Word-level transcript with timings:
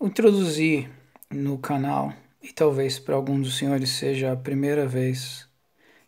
introduzir 0.00 0.90
no 1.30 1.58
canal, 1.58 2.12
e 2.42 2.52
talvez 2.52 2.98
para 2.98 3.14
alguns 3.14 3.46
dos 3.46 3.58
senhores 3.58 3.90
seja 3.90 4.32
a 4.32 4.36
primeira 4.36 4.86
vez 4.86 5.46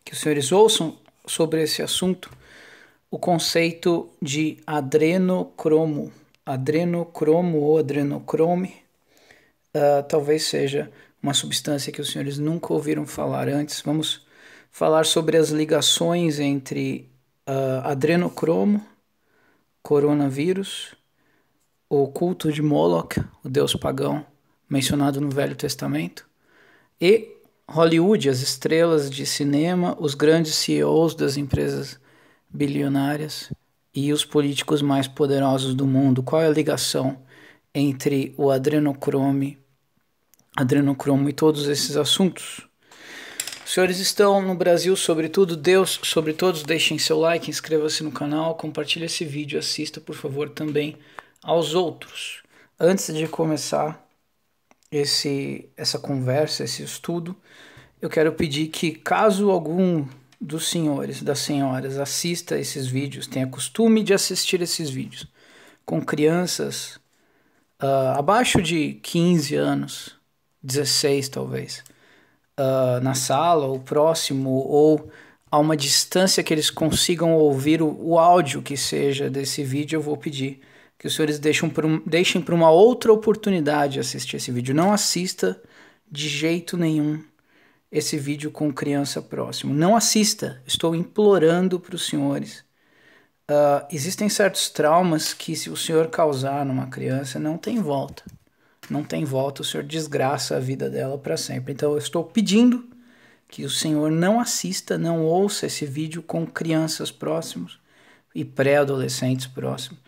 que 0.05 0.13
os 0.13 0.21
senhores 0.21 0.53
ouçam 0.53 0.97
sobre 1.27 1.63
esse 1.63 1.83
assunto, 1.83 2.31
o 3.11 3.19
conceito 3.19 4.09
de 4.21 4.59
adrenocromo. 4.67 6.13
Adrenocromo 6.47 7.59
ou 7.59 7.79
adrenocrome 7.79 8.75
uh, 9.75 10.03
talvez 10.09 10.45
seja 10.45 10.91
uma 11.23 11.35
substância 11.35 11.93
que 11.93 12.01
os 12.01 12.11
senhores 12.11 12.39
nunca 12.39 12.73
ouviram 12.73 13.07
falar 13.07 13.49
antes. 13.49 13.83
Vamos 13.83 14.27
falar 14.71 15.05
sobre 15.05 15.37
as 15.37 15.51
ligações 15.51 16.39
entre 16.39 17.11
uh, 17.49 17.87
adrenocromo, 17.87 18.85
coronavírus, 19.83 20.95
o 21.89 22.07
culto 22.09 22.53
de 22.53 22.61
Moloch, 22.61 23.19
o 23.43 23.49
deus 23.49 23.75
pagão 23.75 24.25
mencionado 24.69 25.21
no 25.21 25.31
Velho 25.31 25.57
Testamento, 25.57 26.29
e 27.01 27.37
Hollywood, 27.67 28.29
as 28.29 28.41
estrelas 28.41 29.11
de 29.11 29.25
cinema, 29.25 29.97
os 29.99 30.15
grandes 30.15 30.55
CEOs 30.55 31.15
das 31.15 31.37
empresas 31.37 31.99
bilionárias 32.49 33.53
e 33.95 34.13
os 34.13 34.25
políticos 34.25 34.83
mais 34.83 35.07
poderosos 35.07 35.75
do 35.75 35.87
mundo. 35.87 36.23
Qual 36.23 36.43
é 36.43 36.47
a 36.47 36.51
ligação 36.51 37.19
entre 37.75 38.35
o 38.37 38.51
adrenocrome, 38.51 39.59
adrenocromo 40.57 41.29
e 41.29 41.33
todos 41.33 41.69
esses 41.69 41.97
assuntos? 41.97 42.67
Os 43.65 43.73
senhores 43.73 43.99
estão 43.99 44.41
no 44.41 44.55
Brasil, 44.55 44.97
sobretudo, 44.97 45.55
Deus 45.57 46.01
sobre 46.03 46.33
todos, 46.33 46.63
deixem 46.63 46.99
seu 46.99 47.19
like, 47.19 47.51
inscreva-se 47.51 48.03
no 48.03 48.11
canal, 48.11 48.55
compartilhe 48.55 49.05
esse 49.05 49.27
vídeo, 49.27 49.59
assista 49.59 50.01
por 50.01 50.15
favor 50.15 50.49
também 50.49 50.97
aos 51.43 51.75
outros. 51.75 52.43
Antes 52.79 53.13
de 53.15 53.27
começar 53.27 54.07
esse, 54.91 55.69
essa 55.77 55.99
conversa, 55.99 56.65
esse 56.65 56.83
estudo, 56.83 57.37
eu 58.01 58.09
quero 58.09 58.33
pedir 58.33 58.69
que, 58.69 58.93
caso 58.93 59.51
algum 59.51 60.07
dos 60.41 60.69
senhores, 60.69 61.23
das 61.23 61.41
senhoras, 61.41 61.99
assista 61.99 62.59
esses 62.59 62.87
vídeos, 62.87 63.27
tenha 63.27 63.47
costume 63.47 64.03
de 64.03 64.15
assistir 64.15 64.63
esses 64.63 64.89
vídeos 64.89 65.27
com 65.85 66.01
crianças 66.01 67.01
uh, 67.83 68.19
abaixo 68.19 68.63
de 68.63 68.95
15 69.03 69.55
anos, 69.57 70.17
16 70.63 71.29
talvez, 71.29 71.83
uh, 72.59 73.01
na 73.03 73.15
sala 73.15 73.67
ou 73.67 73.81
próximo, 73.81 74.51
ou 74.51 75.11
a 75.51 75.59
uma 75.59 75.77
distância 75.77 76.43
que 76.43 76.53
eles 76.53 76.71
consigam 76.71 77.35
ouvir 77.35 77.83
o, 77.83 77.97
o 77.99 78.19
áudio 78.19 78.63
que 78.63 78.77
seja 78.77 79.31
desse 79.31 79.65
vídeo, 79.65 79.97
eu 79.97 80.03
vou 80.03 80.17
pedir 80.17 80.61
que 80.99 81.07
os 81.07 81.15
senhores 81.15 81.39
deixem 81.39 81.71
para 81.71 81.87
um, 81.87 82.03
deixem 82.05 82.45
uma 82.49 82.71
outra 82.71 83.13
oportunidade 83.13 84.01
assistir 84.01 84.37
esse 84.37 84.51
vídeo. 84.51 84.75
Não 84.75 84.93
assista 84.93 85.63
de 86.11 86.29
jeito 86.29 86.77
nenhum 86.77 87.23
esse 87.91 88.19
vídeo 88.19 88.51
com 88.51 88.73
criança 88.73 89.23
próximo. 89.23 89.73
Não 89.73 89.95
assista. 89.95 90.61
Estou 90.67 90.95
implorando 90.95 91.79
para 91.79 91.95
os 91.95 92.07
senhores. 92.07 92.65
Uh, 93.51 93.87
existem 93.91 94.29
certos 94.29 94.69
traumas 94.69 95.33
que, 95.33 95.57
se 95.57 95.71
o 95.71 95.77
senhor 95.77 96.09
causar 96.09 96.67
numa 96.67 96.89
criança, 96.89 97.39
não 97.39 97.57
tem 97.57 97.81
volta. 97.81 98.25
Não 98.91 99.05
tem 99.05 99.25
volta. 99.25 99.63
O 99.63 99.65
senhor 99.65 99.85
desgraça 99.85 100.57
a 100.57 100.61
vida 100.61 100.91
dela 100.91 101.17
para 101.17 101.37
sempre. 101.37 101.73
Então, 101.73 101.93
eu 101.93 101.99
estou 101.99 102.25
pedindo 102.25 102.85
que 103.47 103.65
o 103.65 103.71
senhor 103.71 104.11
não 104.11 104.41
assista, 104.41 104.99
não 104.99 105.25
ouça 105.25 105.67
esse 105.67 105.87
vídeo 105.87 106.23
com 106.23 106.47
crianças 106.47 107.11
próximos 107.11 107.79
e 108.35 108.45
pré-adolescentes 108.45 109.47
próximos 109.47 110.08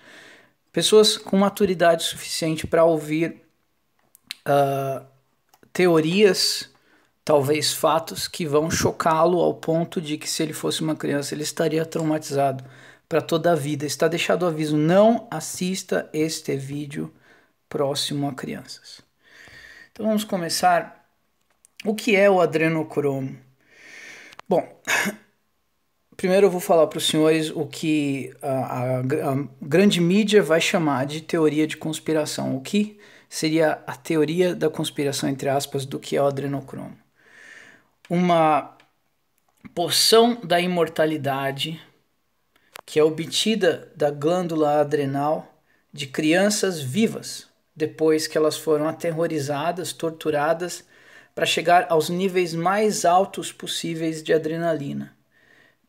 pessoas 0.72 1.16
com 1.16 1.36
maturidade 1.36 2.04
suficiente 2.04 2.66
para 2.66 2.84
ouvir 2.84 3.42
uh, 4.46 5.04
teorias, 5.72 6.68
talvez 7.24 7.72
fatos, 7.72 8.28
que 8.28 8.46
vão 8.46 8.70
chocá-lo 8.70 9.40
ao 9.40 9.54
ponto 9.54 10.00
de 10.00 10.16
que, 10.18 10.28
se 10.28 10.42
ele 10.42 10.52
fosse 10.52 10.82
uma 10.82 10.96
criança, 10.96 11.34
ele 11.34 11.42
estaria 11.42 11.84
traumatizado 11.84 12.64
para 13.08 13.20
toda 13.20 13.52
a 13.52 13.56
vida. 13.56 13.84
Está 13.84 14.08
deixado 14.08 14.44
o 14.44 14.46
aviso: 14.46 14.76
não 14.76 15.26
assista 15.30 16.08
este 16.12 16.56
vídeo 16.56 17.12
próximo 17.68 18.28
a 18.28 18.34
crianças. 18.34 19.00
Então 19.92 20.06
vamos 20.06 20.24
começar. 20.24 20.98
O 21.84 21.94
que 21.94 22.14
é 22.14 22.30
o 22.30 22.40
adrenocromo? 22.40 23.38
Bom, 24.46 24.80
Primeiro 26.20 26.48
eu 26.48 26.50
vou 26.50 26.60
falar 26.60 26.86
para 26.86 26.98
os 26.98 27.06
senhores 27.06 27.48
o 27.48 27.64
que 27.64 28.30
a, 28.42 28.50
a, 28.50 28.98
a, 28.98 29.48
grande 29.62 30.02
mídia 30.02 30.42
vai 30.42 30.60
chamar 30.60 31.06
de 31.06 31.22
teoria 31.22 31.66
de 31.66 31.78
conspiração. 31.78 32.54
O 32.54 32.60
que 32.60 33.00
seria 33.26 33.82
a 33.86 33.96
teoria 33.96 34.54
da 34.54 34.68
conspiração, 34.68 35.30
entre 35.30 35.48
aspas, 35.48 35.86
do 35.86 35.98
que 35.98 36.18
é 36.18 36.22
o 36.22 36.26
adrenocromo? 36.26 36.94
Uma 38.06 38.76
porção 39.74 40.38
da 40.44 40.60
imortalidade 40.60 41.80
que 42.84 43.00
é 43.00 43.02
obtida 43.02 43.90
da 43.96 44.10
glândula 44.10 44.78
adrenal 44.78 45.62
de 45.90 46.06
crianças 46.06 46.82
vivas, 46.82 47.48
depois 47.74 48.26
que 48.26 48.36
elas 48.36 48.58
foram 48.58 48.86
aterrorizadas, 48.86 49.94
torturadas, 49.94 50.84
para 51.34 51.46
chegar 51.46 51.86
aos 51.88 52.10
níveis 52.10 52.52
mais 52.52 53.06
altos 53.06 53.50
possíveis 53.50 54.22
de 54.22 54.34
adrenalina 54.34 55.18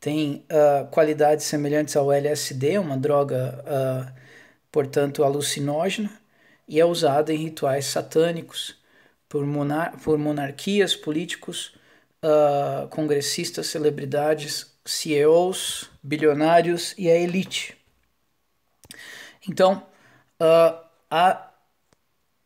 tem 0.01 0.44
uh, 0.51 0.88
qualidades 0.88 1.45
semelhantes 1.45 1.95
ao 1.95 2.12
LSD, 2.12 2.79
uma 2.79 2.97
droga, 2.97 3.63
uh, 3.67 4.12
portanto, 4.72 5.23
alucinógena, 5.23 6.09
e 6.67 6.79
é 6.79 6.85
usada 6.85 7.31
em 7.31 7.38
rituais 7.38 7.85
satânicos 7.85 8.75
por, 9.29 9.45
monar 9.45 9.95
por 10.00 10.17
monarquias, 10.17 10.95
políticos, 10.95 11.75
uh, 12.23 12.88
congressistas, 12.88 13.67
celebridades, 13.67 14.73
CEOs, 14.84 15.91
bilionários 16.01 16.95
e 16.97 17.07
a 17.07 17.16
elite. 17.16 17.78
Então, 19.47 19.85
a, 21.09 21.51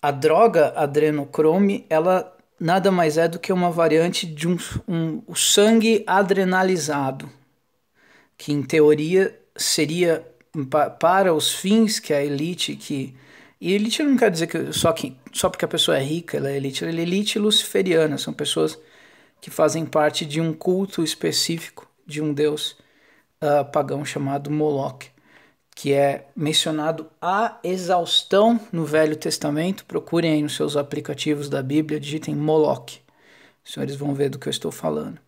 a 0.01 0.11
droga 0.11 0.73
adrenocrome, 0.75 1.85
ela 1.89 2.35
nada 2.59 2.91
mais 2.91 3.17
é 3.17 3.27
do 3.27 3.39
que 3.39 3.53
uma 3.53 3.71
variante 3.71 4.25
de 4.25 4.47
um, 4.47 4.57
um, 4.87 5.21
o 5.27 5.35
sangue 5.35 6.03
adrenalizado, 6.05 7.29
que 8.37 8.51
em 8.51 8.61
teoria 8.63 9.37
seria 9.55 10.25
para 10.99 11.33
os 11.33 11.53
fins 11.53 11.99
que 11.99 12.13
a 12.13 12.23
elite 12.23 12.75
que 12.75 13.15
e 13.59 13.73
elite 13.73 14.03
não 14.03 14.17
quer 14.17 14.31
dizer 14.31 14.47
que 14.47 14.73
só 14.73 14.91
que 14.93 15.15
só 15.33 15.49
porque 15.49 15.65
a 15.65 15.67
pessoa 15.67 15.97
é 15.97 16.03
rica 16.03 16.37
ela 16.37 16.49
é 16.49 16.57
elite, 16.57 16.83
ela 16.83 16.97
é 16.97 17.01
elite 17.01 17.39
luciferiana, 17.39 18.17
são 18.17 18.33
pessoas 18.33 18.77
que 19.41 19.49
fazem 19.49 19.85
parte 19.85 20.25
de 20.25 20.41
um 20.41 20.53
culto 20.53 21.03
específico 21.03 21.87
de 22.05 22.21
um 22.21 22.33
deus 22.33 22.75
uh, 23.41 23.65
pagão 23.71 24.05
chamado 24.05 24.51
Moloch, 24.51 25.07
que 25.75 25.93
é 25.93 26.27
mencionado 26.35 27.07
a 27.21 27.59
exaustão 27.63 28.59
no 28.71 28.85
Velho 28.85 29.15
Testamento. 29.15 29.85
Procurem 29.85 30.33
aí 30.33 30.41
nos 30.41 30.55
seus 30.55 30.77
aplicativos 30.77 31.49
da 31.49 31.61
Bíblia, 31.61 31.99
digitem 31.99 32.35
Moloch. 32.35 33.01
Os 33.63 33.73
senhores 33.73 33.95
vão 33.95 34.13
ver 34.13 34.29
do 34.29 34.39
que 34.39 34.47
eu 34.47 34.51
estou 34.51 34.71
falando. 34.71 35.19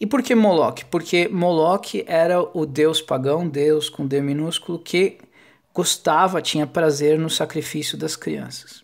E 0.00 0.06
por 0.06 0.22
que 0.22 0.34
Moloch? 0.34 0.86
Porque 0.86 1.28
Moloch 1.28 2.02
era 2.06 2.40
o 2.40 2.64
deus 2.64 3.02
pagão, 3.02 3.46
deus 3.46 3.90
com 3.90 4.06
D 4.06 4.22
minúsculo, 4.22 4.78
que 4.78 5.18
gostava, 5.74 6.40
tinha 6.40 6.66
prazer 6.66 7.18
no 7.18 7.28
sacrifício 7.28 7.98
das 7.98 8.16
crianças. 8.16 8.82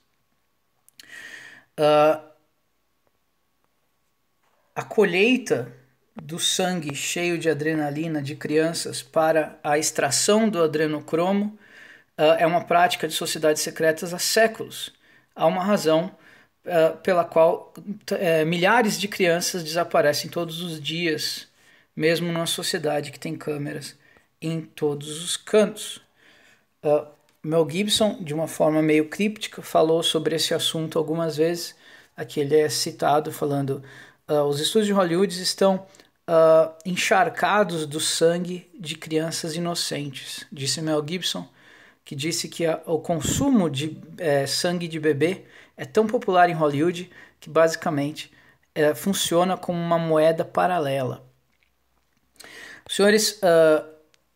Uh, 1.79 2.21
a 4.75 4.85
colheita 4.85 5.73
do 6.15 6.39
sangue 6.39 6.95
cheio 6.95 7.39
de 7.39 7.49
adrenalina 7.49 8.21
de 8.23 8.37
crianças 8.37 9.03
para 9.03 9.59
a 9.65 9.79
extração 9.79 10.49
do 10.51 10.63
adrenocromo 10.63 11.59
uh, 12.19 12.37
é 12.39 12.47
uma 12.47 12.65
prática 12.65 13.09
de 13.09 13.15
sociedades 13.15 13.63
secretas 13.63 14.13
há 14.13 14.19
séculos. 14.19 14.93
Há 15.35 15.47
uma 15.47 15.65
razão 15.65 16.15
pela 17.03 17.25
qual 17.25 17.73
uh, 17.79 18.47
milhares 18.47 18.99
de 18.99 19.07
crianças 19.09 19.63
desaparecem 19.63 20.31
todos 20.31 20.61
os 20.61 20.81
dias, 20.81 21.49
mesmo 21.95 22.33
numa 22.33 22.47
sociedade 22.47 23.11
que 23.13 23.21
tem 23.21 23.37
câmeras 23.37 23.97
em 24.41 24.61
todos 24.61 25.23
os 25.23 25.37
cantos. 25.37 26.01
Uh, 26.83 27.07
Mel 27.43 27.69
Gibson, 27.71 28.23
de 28.23 28.35
uma 28.35 28.49
forma 28.49 28.83
meio 28.83 29.09
críptica, 29.09 29.63
falou 29.63 30.03
sobre 30.03 30.35
esse 30.35 30.53
assunto 30.53 30.99
algumas 30.99 31.37
vezes. 31.37 31.77
Aqui 32.17 32.41
ele 32.41 32.57
é 32.57 32.69
citado 32.69 33.31
falando: 33.31 33.83
uh, 34.29 34.43
os 34.43 34.61
estúdios 34.61 34.87
de 34.87 34.93
Hollywood 34.93 35.41
estão 35.41 35.87
uh, 36.29 36.75
encharcados 36.85 37.87
do 37.87 38.01
sangue 38.01 38.69
de 38.79 38.97
crianças 38.97 39.55
inocentes, 39.55 40.45
disse 40.51 40.83
Mel 40.83 41.05
Gibson, 41.07 41.49
que 42.05 42.15
disse 42.15 42.49
que 42.49 42.67
a, 42.67 42.81
o 42.87 42.99
consumo 42.99 43.69
de 43.71 43.97
é, 44.19 44.47
sangue 44.47 44.87
de 44.89 44.99
bebê 45.01 45.45
é 45.77 45.85
tão 45.85 46.07
popular 46.07 46.49
em 46.49 46.55
Hollywood 46.55 47.11
que 47.41 47.51
basicamente 47.51 48.33
é, 48.75 48.95
funciona 48.95 49.57
como 49.57 49.79
uma 49.79 49.99
moeda 49.99 50.45
paralela. 50.45 51.25
Os 52.89 52.95
senhores 52.95 53.41
uh, 53.43 53.85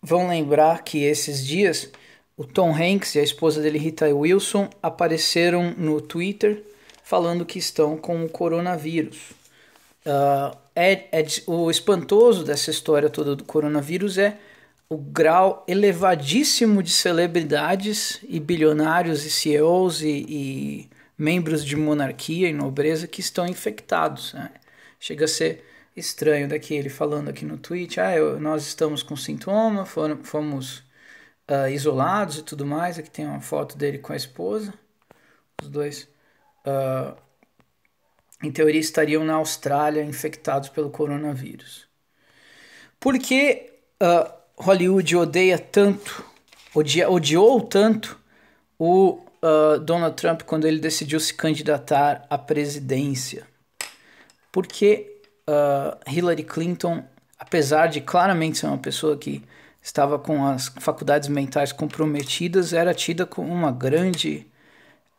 vão 0.03 0.29
lembrar 0.29 0.83
que 0.83 1.05
esses 1.05 1.47
dias 1.47 1.91
o 2.37 2.45
Tom 2.45 2.75
Hanks 2.75 3.15
e 3.15 3.19
a 3.19 3.23
esposa 3.23 3.61
dele, 3.61 3.79
Rita 3.79 4.07
Wilson, 4.07 4.71
apareceram 4.83 5.75
no 5.77 6.01
Twitter 6.01 6.65
falando 7.05 7.45
que 7.45 7.59
estão 7.59 7.99
com 7.99 8.25
o 8.25 8.31
coronavírus. 8.31 9.33
Uh, 10.07 10.57
é, 10.75 11.05
é, 11.13 11.27
o 11.47 11.71
espantoso 11.71 12.43
dessa 12.43 12.71
história 12.71 13.11
toda 13.11 13.37
do 13.37 13.45
coronavírus 13.45 14.17
é 14.17 14.39
o 14.89 14.97
grau 14.97 15.65
elevadíssimo 15.69 16.83
de 16.83 16.91
celebridades 16.91 18.19
e 18.27 18.41
bilionários 18.41 19.27
e 19.27 19.31
CEOs 19.31 20.01
e, 20.01 20.09
e 20.09 20.91
membros 21.21 21.63
de 21.67 21.77
monarquia 21.77 22.49
e 22.49 22.53
nobreza 22.53 23.07
que 23.07 23.21
estão 23.21 23.47
infectados. 23.47 24.33
Né? 24.33 24.51
Chega 24.99 25.27
a 25.27 25.29
ser 25.29 25.63
estranho 25.95 26.49
daqui 26.49 26.73
ele 26.73 26.89
falando 26.89 27.29
aqui 27.29 27.45
no 27.45 27.59
tweet, 27.59 28.01
ah, 28.01 28.17
eu, 28.17 28.41
nós 28.41 28.67
estamos 28.67 29.03
com 29.03 29.15
sintoma, 29.15 29.85
foram, 29.85 30.25
fomos 30.25 30.79
uh, 31.47 31.69
isolados 31.71 32.39
e 32.39 32.43
tudo 32.43 32.65
mais. 32.65 32.99
Aqui 32.99 33.11
tem 33.11 33.27
uma 33.27 33.43
foto 33.43 33.77
dele 33.77 33.99
com 33.99 34.15
a 34.15 34.17
esposa, 34.17 34.73
os 35.61 35.69
dois, 35.69 36.09
uh, 36.67 37.15
em 38.43 38.51
teoria, 38.51 38.81
estariam 38.81 39.23
na 39.23 39.35
Austrália 39.35 40.03
infectados 40.03 40.71
pelo 40.71 40.89
coronavírus. 40.89 41.87
Por 42.99 43.19
que 43.19 43.75
uh, 44.03 44.33
Hollywood 44.57 45.17
odeia 45.17 45.59
tanto, 45.59 46.25
odia, 46.75 47.11
odiou 47.11 47.61
tanto 47.61 48.19
o 48.79 49.21
uh, 49.43 49.79
Donald 49.79 50.17
Trump 50.17 50.43
quando 50.43 50.67
ele 50.67 50.79
decidiu 50.79 51.21
se 51.21 51.35
candidatar 51.35 52.27
à 52.29 52.39
presidência. 52.39 53.47
Porque 54.53 55.21
uh, 55.49 55.99
Hillary 56.11 56.45
Clinton, 56.45 57.05
apesar 57.39 57.87
de 57.87 58.01
claramente 58.01 58.59
ser 58.59 58.67
uma 58.67 58.79
pessoa 58.79 59.17
que 59.17 59.43
estava 59.83 60.19
com 60.19 60.45
as 60.47 60.69
faculdades 60.81 61.29
mentais 61.29 61.73
comprometidas, 61.73 62.73
era 62.73 62.93
tida 62.93 63.25
como 63.25 63.53
uma 63.53 63.73
grande 63.73 64.47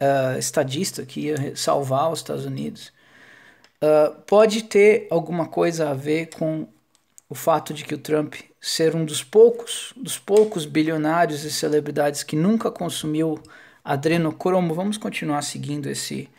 uh, 0.02 0.38
estadista 0.38 1.06
que 1.06 1.22
ia 1.22 1.56
salvar 1.56 2.12
os 2.12 2.20
Estados 2.20 2.46
Unidos. 2.46 2.92
Uh, 3.84 4.14
pode 4.28 4.64
ter 4.64 5.08
alguma 5.10 5.48
coisa 5.48 5.90
a 5.90 5.94
ver 5.94 6.28
com 6.28 6.68
o 7.28 7.34
fato 7.34 7.74
de 7.74 7.84
que 7.84 7.96
o 7.96 7.98
Trump 7.98 8.36
ser 8.60 8.96
um 8.96 9.04
dos 9.04 9.24
poucos, 9.24 9.94
dos 9.98 10.20
poucos 10.20 10.66
bilionários 10.66 11.44
e 11.44 11.52
celebridades 11.52 12.22
que 12.22 12.36
nunca 12.36 12.70
consumiu 12.70 13.42
adrenocromo. 13.84 14.74
Vamos 14.74 14.98
continuar 14.98 15.42
seguindo 15.42 15.90
esse 15.90 16.30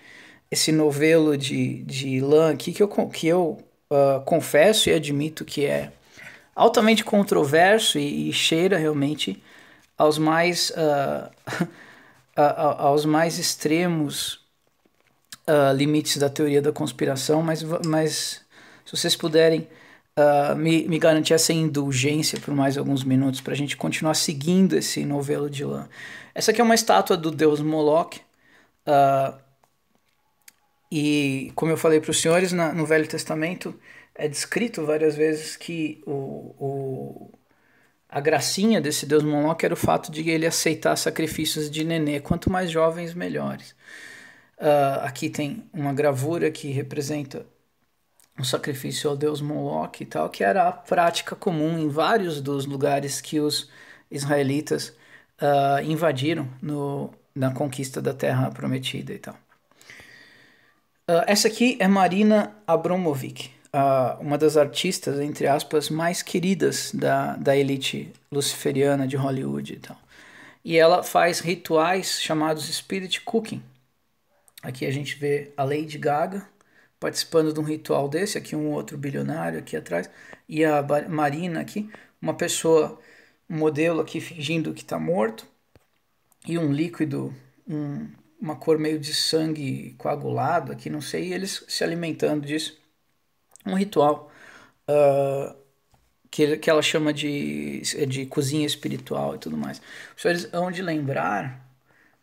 esse 0.50 0.71
novelo 0.71 1.35
de, 1.35 1.83
de 1.85 2.21
lã 2.21 2.53
aqui 2.53 2.73
que 2.75 2.83
eu, 2.83 2.89
que 3.09 3.27
eu 3.27 3.59
uh, 3.91 4.21
confesso 4.27 4.91
e 4.91 4.93
admito 4.93 5.47
que 5.47 5.65
é 5.65 5.91
altamente 6.55 7.03
controverso 7.03 7.99
e, 7.99 8.29
e 8.29 8.33
cheira 8.35 8.77
realmente 8.77 9.43
aos 9.97 10.19
mais 10.19 10.71
uh, 10.77 11.31
aos 12.37 13.06
mais 13.06 13.39
extremos 13.39 14.43
uh, 15.49 15.75
limites 15.75 16.17
da 16.17 16.29
teoria 16.29 16.62
da 16.62 16.73
conspiração, 16.73 17.43
mas, 17.43 17.62
mas 17.87 18.41
se 18.85 18.97
vocês 18.97 19.17
puderem 19.17 19.67
uh, 20.19 20.56
me, 20.56 20.87
me 20.89 20.99
garantir 20.99 21.35
essa 21.35 21.53
indulgência 21.53 22.39
por 22.41 22.55
mais 22.55 22.77
alguns 22.79 23.05
minutos 23.05 23.41
para 23.41 23.53
a 23.53 23.56
gente 23.56 23.77
continuar 23.77 24.15
seguindo 24.15 24.77
esse 24.77 25.05
novelo 25.05 25.49
de 25.49 25.65
lã. 25.65 25.89
Essa 26.34 26.50
aqui 26.50 26.61
é 26.61 26.64
uma 26.64 26.75
estátua 26.75 27.17
do 27.17 27.31
deus 27.31 27.61
Moloch. 27.61 28.20
Uh, 28.87 29.38
e, 30.90 31.52
como 31.55 31.70
eu 31.73 31.76
falei 31.76 32.00
para 32.00 32.11
os 32.11 32.20
senhores, 32.20 32.52
na, 32.52 32.73
no 32.73 32.87
Velho 32.87 33.06
Testamento 33.06 33.75
é 34.14 34.29
descrito 34.29 34.84
várias 34.84 35.17
vezes 35.17 35.56
que 35.56 36.02
o, 36.06 36.12
o, 36.58 37.31
a 38.08 38.20
gracinha 38.20 38.81
desse 38.81 39.06
deus 39.06 39.23
Moloch 39.23 39.64
era 39.64 39.73
o 39.73 39.76
fato 39.76 40.12
de 40.12 40.29
ele 40.29 40.46
aceitar 40.46 40.96
sacrifícios 40.96 41.70
de 41.70 41.84
nenê. 41.84 42.20
Quanto 42.20 42.50
mais 42.50 42.70
jovens, 42.70 43.14
melhores. 43.14 43.70
Uh, 44.58 45.00
aqui 45.02 45.29
tem 45.29 45.64
uma 45.73 45.93
gravura 45.93 46.50
que 46.50 46.70
representa 46.70 47.46
o 48.38 48.44
sacrifício 48.44 49.11
ao 49.11 49.17
deus 49.17 49.40
Moloch 49.40 50.02
e 50.02 50.06
tal, 50.06 50.29
que 50.31 50.44
era 50.44 50.69
a 50.69 50.73
prática 50.73 51.34
comum 51.37 51.79
em 51.79 51.88
vários 51.88 52.40
dos 52.40 52.64
lugares 52.64 53.20
que 53.20 53.40
os 53.40 53.70
israelitas 54.11 54.94
uh, 55.43 55.83
invadiram 55.85 56.49
no, 56.62 57.11
na 57.35 57.53
conquista 57.53 58.00
da 58.00 58.15
Terra 58.15 58.50
Prometida 58.50 59.12
e 59.12 59.19
tal. 59.19 59.35
Uh, 61.11 61.25
essa 61.27 61.49
aqui 61.49 61.77
é 61.81 61.89
Marina 61.89 62.56
Abramovic, 62.67 63.50
uh, 63.75 64.21
uma 64.21 64.39
das 64.39 64.56
artistas, 64.56 65.19
entre 65.19 65.47
aspas, 65.47 65.91
mais 65.91 66.23
queridas 66.23 66.93
da, 66.94 67.37
da 67.37 67.56
elite 67.56 68.12
luciferiana 68.31 69.06
de 69.06 69.17
Hollywood 69.17 69.73
e 69.73 69.79
tal. 69.81 69.99
E 70.65 70.79
ela 70.79 71.03
faz 71.03 71.41
rituais 71.41 72.21
chamados 72.21 72.73
Spirit 72.73 73.21
Cooking. 73.23 73.61
Aqui 74.62 74.87
a 74.87 74.93
gente 74.93 75.17
vê 75.17 75.53
a 75.56 75.65
Lady 75.65 75.99
Gaga, 75.99 76.47
participando 77.00 77.53
de 77.53 77.59
um 77.59 77.65
ritual 77.65 78.09
desse, 78.09 78.39
aqui 78.39 78.55
um 78.55 78.71
outro 78.71 78.97
bilionário 78.97 79.59
aqui 79.59 79.77
atrás, 79.77 80.09
e 80.49 80.65
a 80.65 80.81
Marina 81.09 81.61
aqui, 81.61 81.91
uma 82.21 82.33
pessoa, 82.33 83.00
um 83.53 83.59
modelo 83.59 84.01
aqui 84.01 84.19
fingindo 84.19 84.73
que 84.73 84.81
está 84.81 84.99
morto, 84.99 85.47
e 86.49 86.57
um 86.57 86.73
líquido, 86.73 87.35
um, 87.69 88.09
uma 88.41 88.57
cor 88.57 88.79
meio 88.79 88.99
de 88.99 89.13
sangue 89.13 89.95
coagulado 89.99 90.73
aqui, 90.73 90.89
não 90.89 91.03
sei, 91.03 91.29
e 91.29 91.35
eles 91.35 91.63
se 91.69 91.85
alimentando 91.85 92.47
disso. 92.47 92.81
Um 93.67 93.75
ritual 93.75 94.33
uh, 94.89 95.55
que, 96.31 96.57
que 96.57 96.71
ela 96.71 96.81
chama 96.81 97.13
de, 97.13 97.83
de 98.07 98.25
cozinha 98.27 98.67
espiritual 98.67 99.35
e 99.35 99.39
tudo 99.39 99.57
mais. 99.57 99.81
Os 100.17 100.23
senhores 100.23 100.49
hão 100.53 100.71
de 100.71 100.81
lembrar 100.81 101.63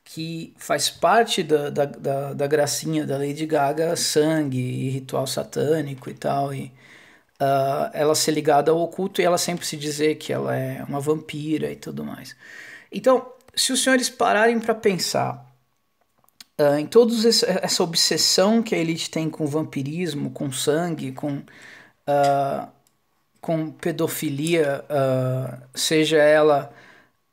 que 0.03 0.55
faz 0.57 0.89
parte 0.89 1.43
da, 1.43 1.69
da, 1.69 1.85
da, 1.85 2.33
da, 2.33 2.47
gracinha 2.47 3.05
da 3.05 3.17
Lady 3.17 3.45
Gaga 3.45 3.95
sangue 3.95 4.57
e 4.57 4.89
ritual 4.89 5.27
satânico 5.27 6.09
e 6.09 6.13
tal, 6.15 6.51
e 6.53 6.71
uh, 7.39 7.89
ela 7.93 8.15
ser 8.15 8.31
ligada 8.31 8.71
ao 8.71 8.79
oculto 8.79 9.21
e 9.21 9.25
ela 9.25 9.37
sempre 9.37 9.65
se 9.65 9.77
dizer 9.77 10.15
que 10.15 10.33
ela 10.33 10.55
é 10.55 10.83
uma 10.83 10.99
vampira 10.99 11.71
e 11.71 11.75
tudo 11.75 12.03
mais. 12.03 12.35
Então, 12.91 13.31
se 13.55 13.71
os 13.71 13.83
senhores 13.83 14.09
pararem 14.09 14.59
para 14.59 14.75
pensar 14.75 15.45
uh, 16.59 16.77
em 16.77 16.85
toda 16.85 17.13
essa 17.61 17.83
obsessão 17.83 18.61
que 18.61 18.75
a 18.75 18.77
elite 18.77 19.09
tem 19.09 19.29
com 19.29 19.45
vampirismo, 19.47 20.31
com 20.31 20.51
sangue, 20.51 21.11
com, 21.11 21.37
uh, 21.37 22.67
com 23.41 23.71
pedofilia, 23.71 24.85
seja 25.73 26.17
ela 26.17 26.73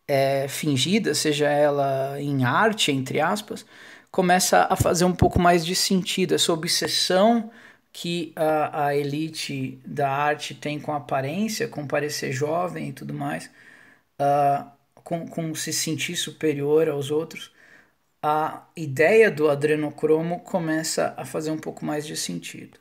é, 0.06 0.46
fingida, 0.48 1.14
seja 1.14 1.48
ela 1.48 2.20
em 2.20 2.44
arte, 2.44 2.92
entre 2.92 3.20
aspas, 3.20 3.66
começa 4.10 4.66
a 4.70 4.76
fazer 4.76 5.04
um 5.04 5.14
pouco 5.14 5.38
mais 5.38 5.64
de 5.66 5.74
sentido. 5.74 6.34
Essa 6.34 6.52
obsessão 6.52 7.50
que 7.98 8.30
a, 8.36 8.88
a 8.88 8.94
elite 8.94 9.80
da 9.82 10.10
arte 10.10 10.54
tem 10.54 10.78
com 10.78 10.92
aparência, 10.92 11.66
com 11.66 11.86
parecer 11.86 12.30
jovem 12.30 12.90
e 12.90 12.92
tudo 12.92 13.14
mais, 13.14 13.50
uh, 14.20 14.70
com, 14.96 15.26
com 15.26 15.54
se 15.54 15.72
sentir 15.72 16.14
superior 16.14 16.90
aos 16.90 17.10
outros, 17.10 17.50
a 18.22 18.66
ideia 18.76 19.30
do 19.30 19.48
adrenocromo 19.48 20.40
começa 20.40 21.14
a 21.16 21.24
fazer 21.24 21.50
um 21.50 21.56
pouco 21.56 21.86
mais 21.86 22.06
de 22.06 22.18
sentido. 22.18 22.78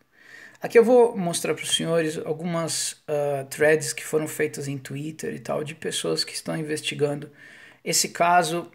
Aqui 0.61 0.77
eu 0.77 0.83
vou 0.83 1.17
mostrar 1.17 1.53
para 1.53 1.63
os 1.63 1.73
senhores 1.73 2.17
algumas 2.17 2.91
uh, 3.07 3.45
threads 3.49 3.93
que 3.93 4.03
foram 4.03 4.27
feitas 4.27 4.67
em 4.67 4.77
Twitter 4.77 5.33
e 5.33 5.39
tal, 5.39 5.63
de 5.63 5.75
pessoas 5.75 6.25
que 6.25 6.33
estão 6.33 6.57
investigando 6.57 7.31
esse 7.85 8.09
caso 8.09 8.69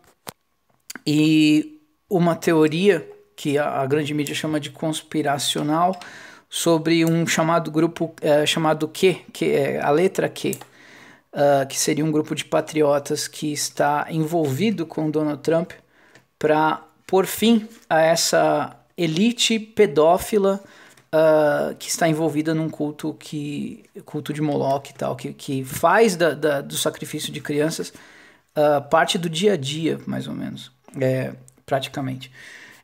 e 1.06 1.82
uma 2.08 2.34
teoria 2.34 3.06
que 3.36 3.58
a, 3.58 3.82
a 3.82 3.86
grande 3.86 4.14
mídia 4.14 4.34
chama 4.34 4.58
de 4.58 4.70
conspiracional 4.70 6.00
sobre 6.50 7.04
um 7.04 7.24
chamado 7.24 7.70
grupo 7.70 8.12
uh, 8.22 8.44
chamado 8.44 8.88
Q, 8.88 9.20
que 9.32 9.52
é 9.52 9.80
a 9.80 9.90
letra 9.90 10.28
Q, 10.28 10.58
uh, 11.32 11.66
que 11.68 11.78
seria 11.78 12.04
um 12.04 12.10
grupo 12.10 12.34
de 12.34 12.44
patriotas 12.44 13.28
que 13.28 13.52
está 13.52 14.08
envolvido 14.10 14.84
com 14.84 15.08
Donald 15.08 15.40
Trump 15.42 15.70
para 16.36 16.82
pôr 17.06 17.24
fim 17.26 17.68
a 17.88 18.00
essa 18.00 18.76
elite 18.96 19.60
pedófila 19.60 20.60
uh, 21.14 21.74
que 21.76 21.88
está 21.88 22.08
envolvida 22.08 22.52
num 22.52 22.68
culto 22.68 23.14
que 23.14 23.84
culto 24.04 24.32
de 24.32 24.42
Moloch 24.42 24.90
e 24.90 24.94
tal, 24.94 25.14
que, 25.14 25.32
que 25.32 25.64
faz 25.64 26.16
da, 26.16 26.34
da 26.34 26.60
do 26.60 26.76
sacrifício 26.76 27.32
de 27.32 27.40
crianças 27.40 27.92
uh, 28.56 28.82
parte 28.88 29.18
do 29.18 29.28
dia 29.28 29.52
a 29.52 29.56
dia, 29.56 30.00
mais 30.04 30.26
ou 30.26 30.34
menos, 30.34 30.72
é, 31.00 31.32
praticamente. 31.64 32.30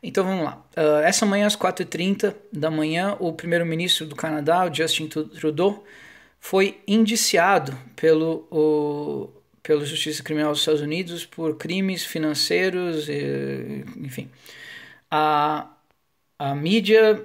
Então 0.03 0.25
vamos 0.25 0.45
lá. 0.45 0.65
Uh, 0.77 1.01
essa 1.05 1.27
manhã, 1.27 1.47
às 1.47 1.57
4h30 1.57 2.35
da 2.53 2.71
manhã, 2.71 3.17
o 3.19 3.33
primeiro-ministro 3.33 4.07
do 4.07 4.17
Canadá, 4.17 4.71
Justin 4.73 5.09
Trudeau, 5.09 5.85
foi 6.41 6.81
indiciado 6.87 7.77
pelo, 7.97 8.47
o, 8.51 9.31
pelo 9.63 9.85
Justiça 9.85 10.23
Criminal 10.23 10.53
dos 10.53 10.61
Estados 10.61 10.81
Unidos 10.81 11.25
por 11.27 11.57
crimes 11.57 12.05
financeiros, 12.05 13.09
e, 13.09 13.85
enfim. 13.97 14.31
A, 15.11 15.71
a 16.39 16.55
mídia 16.55 17.25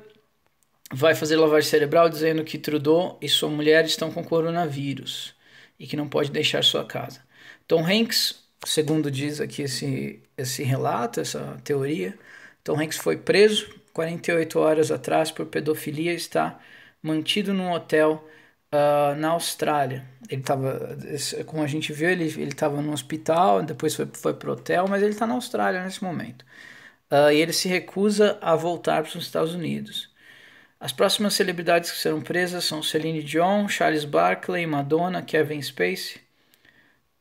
vai 0.94 1.16
fazer 1.16 1.38
lavagem 1.38 1.70
cerebral 1.70 2.10
dizendo 2.10 2.44
que 2.44 2.58
Trudeau 2.58 3.18
e 3.22 3.30
sua 3.30 3.50
mulher 3.50 3.86
estão 3.86 4.12
com 4.12 4.24
coronavírus 4.24 5.36
e 5.80 5.88
que 5.88 5.96
não 5.98 6.08
pode 6.08 6.32
deixar 6.32 6.64
sua 6.64 6.86
casa. 6.86 7.22
Tom 7.68 7.86
Hanks 7.86 8.42
segundo 8.66 9.10
diz 9.10 9.42
aqui 9.42 9.64
esse, 9.64 10.22
esse 10.38 10.64
relato, 10.64 11.20
essa 11.20 11.60
teoria, 11.64 12.18
Tom 12.64 12.80
Hanks 12.80 12.98
foi 12.98 13.18
preso 13.18 13.74
48 13.94 14.60
horas 14.60 14.92
atrás 14.92 15.32
por 15.32 15.46
pedofilia 15.46 16.14
e 16.14 16.16
está 16.16 16.60
mantido 17.02 17.54
num 17.54 17.72
hotel 17.72 18.28
uh, 18.72 19.16
na 19.16 19.30
Austrália. 19.30 20.06
Ele 20.30 20.42
estava, 20.42 20.98
como 21.46 21.62
a 21.64 21.68
gente 21.68 21.92
viu, 21.92 22.10
ele 22.10 22.26
estava 22.26 22.82
no 22.82 22.94
hospital, 22.94 23.62
depois 23.64 23.96
foi, 23.96 24.08
foi 24.14 24.34
para 24.34 24.50
o 24.50 24.54
hotel, 24.54 24.88
mas 24.88 25.02
ele 25.02 25.12
está 25.12 25.28
na 25.28 25.34
Austrália 25.34 25.84
nesse 25.84 26.04
momento. 26.04 26.46
Uh, 27.12 27.32
e 27.32 27.42
ele 27.42 27.52
se 27.52 27.68
recusa 27.68 28.38
a 28.42 28.56
voltar 28.56 29.04
para 29.04 29.18
os 29.18 29.24
Estados 29.26 29.54
Unidos. 29.54 30.10
As 30.80 30.94
próximas 30.94 31.34
celebridades 31.34 31.92
que 31.92 31.98
serão 31.98 32.22
presas 32.22 32.64
são 32.64 32.82
Celine 32.82 33.22
Dion, 33.22 33.68
Charles 33.68 34.06
Barkley, 34.06 34.66
Madonna, 34.66 35.22
Kevin 35.22 35.62
Spacey. 35.62 36.21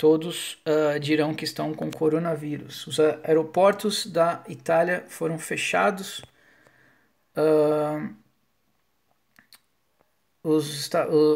Todos 0.01 0.55
uh, 0.67 0.99
dirão 0.99 1.35
que 1.35 1.45
estão 1.45 1.75
com 1.75 1.91
coronavírus. 1.91 2.87
Os 2.87 2.99
aeroportos 2.99 4.07
da 4.07 4.43
Itália 4.49 5.05
foram 5.09 5.39
fechados. 5.39 6.23
Uh, 7.37 8.15
os 10.43 10.89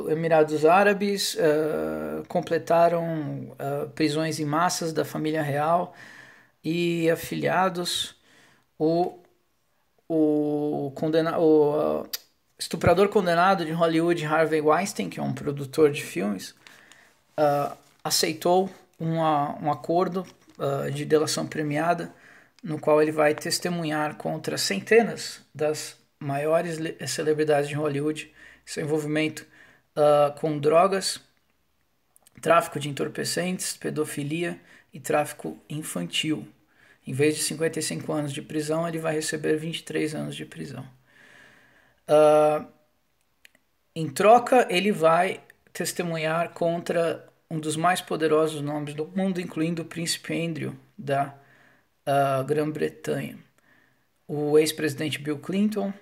Emirados 0.09 0.65
Árabes 0.65 1.35
uh, 1.35 2.27
completaram 2.27 3.53
uh, 3.53 3.91
prisões 3.91 4.41
em 4.41 4.47
massas 4.47 4.95
da 4.95 5.05
família 5.05 5.43
real 5.43 5.95
e 6.65 7.11
afiliados. 7.11 8.17
O, 8.79 9.19
o, 10.09 10.91
condena, 10.95 11.39
o 11.39 12.01
uh, 12.01 12.09
estuprador 12.59 13.11
condenado 13.11 13.63
de 13.63 13.73
Hollywood, 13.73 14.25
Harvey 14.25 14.63
Weinstein, 14.63 15.11
que 15.11 15.21
é 15.21 15.23
um 15.23 15.35
produtor 15.35 15.93
de 15.93 16.03
filmes, 16.03 16.55
aceitou 18.05 18.71
uma, 19.01 19.59
um 19.61 19.73
acordo 19.73 20.25
de 20.93 21.05
delação 21.05 21.49
premiada 21.49 22.15
no 22.63 22.79
qual 22.79 23.03
ele 23.03 23.11
vai 23.11 23.35
testemunhar 23.35 24.15
contra 24.15 24.57
centenas 24.57 25.41
das 25.53 25.97
maiores 26.21 26.79
celebridades 27.09 27.69
de 27.69 27.75
Hollywood 27.75 28.33
seu 28.65 28.83
envolvimento 28.83 29.47
uh, 29.97 30.39
com 30.41 30.59
drogas, 30.59 31.21
tráfico 32.41 32.81
de 32.81 32.89
entorpecentes, 32.89 33.77
pedofilia 33.77 34.59
e 34.93 34.99
tráfico 34.99 35.59
infantil. 35.69 36.47
Em 37.07 37.13
vez 37.13 37.37
de 37.37 37.43
55 37.43 38.13
anos 38.13 38.33
de 38.33 38.41
prisão, 38.41 38.89
ele 38.89 38.99
vai 38.99 39.15
receber 39.15 39.57
23 39.57 40.15
anos 40.15 40.35
de 40.35 40.47
prisão. 40.47 40.87
Uh, 42.09 42.67
em 43.95 44.09
troca, 44.09 44.67
ele 44.71 44.91
vai 44.91 45.41
testemunhar 45.73 46.51
contra 46.51 47.27
um 47.55 47.61
dos 47.61 47.77
mais 47.77 48.01
poderosos 48.01 48.61
nomes 48.61 48.95
do 48.95 49.07
mundo, 49.07 49.41
incluindo 49.41 49.83
o 49.83 49.85
príncipe 49.85 50.35
Andrew 50.35 50.75
da 50.99 51.35
uh, 52.07 52.45
Grã-Bretanha, 52.45 53.39
o 54.27 54.59
ex-presidente 54.59 55.19
Bill 55.21 55.39
Clinton, 55.39 55.93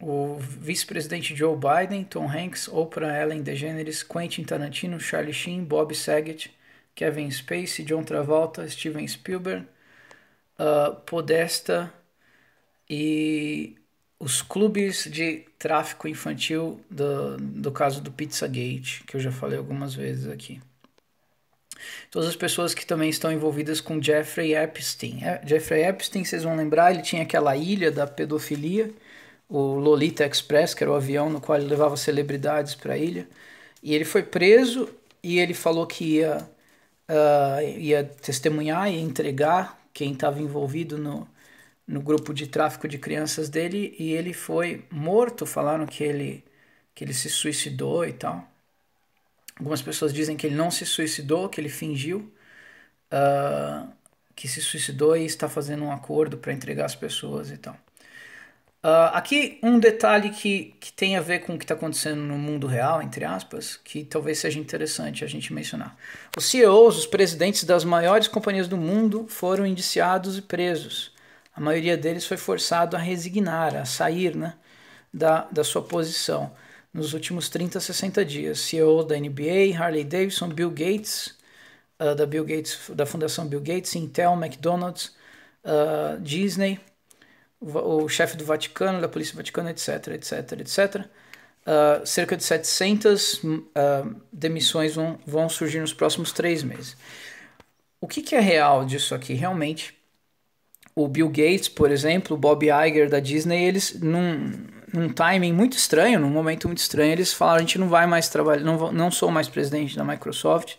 o 0.00 0.36
vice-presidente 0.38 1.36
Joe 1.36 1.56
Biden, 1.56 2.04
Tom 2.04 2.26
Hanks, 2.26 2.66
Oprah 2.68 3.20
Ellen 3.20 3.42
DeGeneres, 3.42 4.02
Quentin 4.02 4.42
Tarantino, 4.42 4.98
Charlie 4.98 5.32
Sheen, 5.32 5.62
Bob 5.64 5.94
Saget, 5.94 6.50
Kevin 6.94 7.30
Spacey, 7.30 7.84
John 7.84 8.02
Travolta, 8.02 8.68
Steven 8.68 9.06
Spielberg, 9.06 9.66
uh, 10.58 10.96
Podesta 11.06 11.92
e 12.88 13.76
os 14.18 14.40
clubes 14.40 15.08
de 15.10 15.44
tráfico 15.58 16.08
infantil 16.08 16.80
do, 16.90 17.36
do 17.36 17.70
caso 17.70 18.00
do 18.00 18.10
Pizzagate, 18.10 19.04
que 19.04 19.16
eu 19.16 19.20
já 19.20 19.30
falei 19.30 19.58
algumas 19.58 19.94
vezes 19.94 20.28
aqui. 20.28 20.60
Todas 22.10 22.28
as 22.28 22.36
pessoas 22.36 22.74
que 22.74 22.86
também 22.86 23.10
estão 23.10 23.32
envolvidas 23.32 23.80
com 23.80 24.02
Jeffrey 24.02 24.54
Epstein. 24.54 25.24
É, 25.24 25.40
Jeffrey 25.44 25.84
Epstein, 25.84 26.24
vocês 26.24 26.44
vão 26.44 26.56
lembrar, 26.56 26.92
ele 26.92 27.02
tinha 27.02 27.22
aquela 27.22 27.56
ilha 27.56 27.90
da 27.90 28.06
pedofilia 28.06 28.90
o 29.52 29.74
Lolita 29.78 30.24
Express, 30.26 30.74
que 30.74 30.82
era 30.82 30.90
o 30.90 30.94
avião 30.94 31.28
no 31.28 31.40
qual 31.40 31.58
ele 31.58 31.68
levava 31.68 31.96
celebridades 31.96 32.74
para 32.74 32.94
a 32.94 32.98
ilha. 32.98 33.28
E 33.82 33.94
ele 33.94 34.04
foi 34.04 34.22
preso 34.22 34.88
e 35.22 35.38
ele 35.38 35.54
falou 35.54 35.86
que 35.86 36.16
ia, 36.16 36.38
uh, 37.08 37.78
ia 37.78 38.04
testemunhar 38.04 38.90
e 38.90 38.98
entregar 38.98 39.78
quem 39.92 40.12
estava 40.14 40.40
envolvido 40.40 40.98
no, 40.98 41.28
no 41.86 42.00
grupo 42.00 42.32
de 42.34 42.46
tráfico 42.46 42.88
de 42.88 42.98
crianças 42.98 43.48
dele 43.50 43.94
e 43.98 44.12
ele 44.12 44.32
foi 44.32 44.84
morto. 44.90 45.46
Falaram 45.46 45.86
que 45.86 46.02
ele, 46.02 46.44
que 46.94 47.04
ele 47.04 47.14
se 47.14 47.28
suicidou 47.30 48.06
e 48.06 48.12
tal. 48.14 48.51
Algumas 49.62 49.80
pessoas 49.80 50.12
dizem 50.12 50.36
que 50.36 50.44
ele 50.44 50.56
não 50.56 50.72
se 50.72 50.84
suicidou, 50.84 51.48
que 51.48 51.60
ele 51.60 51.68
fingiu 51.68 52.28
uh, 53.12 53.88
que 54.34 54.48
se 54.48 54.60
suicidou 54.60 55.16
e 55.16 55.24
está 55.24 55.48
fazendo 55.48 55.84
um 55.84 55.92
acordo 55.92 56.36
para 56.36 56.52
entregar 56.52 56.84
as 56.84 56.96
pessoas 56.96 57.48
e 57.48 57.56
tal. 57.56 57.74
Uh, 58.82 59.14
aqui 59.14 59.60
um 59.62 59.78
detalhe 59.78 60.30
que, 60.30 60.74
que 60.80 60.92
tem 60.92 61.16
a 61.16 61.20
ver 61.20 61.44
com 61.44 61.54
o 61.54 61.58
que 61.58 61.62
está 61.62 61.74
acontecendo 61.74 62.20
no 62.22 62.36
mundo 62.36 62.66
real, 62.66 63.00
entre 63.00 63.24
aspas, 63.24 63.76
que 63.76 64.02
talvez 64.02 64.40
seja 64.40 64.58
interessante 64.58 65.24
a 65.24 65.28
gente 65.28 65.52
mencionar. 65.52 65.96
Os 66.36 66.46
CEOs, 66.46 66.98
os 66.98 67.06
presidentes 67.06 67.62
das 67.62 67.84
maiores 67.84 68.26
companhias 68.26 68.66
do 68.66 68.76
mundo 68.76 69.28
foram 69.28 69.64
indiciados 69.64 70.38
e 70.38 70.42
presos. 70.42 71.12
A 71.54 71.60
maioria 71.60 71.96
deles 71.96 72.26
foi 72.26 72.36
forçado 72.36 72.96
a 72.96 72.98
resignar, 72.98 73.76
a 73.76 73.84
sair 73.84 74.34
né, 74.34 74.54
da, 75.14 75.46
da 75.52 75.62
sua 75.62 75.82
posição 75.82 76.50
nos 76.92 77.14
últimos 77.14 77.48
30, 77.48 77.80
60 77.80 78.24
dias. 78.24 78.60
CEO 78.60 79.04
da 79.04 79.16
NBA, 79.18 79.76
Harley 79.78 80.04
Davidson, 80.04 80.48
Bill 80.48 80.70
Gates, 80.70 81.34
uh, 82.00 82.14
da 82.14 82.26
Bill 82.26 82.44
Gates, 82.44 82.78
da 82.94 83.06
Fundação 83.06 83.46
Bill 83.46 83.60
Gates, 83.60 83.94
Intel, 83.96 84.32
McDonald's, 84.34 85.14
uh, 85.64 86.20
Disney 86.20 86.80
o 87.62 88.08
chefe 88.08 88.36
do 88.36 88.44
Vaticano, 88.44 89.00
da 89.00 89.08
Polícia 89.08 89.36
Vaticana, 89.36 89.70
etc, 89.70 90.08
etc, 90.08 90.52
etc. 90.60 91.06
Uh, 91.64 92.04
cerca 92.04 92.36
de 92.36 92.42
700 92.42 93.34
uh, 93.44 94.16
demissões 94.32 94.94
vão, 94.94 95.18
vão 95.24 95.48
surgir 95.48 95.80
nos 95.80 95.94
próximos 95.94 96.32
três 96.32 96.62
meses. 96.62 96.96
O 98.00 98.08
que, 98.08 98.20
que 98.20 98.34
é 98.34 98.40
real 98.40 98.84
disso 98.84 99.14
aqui? 99.14 99.32
Realmente, 99.34 99.94
o 100.94 101.06
Bill 101.06 101.28
Gates, 101.28 101.68
por 101.68 101.90
exemplo, 101.92 102.36
o 102.36 102.38
Bob 102.38 102.66
Iger 102.66 103.08
da 103.08 103.20
Disney, 103.20 103.64
eles 103.64 104.00
num, 104.00 104.66
num 104.92 105.08
timing 105.12 105.52
muito 105.52 105.76
estranho, 105.76 106.20
num 106.20 106.30
momento 106.30 106.66
muito 106.68 106.78
estranho, 106.78 107.12
eles 107.12 107.32
falaram: 107.32 107.58
a 107.58 107.60
gente 107.60 107.78
não 107.78 107.88
vai 107.88 108.06
mais 108.06 108.28
trabalhar, 108.28 108.62
não, 108.62 108.92
não 108.92 109.10
sou 109.10 109.30
mais 109.30 109.48
presidente 109.48 109.96
da 109.96 110.04
Microsoft, 110.04 110.76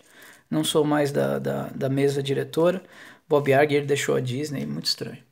não 0.49 0.63
sou 0.63 0.83
mais 0.85 1.11
da, 1.11 1.39
da, 1.39 1.67
da 1.69 1.89
mesa 1.89 2.21
diretora. 2.21 2.83
Bob 3.27 3.51
Iger 3.51 3.85
deixou 3.85 4.15
a 4.15 4.19
Disney, 4.19 4.65
muito 4.65 4.85
estranho. 4.85 5.23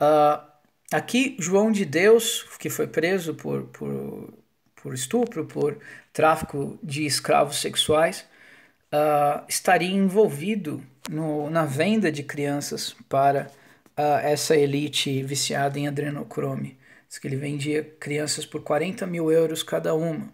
Uh, 0.00 0.50
Aqui, 0.92 1.36
João 1.38 1.70
de 1.70 1.84
Deus, 1.84 2.42
que 2.58 2.68
foi 2.68 2.88
preso 2.88 3.32
por, 3.34 3.62
por, 3.68 4.34
por 4.74 4.92
estupro, 4.92 5.46
por 5.46 5.78
tráfico 6.12 6.76
de 6.82 7.06
escravos 7.06 7.60
sexuais, 7.60 8.26
uh, 8.92 9.44
estaria 9.48 9.88
envolvido 9.88 10.82
no, 11.08 11.48
na 11.48 11.64
venda 11.64 12.10
de 12.10 12.24
crianças 12.24 12.96
para 13.08 13.46
uh, 13.96 14.18
essa 14.24 14.56
elite 14.56 15.22
viciada 15.22 15.78
em 15.78 15.86
adrenocrome. 15.86 16.76
Diz 17.10 17.18
que 17.18 17.26
ele 17.26 17.34
vendia 17.34 17.82
crianças 17.98 18.46
por 18.46 18.62
40 18.62 19.04
mil 19.04 19.32
euros 19.32 19.64
cada 19.64 19.92
uma. 19.96 20.32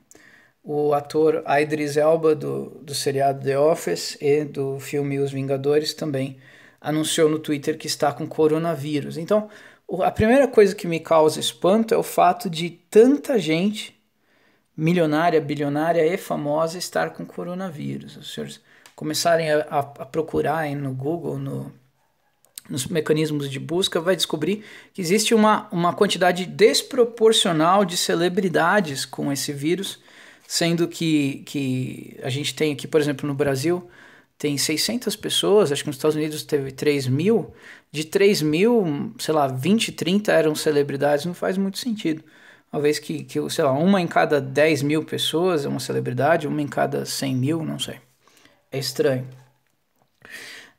O 0.62 0.92
ator 0.92 1.42
Idris 1.48 1.96
Elba, 1.96 2.34
do, 2.34 2.66
do 2.82 2.94
seriado 2.94 3.42
The 3.42 3.58
Office 3.58 4.18
e 4.20 4.44
do 4.44 4.78
filme 4.78 5.18
Os 5.18 5.32
Vingadores, 5.32 5.94
também 5.94 6.36
anunciou 6.78 7.30
no 7.30 7.38
Twitter 7.38 7.78
que 7.78 7.86
está 7.86 8.12
com 8.12 8.26
coronavírus. 8.26 9.16
Então, 9.16 9.48
a 10.02 10.10
primeira 10.10 10.46
coisa 10.46 10.74
que 10.74 10.86
me 10.86 11.00
causa 11.00 11.40
espanto 11.40 11.94
é 11.94 11.96
o 11.96 12.02
fato 12.02 12.50
de 12.50 12.68
tanta 12.68 13.38
gente 13.38 13.98
milionária, 14.76 15.40
bilionária 15.40 16.04
e 16.04 16.18
famosa 16.18 16.76
estar 16.76 17.14
com 17.14 17.24
coronavírus. 17.24 18.18
Os 18.18 18.34
senhores 18.34 18.60
começarem 18.94 19.50
a, 19.50 19.60
a, 19.70 19.78
a 19.78 20.04
procurar 20.04 20.68
no 20.76 20.92
Google, 20.92 21.38
no, 21.38 21.72
nos 22.68 22.86
mecanismos 22.86 23.50
de 23.50 23.58
busca, 23.58 24.00
vai 24.00 24.16
descobrir 24.16 24.64
que 24.92 25.00
existe 25.00 25.34
uma, 25.34 25.68
uma 25.70 25.92
quantidade 25.92 26.44
desproporcional 26.46 27.84
de 27.84 27.96
celebridades 27.96 29.04
com 29.04 29.32
esse 29.32 29.52
vírus, 29.52 29.98
sendo 30.46 30.86
que, 30.88 31.42
que 31.46 32.16
a 32.22 32.28
gente 32.28 32.54
tem 32.54 32.72
aqui, 32.72 32.86
por 32.86 33.00
exemplo, 33.00 33.26
no 33.26 33.34
Brasil, 33.34 33.88
tem 34.38 34.58
600 34.58 35.16
pessoas, 35.16 35.72
acho 35.72 35.82
que 35.82 35.88
nos 35.88 35.96
Estados 35.96 36.16
Unidos 36.16 36.42
teve 36.42 36.70
3 36.70 37.06
mil, 37.06 37.52
de 37.90 38.04
3 38.04 38.42
mil, 38.42 39.12
sei 39.18 39.32
lá, 39.32 39.46
20, 39.46 39.92
30 39.92 40.32
eram 40.32 40.54
celebridades, 40.54 41.24
não 41.24 41.34
faz 41.34 41.56
muito 41.56 41.78
sentido. 41.78 42.22
Uma 42.72 42.82
vez 42.82 42.98
que, 42.98 43.24
que, 43.24 43.38
sei 43.48 43.64
lá, 43.64 43.72
uma 43.72 44.00
em 44.00 44.06
cada 44.06 44.40
10 44.40 44.82
mil 44.82 45.04
pessoas 45.04 45.64
é 45.64 45.68
uma 45.68 45.80
celebridade, 45.80 46.46
uma 46.46 46.60
em 46.60 46.68
cada 46.68 47.06
100 47.06 47.34
mil, 47.34 47.64
não 47.64 47.78
sei. 47.78 47.98
É 48.70 48.78
estranho. 48.78 49.26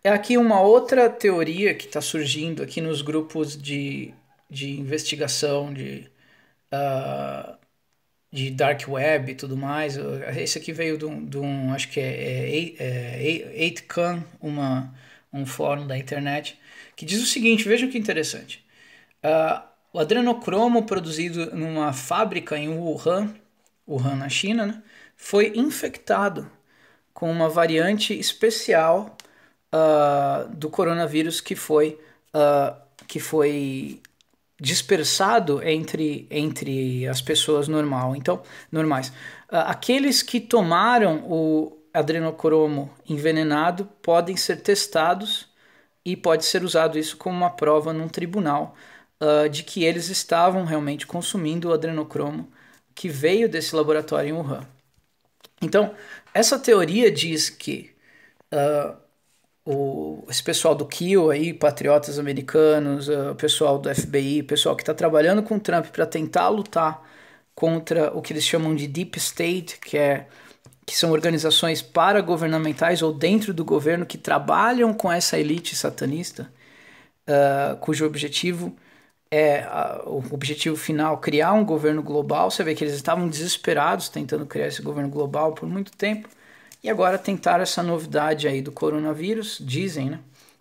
É 0.07 0.09
aqui 0.09 0.37
uma 0.37 0.61
outra 0.61 1.09
teoria 1.09 1.73
que 1.73 1.85
está 1.85 1.99
surgindo 1.99 2.63
aqui 2.63 2.79
nos 2.79 3.01
grupos 3.01 3.61
de, 3.61 4.13
de 4.49 4.79
investigação, 4.79 5.73
de 5.73 6.09
uh, 6.73 7.57
de 8.31 8.49
dark 8.51 8.87
web 8.87 9.31
e 9.33 9.35
tudo 9.35 9.57
mais. 9.57 9.97
Esse 10.37 10.59
aqui 10.59 10.71
veio 10.71 10.97
de 10.97 11.03
um, 11.05 11.25
de 11.25 11.37
um 11.37 11.73
acho 11.73 11.89
que 11.89 11.99
é, 11.99 12.75
é, 12.79 13.65
é 13.65 13.69
8chan, 13.69 14.23
uma, 14.39 14.95
um 15.33 15.45
fórum 15.45 15.85
da 15.85 15.97
internet, 15.97 16.57
que 16.95 17.05
diz 17.05 17.21
o 17.21 17.25
seguinte: 17.25 17.67
vejam 17.67 17.89
que 17.89 17.97
interessante. 17.97 18.65
Uh, 19.21 19.61
o 19.91 19.99
adrenocromo 19.99 20.85
produzido 20.85 21.53
numa 21.53 21.91
fábrica 21.91 22.57
em 22.57 22.69
Wuhan, 22.69 23.35
Wuhan 23.85 24.15
na 24.15 24.29
China, 24.29 24.67
né, 24.67 24.83
foi 25.17 25.51
infectado 25.53 26.49
com 27.13 27.29
uma 27.29 27.49
variante 27.49 28.17
especial 28.17 29.16
uh, 29.73 30.47
do 30.55 30.69
coronavírus 30.69 31.41
que 31.41 31.55
foi, 31.55 31.99
uh, 32.33 32.75
que 33.07 33.19
foi 33.19 34.01
dispersado 34.59 35.61
entre, 35.61 36.27
entre 36.31 37.07
as 37.07 37.21
pessoas 37.21 37.67
normal. 37.67 38.15
Então, 38.15 38.41
normais. 38.71 39.13
aqueles 39.49 40.23
que 40.23 40.39
tomaram 40.39 41.23
o 41.29 41.77
adrenocromo 41.93 42.91
envenenado 43.07 43.85
podem 44.01 44.35
ser 44.35 44.57
testados 44.57 45.47
e 46.05 46.15
pode 46.15 46.45
ser 46.45 46.63
usado 46.63 46.97
isso 46.97 47.17
como 47.17 47.35
uma 47.35 47.49
prova 47.49 47.91
num 47.91 48.07
tribunal 48.07 48.75
uh, 49.21 49.49
de 49.49 49.63
que 49.63 49.83
eles 49.83 50.09
estavam 50.09 50.63
realmente 50.63 51.05
consumindo 51.05 51.69
o 51.69 51.73
adrenocromo 51.73 52.49
que 52.95 53.09
veio 53.09 53.49
desse 53.49 53.75
laboratório 53.75 54.29
em 54.29 54.33
Wuhan. 54.33 54.65
Então, 55.61 55.93
essa 56.33 56.57
teoria 56.59 57.11
diz 57.11 57.49
que 57.49 57.91
uh, 58.53 58.95
o, 59.67 60.23
esse 60.29 60.41
pessoal 60.41 60.73
do 60.73 60.85
Kiel 60.85 61.29
aí, 61.29 61.53
patriotas 61.53 62.17
americanos, 62.17 63.09
o 63.09 63.31
uh, 63.31 63.35
pessoal 63.35 63.77
do 63.77 63.93
FBI, 63.93 64.41
pessoal 64.43 64.77
que 64.77 64.81
está 64.81 64.93
trabalhando 64.93 65.43
com 65.43 65.55
o 65.57 65.59
Trump 65.59 65.87
para 65.87 66.05
tentar 66.05 66.47
lutar 66.47 67.03
contra 67.53 68.15
o 68.17 68.21
que 68.21 68.31
eles 68.31 68.45
chamam 68.45 68.73
de 68.73 68.87
Deep 68.87 69.17
State, 69.19 69.79
que 69.79 69.97
é 69.97 70.27
que 70.85 70.97
são 70.97 71.11
organizações 71.11 71.81
paragovernamentais 71.81 73.01
ou 73.01 73.11
dentro 73.11 73.53
do 73.53 73.65
governo 73.65 74.05
que 74.05 74.17
trabalham 74.17 74.93
com 74.93 75.11
essa 75.11 75.37
elite 75.37 75.75
satanista, 75.75 76.49
uh, 77.27 77.75
cujo 77.77 78.05
objetivo 78.05 78.73
é 79.29 79.67
o 80.05 80.23
objetivo 80.31 80.77
final 80.77 81.17
criar 81.17 81.51
um 81.51 81.65
governo 81.65 82.01
global. 82.01 82.49
Você 82.49 82.63
vê 82.63 82.73
que 82.73 82.85
eles 82.85 82.93
estavam 82.95 83.27
desesperados 83.27 84.07
tentando 84.07 84.45
criar 84.45 84.67
esse 84.67 84.81
governo 84.81 85.09
global 85.09 85.53
por 85.53 85.67
muito 85.67 85.91
tempo 85.91 86.29
e 86.83 86.89
agora 86.89 87.17
tentaram 87.17 87.63
essa 87.63 87.81
novidade 87.81 88.47
aí 88.47 88.61
do 88.61 88.71
coronavírus, 88.71 89.57
dizem, 89.59 90.11
né? 90.11 90.19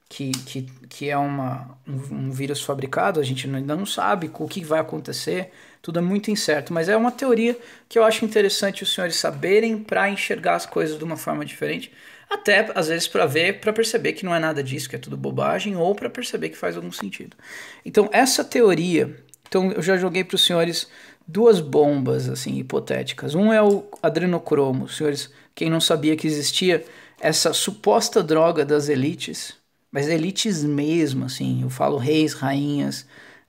Que, 0.09 0.31
que, 0.31 0.63
que 0.89 1.11
é 1.11 1.19
uma, 1.19 1.77
um, 1.87 2.29
um 2.29 2.31
vírus 2.31 2.63
fabricado, 2.63 3.19
a 3.19 3.25
gente 3.25 3.49
ainda 3.49 3.75
não 3.75 3.85
sabe 3.85 4.31
o 4.33 4.47
que 4.47 4.65
vai 4.65 4.79
acontecer, 4.79 5.51
tudo 5.83 5.99
é 5.99 6.03
muito 6.03 6.31
incerto, 6.31 6.73
mas 6.73 6.89
é 6.89 6.97
uma 6.97 7.11
teoria 7.11 7.59
que 7.89 7.99
eu 7.99 8.05
acho 8.05 8.25
interessante 8.25 8.85
os 8.85 8.95
senhores 8.95 9.17
saberem 9.17 9.79
para 9.79 10.09
enxergar 10.09 10.55
as 10.55 10.65
coisas 10.65 10.97
de 10.97 11.03
uma 11.03 11.17
forma 11.17 11.45
diferente, 11.45 11.93
até 12.31 12.71
às 12.75 12.89
vezes 12.89 13.09
para 13.09 13.27
ver, 13.27 13.61
para 13.61 13.73
perceber 13.73 14.13
que 14.13 14.25
não 14.25 14.35
é 14.35 14.39
nada 14.39 14.63
disso, 14.63 14.89
que 14.89 14.97
é 14.97 14.99
tudo 14.99 15.17
bobagem, 15.17 15.77
ou 15.77 15.95
para 15.95 16.11
perceber 16.11 16.51
que 16.51 16.57
faz 16.57 16.77
algum 16.77 16.93
sentido. 16.93 17.37
Então, 17.85 18.09
essa 18.13 18.45
teoria, 18.45 19.17
então 19.49 19.73
eu 19.73 19.83
já 19.83 19.97
joguei 19.97 20.25
para 20.25 20.35
os 20.37 20.45
senhores 20.45 20.89
duas 21.27 21.61
bombas 21.61 22.29
assim 22.29 22.57
hipotéticas. 22.57 23.35
Um 23.35 23.53
é 23.53 23.63
o 23.63 23.85
adrenocromo, 24.03 24.89
senhores, 24.89 25.31
quem 25.55 25.69
não 25.71 25.81
sabia 25.81 26.17
que 26.17 26.27
existia 26.27 26.85
essa 27.21 27.53
suposta 27.53 28.23
droga 28.23 28.65
das 28.65 28.89
elites, 28.89 29.55
mas 29.91 30.09
elites 30.09 30.63
mesmo, 30.63 31.25
assim, 31.25 31.63
eu 31.63 31.71
falo 31.71 31.97
reis, 31.97 32.35
rainhas, 32.35 33.07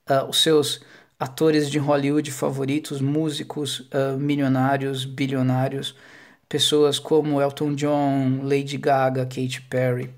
uh, 0.10 0.28
os 0.30 0.42
seus 0.42 0.82
atores 1.20 1.70
de 1.70 1.78
Hollywood 1.78 2.32
favoritos, 2.32 3.02
músicos 3.02 3.80
uh, 3.80 4.18
milionários, 4.18 5.04
bilionários, 5.04 5.96
pessoas 6.48 6.98
como 6.98 7.42
Elton 7.42 7.76
John, 7.76 8.40
Lady 8.44 8.78
Gaga, 8.78 9.26
Katy 9.26 9.62
Perry. 9.70 10.10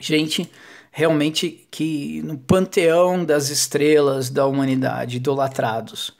Gente 0.00 0.50
realmente 0.90 1.66
que 1.70 2.22
no 2.22 2.36
panteão 2.38 3.24
das 3.24 3.50
estrelas 3.50 4.30
da 4.30 4.46
humanidade, 4.46 5.16
idolatrados 5.18 6.16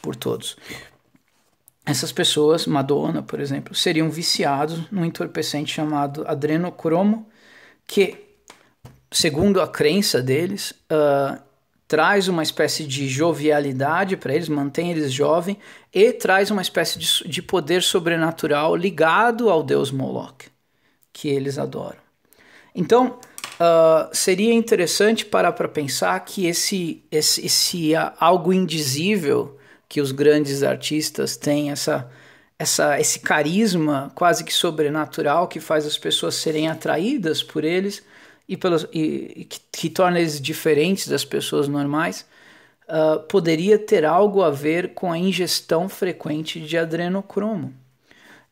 por 0.00 0.16
todos. 0.16 0.56
Essas 1.86 2.10
pessoas, 2.10 2.66
Madonna, 2.66 3.22
por 3.22 3.38
exemplo, 3.38 3.72
seriam 3.72 4.10
viciados 4.10 4.90
num 4.90 5.04
entorpecente 5.04 5.72
chamado 5.72 6.26
adrenocromo, 6.26 7.28
que, 7.86 8.24
segundo 9.12 9.60
a 9.60 9.68
crença 9.68 10.20
deles, 10.20 10.72
uh, 10.90 11.40
traz 11.86 12.26
uma 12.26 12.42
espécie 12.42 12.84
de 12.84 13.08
jovialidade 13.08 14.16
para 14.16 14.34
eles, 14.34 14.48
mantém 14.48 14.90
eles 14.90 15.12
jovens 15.12 15.58
e 15.94 16.12
traz 16.12 16.50
uma 16.50 16.60
espécie 16.60 16.98
de, 16.98 17.28
de 17.28 17.40
poder 17.40 17.82
sobrenatural 17.82 18.74
ligado 18.74 19.48
ao 19.48 19.62
deus 19.62 19.92
Moloch, 19.92 20.48
que 21.12 21.28
eles 21.28 21.56
adoram. 21.56 22.04
Então, 22.74 23.20
uh, 23.60 24.10
seria 24.12 24.52
interessante 24.52 25.24
parar 25.24 25.52
para 25.52 25.68
pensar 25.68 26.18
que 26.24 26.46
esse, 26.46 27.04
esse, 27.12 27.46
esse 27.46 27.94
uh, 27.94 28.12
algo 28.18 28.52
indizível 28.52 29.55
que 29.88 30.00
os 30.00 30.12
grandes 30.12 30.62
artistas 30.62 31.36
têm, 31.36 31.70
essa, 31.70 32.10
essa, 32.58 32.98
esse 33.00 33.20
carisma 33.20 34.10
quase 34.14 34.44
que 34.44 34.52
sobrenatural 34.52 35.48
que 35.48 35.60
faz 35.60 35.86
as 35.86 35.98
pessoas 35.98 36.34
serem 36.34 36.68
atraídas 36.68 37.42
por 37.42 37.64
eles, 37.64 38.02
e, 38.48 38.56
pelos, 38.56 38.86
e, 38.92 39.32
e 39.36 39.44
que, 39.44 39.60
que, 39.72 39.90
torna 39.90 40.20
eles 40.20 40.40
diferentes 40.40 41.08
das 41.08 41.24
pessoas 41.24 41.66
normais, 41.68 42.26
uh, 42.88 43.20
poderia 43.28 43.78
ter 43.78 44.04
algo 44.04 44.42
a 44.42 44.50
ver 44.50 44.94
com 44.94 45.10
a 45.10 45.18
ingestão 45.18 45.88
frequente 45.88 46.60
de 46.60 46.78
adrenocromo. 46.78 47.74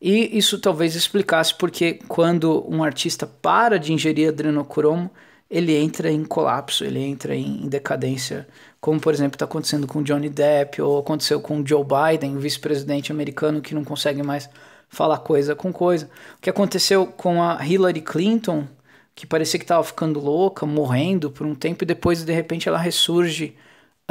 E 0.01 0.37
isso 0.37 0.59
talvez 0.59 0.95
explicasse 0.95 1.53
porque 1.55 1.99
quando 2.07 2.65
um 2.69 2.83
artista 2.83 3.25
para 3.25 3.79
de 3.79 3.93
ingerir 3.93 4.29
adrenocromo, 4.29 5.09
ele 5.49 5.75
entra 5.75 6.11
em 6.11 6.23
colapso, 6.25 6.83
ele 6.83 6.99
entra 6.99 7.35
em 7.35 7.67
decadência, 7.67 8.47
como 8.81 8.99
por 8.99 9.13
exemplo 9.13 9.35
está 9.35 9.45
acontecendo 9.45 9.87
com 9.87 10.03
Johnny 10.03 10.29
Depp 10.29 10.81
ou 10.81 10.99
aconteceu 10.99 11.39
com 11.41 11.65
Joe 11.65 11.83
Biden, 11.83 12.35
o 12.35 12.39
vice-presidente 12.39 13.11
americano 13.11 13.61
que 13.61 13.75
não 13.75 13.83
consegue 13.83 14.23
mais 14.23 14.49
falar 14.89 15.19
coisa 15.19 15.55
com 15.55 15.71
coisa. 15.73 16.09
O 16.37 16.41
que 16.41 16.49
aconteceu 16.49 17.07
com 17.07 17.41
a 17.43 17.65
Hillary 17.65 18.01
Clinton 18.01 18.67
que 19.15 19.25
parecia 19.25 19.57
que 19.57 19.63
estava 19.63 19.83
ficando 19.83 20.19
louca, 20.19 20.65
morrendo 20.65 21.31
por 21.31 21.47
um 21.47 21.55
tempo 21.55 21.83
e 21.83 21.87
depois 21.87 22.23
de 22.23 22.33
repente 22.33 22.67
ela 22.67 22.77
ressurge 22.77 23.57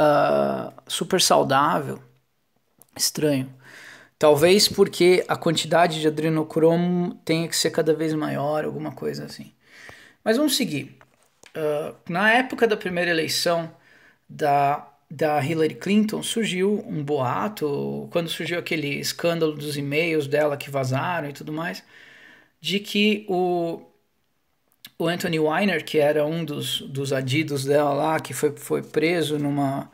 uh, 0.01 0.73
super 0.87 1.21
saudável. 1.21 1.99
Estranho. 2.95 3.53
Talvez 4.17 4.67
porque 4.67 5.23
a 5.27 5.35
quantidade 5.35 6.01
de 6.01 6.07
adrenocromo 6.07 7.15
tenha 7.25 7.47
que 7.47 7.55
ser 7.55 7.69
cada 7.71 7.93
vez 7.93 8.13
maior, 8.13 8.65
alguma 8.65 8.91
coisa 8.91 9.25
assim. 9.25 9.53
Mas 10.23 10.37
vamos 10.37 10.55
seguir. 10.55 10.97
Uh, 11.55 11.95
na 12.09 12.31
época 12.33 12.67
da 12.67 12.75
primeira 12.77 13.11
eleição 13.11 13.71
da, 14.29 14.87
da 15.09 15.43
Hillary 15.43 15.75
Clinton, 15.75 16.21
surgiu 16.23 16.83
um 16.87 17.03
boato, 17.03 18.07
quando 18.11 18.29
surgiu 18.29 18.59
aquele 18.59 18.99
escândalo 18.99 19.53
dos 19.53 19.77
e-mails 19.77 20.27
dela 20.27 20.57
que 20.57 20.69
vazaram 20.69 21.29
e 21.29 21.33
tudo 21.33 21.53
mais, 21.53 21.83
de 22.61 22.79
que 22.79 23.25
o 23.29 23.81
o 24.97 25.07
Anthony 25.07 25.39
Weiner, 25.39 25.83
que 25.83 25.97
era 25.99 26.25
um 26.25 26.45
dos, 26.45 26.81
dos 26.81 27.11
adidos 27.13 27.65
dela 27.65 27.93
lá, 27.93 28.19
que 28.19 28.33
foi, 28.33 28.51
foi 28.55 28.81
preso 28.81 29.37
numa, 29.37 29.91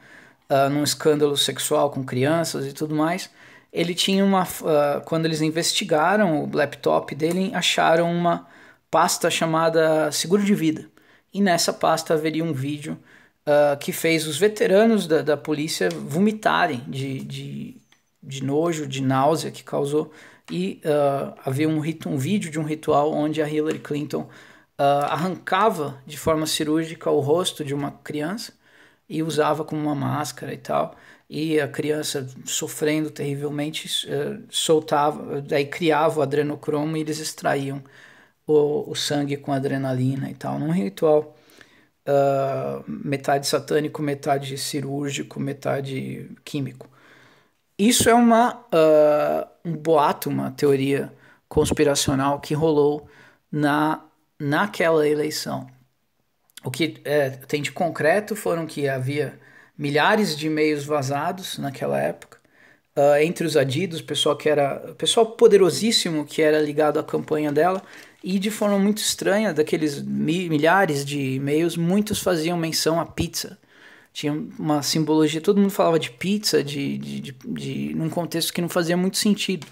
uh, 0.50 0.70
num 0.70 0.84
escândalo 0.84 1.36
sexual 1.38 1.90
com 1.92 2.04
crianças 2.04 2.66
e 2.68 2.74
tudo 2.74 2.96
mais, 2.96 3.30
ele 3.74 3.96
tinha 3.96 4.24
uma. 4.24 4.44
Uh, 4.44 5.02
quando 5.06 5.26
eles 5.26 5.42
investigaram 5.42 6.44
o 6.44 6.56
laptop 6.56 7.16
dele, 7.16 7.52
acharam 7.54 8.12
uma 8.14 8.48
pasta 8.92 9.30
chamada 9.32 10.12
Seguro 10.12 10.44
de 10.44 10.54
Vida. 10.54 10.91
E 11.34 11.42
nessa 11.42 11.74
pasta 11.74 12.14
haveria 12.14 12.44
um 12.44 12.54
vídeo 12.54 12.98
uh, 13.46 13.78
que 13.80 13.92
fez 13.92 14.28
os 14.28 14.38
veteranos 14.38 15.08
da, 15.08 15.22
da 15.22 15.38
polícia 15.38 15.90
vomitarem 15.90 16.84
de, 16.88 17.24
de, 17.24 17.78
de 18.22 18.44
nojo, 18.44 18.88
de 18.88 19.02
náusea 19.02 19.52
que 19.52 19.64
causou. 19.64 20.12
E 20.52 20.82
havia 21.46 21.70
um, 21.70 21.82
um 22.08 22.18
vídeo 22.18 22.52
de 22.52 22.60
um 22.60 22.64
ritual 22.64 23.14
onde 23.14 23.42
a 23.42 23.50
Hillary 23.50 23.80
Clinton 23.80 24.28
uh, 24.82 25.06
arrancava 25.06 26.02
de 26.06 26.18
forma 26.18 26.46
cirúrgica 26.46 27.10
o 27.10 27.20
rosto 27.20 27.64
de 27.64 27.74
uma 27.74 27.92
criança 28.04 28.54
e 29.08 29.22
usava 29.24 29.64
como 29.64 29.82
uma 29.82 29.96
máscara 29.96 30.54
e 30.54 30.58
tal. 30.58 30.96
E 31.30 31.60
a 31.60 31.68
criança 31.68 32.28
sofrendo 32.46 33.10
terrivelmente 33.10 33.88
uh, 34.08 34.44
soltava, 34.50 35.42
daí 35.42 35.66
criava 35.66 36.20
o 36.20 36.24
adrenocromo 36.24 36.98
e 36.98 37.02
eles 37.02 37.20
extraíam 37.20 37.82
o, 38.48 38.92
o 38.92 38.96
sangue 38.96 39.38
com 39.38 39.52
adrenalina 39.52 40.30
e 40.30 40.36
tal, 40.36 40.60
num 40.60 40.72
ritual 40.72 41.36
uh, 42.08 42.84
metade 42.88 43.48
satânico, 43.48 44.02
metade 44.02 44.58
cirúrgico, 44.58 45.40
metade 45.40 46.30
químico. 46.44 46.90
Isso 47.78 48.10
é 48.10 48.14
uma, 48.14 48.58
uh, 48.74 49.48
um 49.66 49.76
boato, 49.76 50.30
uma 50.30 50.52
teoria 50.52 51.12
conspiracional 51.50 52.40
que 52.40 52.54
rolou 52.54 53.08
na 53.52 54.06
naquela 54.40 55.08
eleição. 55.08 55.68
O 56.64 56.72
que 56.72 57.00
é, 57.06 57.30
tem 57.30 57.62
de 57.62 57.72
concreto 57.72 58.36
foram 58.36 58.66
que 58.66 58.88
havia 58.88 59.40
milhares 59.78 60.36
de 60.38 60.48
e-mails 60.48 60.84
vazados 60.86 61.58
naquela 61.58 62.00
época, 62.00 62.40
uh, 62.96 63.16
entre 63.22 63.46
os 63.46 63.58
adidos, 63.58 64.02
pessoal 64.02 64.36
que 64.36 64.50
era 64.50 64.94
pessoal 64.98 65.26
poderosíssimo 65.26 66.26
que 66.26 66.42
era 66.42 66.60
ligado 66.60 67.00
à 67.00 67.04
campanha 67.04 67.52
dela, 67.52 67.82
E 68.24 68.38
de 68.38 68.52
forma 68.52 68.78
muito 68.78 69.00
estranha, 69.00 69.54
daqueles 69.54 70.02
milhares 70.02 71.04
de 71.04 71.20
e-mails, 71.36 71.76
muitos 71.76 72.20
faziam 72.20 72.58
menção 72.58 73.00
à 73.00 73.06
pizza. 73.06 73.58
Tinha 74.14 74.34
uma 74.60 74.84
simbologia, 74.84 75.42
todo 75.42 75.60
mundo 75.60 75.72
falava 75.72 75.98
de 76.00 76.12
pizza, 76.12 76.64
de, 76.64 76.98
de, 76.98 77.22
de, 77.22 77.32
de 77.32 77.96
num 77.96 78.10
contexto 78.10 78.54
que 78.54 78.62
não 78.62 78.70
fazia 78.70 78.96
muito 78.98 79.18
sentido. 79.18 79.66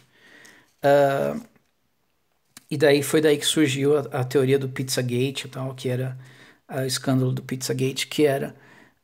Uh, 0.84 1.40
e 2.72 2.78
daí 2.78 3.04
foi 3.04 3.22
daí 3.22 3.38
que 3.38 3.46
surgiu 3.46 3.98
a, 3.98 4.02
a 4.22 4.24
teoria 4.24 4.58
do 4.58 4.70
Pizzagate 4.70 5.48
e 5.48 5.50
tal, 5.50 5.74
que 5.76 5.90
era 5.90 6.18
o 6.70 6.86
escândalo 6.86 7.32
do 7.32 7.42
Pizzagate, 7.42 8.08
que 8.08 8.26
era 8.26 8.56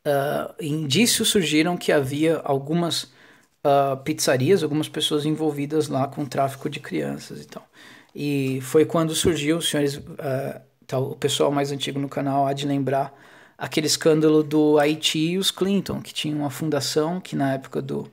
uh, 0.06 0.54
indícios 0.64 1.30
surgiram 1.30 1.76
que 1.78 1.92
havia 1.92 2.38
algumas 2.44 3.04
uh, 3.04 3.98
pizzarias, 4.04 4.64
algumas 4.64 4.88
pessoas 4.88 5.26
envolvidas 5.26 5.88
lá 5.88 6.08
com 6.08 6.26
tráfico 6.26 6.70
de 6.70 6.80
crianças 6.80 7.42
e 7.42 7.48
tal. 7.48 7.68
E 8.16 8.62
foi 8.62 8.86
quando 8.86 9.14
surgiu, 9.14 9.58
os 9.58 9.70
senhores, 9.70 9.98
uh, 9.98 10.62
tal, 10.88 11.12
o 11.12 11.16
pessoal 11.18 11.52
mais 11.52 11.72
antigo 11.72 12.00
no 12.00 12.08
canal 12.08 12.48
há 12.48 12.54
de 12.54 12.66
lembrar 12.66 13.14
aquele 13.58 13.88
escândalo 13.88 14.42
do 14.42 14.80
Haiti 14.80 15.20
e 15.20 15.38
os 15.38 15.52
Clinton, 15.52 16.02
que 16.02 16.14
tinha 16.14 16.36
uma 16.36 16.50
fundação 16.50 17.20
que 17.20 17.36
na 17.36 17.54
época 17.54 17.82
do, 17.82 18.10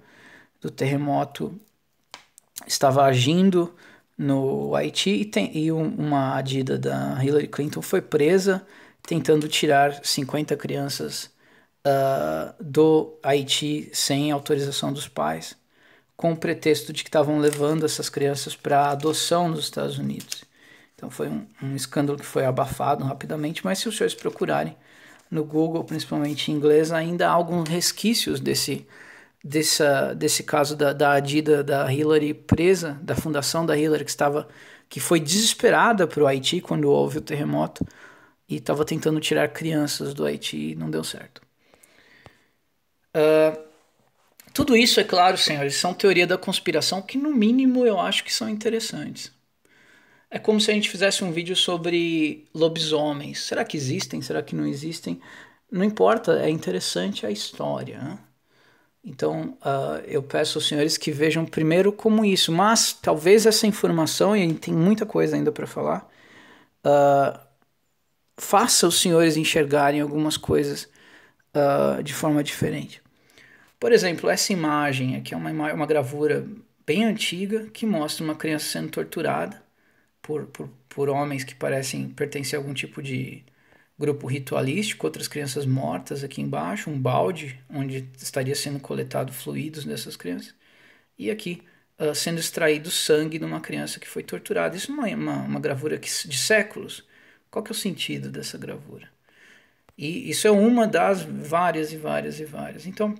do 0.60 0.70
terremoto 0.70 1.56
estava 2.66 3.04
agindo 3.04 3.72
no 4.16 4.74
Haiti 4.74 5.10
e, 5.10 5.24
tem, 5.24 5.56
e 5.56 5.72
uma 5.72 6.36
adida 6.36 6.78
da 6.78 7.22
Hillary 7.22 7.48
Clinton 7.48 7.82
foi 7.82 8.00
presa 8.00 8.66
tentando 9.02 9.48
tirar 9.48 10.04
50 10.04 10.56
crianças 10.56 11.30
uh, 11.86 12.54
do 12.62 13.18
Haiti 13.22 13.90
sem 13.92 14.30
autorização 14.30 14.92
dos 14.92 15.08
pais, 15.08 15.56
com 16.16 16.32
o 16.32 16.36
pretexto 16.36 16.92
de 16.92 17.02
que 17.02 17.08
estavam 17.08 17.38
levando 17.38 17.84
essas 17.84 18.08
crianças 18.08 18.54
para 18.54 18.90
adoção 18.90 19.48
nos 19.48 19.60
Estados 19.60 19.98
Unidos. 19.98 20.44
Então 20.94 21.10
foi 21.10 21.28
um, 21.28 21.46
um, 21.62 21.74
escândalo 21.74 22.18
que 22.18 22.24
foi 22.24 22.44
abafado 22.44 23.04
rapidamente, 23.04 23.64
mas 23.64 23.78
se 23.78 23.88
os 23.88 23.96
senhores 23.96 24.14
procurarem 24.14 24.76
no 25.30 25.44
Google, 25.44 25.82
principalmente 25.82 26.50
em 26.50 26.54
inglês, 26.54 26.92
ainda 26.92 27.28
há 27.28 27.32
alguns 27.32 27.68
resquícios 27.68 28.38
desse, 28.38 28.86
dessa, 29.42 30.14
desse 30.14 30.44
caso 30.44 30.76
da, 30.76 30.92
da 30.92 31.12
Adida 31.12 31.64
da 31.64 31.92
Hillary 31.92 32.34
presa, 32.34 32.98
da 33.02 33.16
fundação 33.16 33.66
da 33.66 33.76
Hillary, 33.76 34.04
que 34.04 34.10
estava 34.10 34.48
que 34.88 35.00
foi 35.00 35.18
desesperada 35.18 36.06
para 36.06 36.22
o 36.22 36.26
Haiti 36.26 36.60
quando 36.60 36.90
houve 36.90 37.16
o 37.16 37.22
terremoto 37.22 37.82
e 38.46 38.56
estava 38.56 38.84
tentando 38.84 39.18
tirar 39.20 39.48
crianças 39.48 40.12
do 40.12 40.26
Haiti 40.26 40.72
e 40.72 40.74
não 40.76 40.90
deu 40.90 41.02
certo. 41.02 41.40
Uh, 43.16 43.71
tudo 44.52 44.76
isso, 44.76 45.00
é 45.00 45.04
claro, 45.04 45.36
senhores, 45.38 45.76
são 45.76 45.94
teoria 45.94 46.26
da 46.26 46.38
conspiração 46.38 47.00
que, 47.02 47.18
no 47.18 47.30
mínimo, 47.34 47.86
eu 47.86 47.98
acho 47.98 48.24
que 48.24 48.32
são 48.32 48.48
interessantes. 48.48 49.32
É 50.30 50.38
como 50.38 50.60
se 50.60 50.70
a 50.70 50.74
gente 50.74 50.88
fizesse 50.88 51.22
um 51.22 51.30
vídeo 51.30 51.54
sobre 51.54 52.48
lobisomens. 52.54 53.42
Será 53.42 53.64
que 53.64 53.76
existem? 53.76 54.22
Será 54.22 54.42
que 54.42 54.56
não 54.56 54.66
existem? 54.66 55.20
Não 55.70 55.84
importa, 55.84 56.40
é 56.40 56.48
interessante 56.48 57.26
a 57.26 57.30
história. 57.30 57.98
Né? 57.98 58.18
Então, 59.04 59.58
uh, 59.60 60.02
eu 60.06 60.22
peço 60.22 60.58
aos 60.58 60.66
senhores 60.66 60.96
que 60.96 61.10
vejam 61.10 61.44
primeiro 61.44 61.92
como 61.92 62.24
isso, 62.24 62.50
mas 62.52 62.92
talvez 62.92 63.46
essa 63.46 63.66
informação, 63.66 64.36
e 64.36 64.54
tem 64.54 64.72
muita 64.72 65.04
coisa 65.04 65.36
ainda 65.36 65.52
para 65.52 65.66
falar, 65.66 66.08
uh, 66.86 67.38
faça 68.38 68.86
os 68.86 69.00
senhores 69.00 69.36
enxergarem 69.36 70.00
algumas 70.00 70.36
coisas 70.36 70.88
uh, 71.54 72.02
de 72.02 72.14
forma 72.14 72.42
diferente. 72.42 73.01
Por 73.82 73.90
exemplo, 73.90 74.30
essa 74.30 74.52
imagem 74.52 75.16
aqui 75.16 75.34
é 75.34 75.36
uma, 75.36 75.50
uma 75.50 75.86
gravura 75.86 76.46
bem 76.86 77.04
antiga 77.04 77.66
que 77.66 77.84
mostra 77.84 78.22
uma 78.24 78.36
criança 78.36 78.66
sendo 78.66 78.88
torturada 78.92 79.60
por, 80.22 80.46
por, 80.46 80.68
por 80.88 81.08
homens 81.08 81.42
que 81.42 81.52
parecem 81.52 82.08
pertencer 82.08 82.56
a 82.56 82.62
algum 82.62 82.72
tipo 82.72 83.02
de 83.02 83.44
grupo 83.98 84.28
ritualístico, 84.28 85.04
outras 85.04 85.26
crianças 85.26 85.66
mortas 85.66 86.22
aqui 86.22 86.40
embaixo, 86.40 86.90
um 86.90 86.96
balde 86.96 87.58
onde 87.68 88.08
estaria 88.18 88.54
sendo 88.54 88.78
coletado 88.78 89.32
fluidos 89.32 89.84
dessas 89.84 90.16
crianças, 90.16 90.54
e 91.18 91.28
aqui 91.28 91.62
uh, 91.98 92.14
sendo 92.14 92.38
extraído 92.38 92.88
sangue 92.88 93.36
de 93.36 93.44
uma 93.44 93.60
criança 93.60 93.98
que 93.98 94.08
foi 94.08 94.22
torturada. 94.22 94.76
Isso 94.76 94.92
é 94.92 95.14
uma, 95.16 95.42
uma 95.42 95.60
gravura 95.60 95.98
que, 95.98 96.08
de 96.28 96.38
séculos. 96.38 97.04
Qual 97.50 97.64
que 97.64 97.72
é 97.72 97.74
o 97.74 97.76
sentido 97.76 98.30
dessa 98.30 98.56
gravura? 98.56 99.08
E 99.98 100.30
isso 100.30 100.46
é 100.46 100.52
uma 100.52 100.86
das 100.86 101.22
várias 101.22 101.92
e 101.92 101.96
várias 101.96 102.38
e 102.40 102.44
várias. 102.44 102.86
Então, 102.86 103.14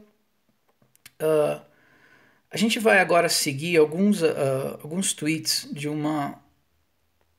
Uh, 1.22 1.62
a 2.50 2.56
gente 2.56 2.78
vai 2.78 2.98
agora 2.98 3.28
seguir 3.28 3.76
alguns, 3.78 4.22
uh, 4.22 4.78
alguns 4.82 5.12
tweets 5.12 5.68
de 5.72 5.88
uma 5.88 6.42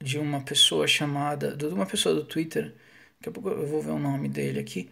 de 0.02 0.20
uma 0.20 0.42
pessoa 0.44 0.88
chamada 0.88 1.56
de 1.56 1.66
uma 1.66 1.86
pessoa 1.86 2.14
do 2.16 2.26
Twitter 2.26 2.76
daqui 3.18 3.30
a 3.30 3.32
pouco 3.32 3.50
eu 3.50 3.66
vou 3.68 3.82
ver 3.82 3.92
o 3.92 4.00
nome 4.00 4.28
dele 4.30 4.60
aqui 4.60 4.90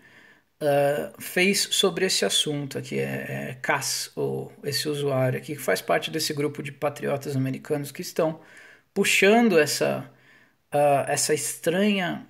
uh, 0.62 1.22
fez 1.22 1.62
sobre 1.72 2.06
esse 2.06 2.26
assunto 2.26 2.78
aqui 2.78 3.00
é, 3.00 3.50
é 3.52 3.60
Cass 3.62 4.12
ou 4.16 4.54
esse 4.64 4.88
usuário 4.90 5.38
aqui 5.40 5.56
que 5.56 5.62
faz 5.62 5.82
parte 5.82 6.12
desse 6.12 6.34
grupo 6.34 6.64
de 6.64 6.72
patriotas 6.72 7.36
americanos 7.36 7.92
que 7.92 8.02
estão 8.02 8.42
puxando 8.94 9.60
essa 9.60 10.10
uh, 10.74 11.06
essa 11.10 11.34
estranha 11.34 12.28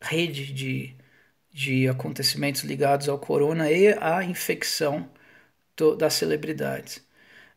rede 0.00 0.52
de, 0.52 0.96
de 1.52 1.88
acontecimentos 1.88 2.62
ligados 2.64 3.08
ao 3.08 3.18
corona 3.18 3.70
e 3.70 3.88
à 4.00 4.24
infecção 4.24 5.10
do, 5.76 5.96
das 5.96 6.14
celebridades. 6.14 6.98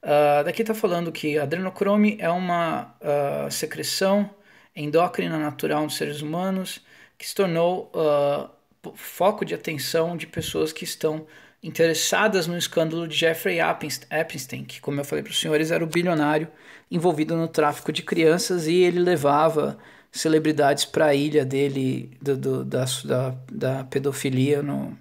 Uh, 0.01 0.43
daqui 0.45 0.61
está 0.61 0.73
falando 0.73 1.11
que 1.11 1.37
adrenocrome 1.37 2.17
é 2.19 2.29
uma 2.29 2.95
uh, 3.01 3.51
secreção 3.51 4.29
endócrina 4.75 5.37
natural 5.37 5.83
nos 5.83 5.97
seres 5.97 6.21
humanos 6.21 6.85
que 7.17 7.27
se 7.27 7.33
tornou 7.33 7.91
uh, 7.95 8.49
foco 8.95 9.43
de 9.43 9.55
atenção 9.55 10.15
de 10.15 10.27
pessoas 10.27 10.71
que 10.71 10.83
estão 10.83 11.25
interessadas 11.61 12.45
no 12.45 12.57
escândalo 12.57 13.07
de 13.07 13.15
Jeffrey 13.15 13.57
Epstein, 13.59 14.63
que, 14.63 14.79
como 14.79 15.01
eu 15.01 15.05
falei 15.05 15.23
para 15.23 15.31
os 15.31 15.39
senhores, 15.39 15.71
era 15.71 15.83
o 15.83 15.87
bilionário 15.87 16.47
envolvido 16.89 17.35
no 17.35 17.47
tráfico 17.47 17.91
de 17.91 18.03
crianças 18.03 18.67
e 18.67 18.75
ele 18.75 18.99
levava 18.99 19.77
celebridades 20.11 20.85
para 20.85 21.07
a 21.07 21.15
ilha 21.15 21.43
dele 21.43 22.17
do, 22.21 22.37
do, 22.37 22.63
da, 22.63 22.85
da, 23.03 23.35
da 23.51 23.83
pedofilia 23.85 24.61
no, 24.61 24.97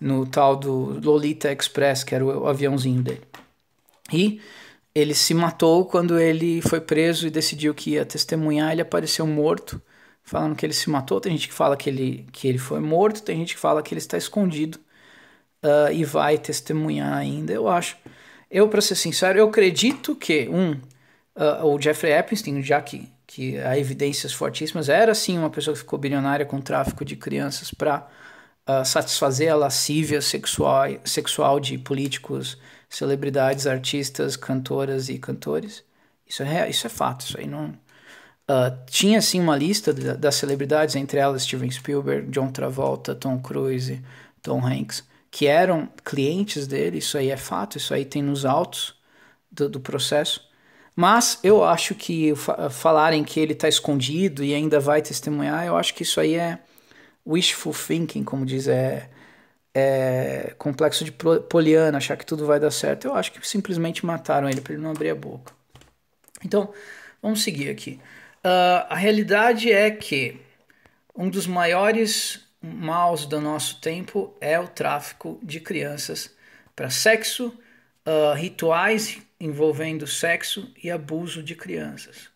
no 0.00 0.26
tal 0.26 0.56
do 0.56 1.00
Lolita 1.00 1.52
Express, 1.52 2.04
que 2.04 2.14
era 2.14 2.24
o, 2.24 2.46
aviãozinho 2.46 3.02
dele. 3.02 3.22
E 4.12 4.40
ele 4.94 5.14
se 5.14 5.34
matou 5.34 5.84
quando 5.84 6.18
ele 6.18 6.62
foi 6.62 6.80
preso 6.80 7.26
e 7.26 7.30
decidiu 7.30 7.74
que 7.74 7.90
ia 7.90 8.04
testemunhar. 8.04 8.72
Ele 8.72 8.82
apareceu 8.82 9.26
morto, 9.26 9.80
falando 10.22 10.56
que 10.56 10.64
ele 10.64 10.72
se 10.72 10.88
matou. 10.88 11.20
Tem 11.20 11.32
gente 11.32 11.48
que 11.48 11.54
fala 11.54 11.76
que 11.76 11.90
ele, 11.90 12.26
que 12.32 12.48
ele 12.48 12.58
foi 12.58 12.80
morto, 12.80 13.22
tem 13.22 13.38
gente 13.38 13.54
que 13.54 13.60
fala 13.60 13.82
que 13.82 13.92
ele 13.92 13.98
está 13.98 14.16
escondido 14.16 14.78
uh, 15.62 15.92
e 15.92 16.04
vai 16.04 16.38
testemunhar 16.38 17.14
ainda. 17.14 17.52
Eu 17.52 17.68
acho. 17.68 17.96
Eu, 18.50 18.68
para 18.68 18.80
ser 18.80 18.94
sincero, 18.94 19.38
eu 19.38 19.48
acredito 19.48 20.14
que, 20.14 20.48
um, 20.48 20.72
uh, 21.36 21.66
o 21.66 21.80
Jeffrey 21.80 22.12
Epstein, 22.12 22.62
já 22.62 22.80
que, 22.80 23.08
que 23.26 23.58
há 23.58 23.76
evidências 23.78 24.32
fortíssimas, 24.32 24.88
era 24.88 25.14
sim 25.14 25.36
uma 25.36 25.50
pessoa 25.50 25.74
que 25.74 25.80
ficou 25.80 25.98
bilionária 25.98 26.46
com 26.46 26.60
tráfico 26.60 27.04
de 27.04 27.16
crianças 27.16 27.70
para 27.70 28.08
uh, 28.68 28.84
satisfazer 28.84 29.52
a 29.52 29.56
lascívia 29.56 30.20
sexual, 30.20 30.88
sexual 31.04 31.60
de 31.60 31.78
políticos, 31.78 32.58
celebridades, 32.88 33.66
artistas, 33.66 34.36
cantoras 34.36 35.08
e 35.08 35.18
cantores. 35.18 35.84
Isso 36.26 36.42
é, 36.42 36.68
isso 36.68 36.86
é 36.86 36.90
fato, 36.90 37.26
isso 37.26 37.38
aí 37.38 37.46
não... 37.46 37.74
Uh, 38.48 38.70
tinha 38.86 39.20
sim 39.20 39.40
uma 39.40 39.56
lista 39.56 39.92
das 39.92 40.36
celebridades, 40.36 40.94
entre 40.94 41.18
elas 41.18 41.42
Steven 41.42 41.70
Spielberg, 41.70 42.30
John 42.30 42.48
Travolta, 42.52 43.12
Tom 43.12 43.40
Cruise, 43.40 44.00
Tom 44.40 44.64
Hanks, 44.64 45.02
que 45.32 45.46
eram 45.46 45.88
clientes 46.04 46.66
dele, 46.66 46.98
isso 46.98 47.18
aí 47.18 47.30
é 47.30 47.36
fato, 47.36 47.76
isso 47.76 47.92
aí 47.92 48.04
tem 48.04 48.22
nos 48.22 48.44
autos 48.44 48.94
do, 49.50 49.68
do 49.68 49.80
processo. 49.80 50.40
Mas 50.94 51.40
eu 51.42 51.64
acho 51.64 51.94
que 51.94 52.34
falarem 52.70 53.24
que 53.24 53.40
ele 53.40 53.52
está 53.52 53.68
escondido 53.68 54.44
e 54.44 54.54
ainda 54.54 54.78
vai 54.78 55.02
testemunhar, 55.02 55.66
eu 55.66 55.76
acho 55.76 55.92
que 55.92 56.04
isso 56.04 56.20
aí 56.20 56.36
é, 56.36 56.60
wishful 57.26 57.72
thinking, 57.72 58.22
como 58.22 58.46
diz, 58.46 58.68
é, 58.68 59.08
é 59.74 60.54
complexo 60.58 61.04
de 61.04 61.12
Poliana, 61.12 61.98
achar 61.98 62.16
que 62.16 62.24
tudo 62.24 62.46
vai 62.46 62.60
dar 62.60 62.70
certo. 62.70 63.08
Eu 63.08 63.14
acho 63.14 63.32
que 63.32 63.46
simplesmente 63.46 64.06
mataram 64.06 64.48
ele 64.48 64.60
para 64.60 64.74
ele 64.74 64.82
não 64.82 64.90
abrir 64.90 65.10
a 65.10 65.14
boca. 65.14 65.52
Então, 66.44 66.72
vamos 67.20 67.42
seguir 67.42 67.68
aqui. 67.70 68.00
Uh, 68.38 68.86
a 68.88 68.94
realidade 68.94 69.72
é 69.72 69.90
que 69.90 70.40
um 71.14 71.28
dos 71.28 71.46
maiores 71.46 72.46
maus 72.62 73.26
do 73.26 73.40
nosso 73.40 73.80
tempo 73.80 74.34
é 74.40 74.58
o 74.58 74.68
tráfico 74.68 75.38
de 75.42 75.60
crianças 75.60 76.34
para 76.74 76.90
sexo, 76.90 77.58
uh, 78.06 78.34
rituais 78.34 79.18
envolvendo 79.40 80.06
sexo 80.06 80.72
e 80.82 80.90
abuso 80.90 81.42
de 81.42 81.54
crianças. 81.54 82.28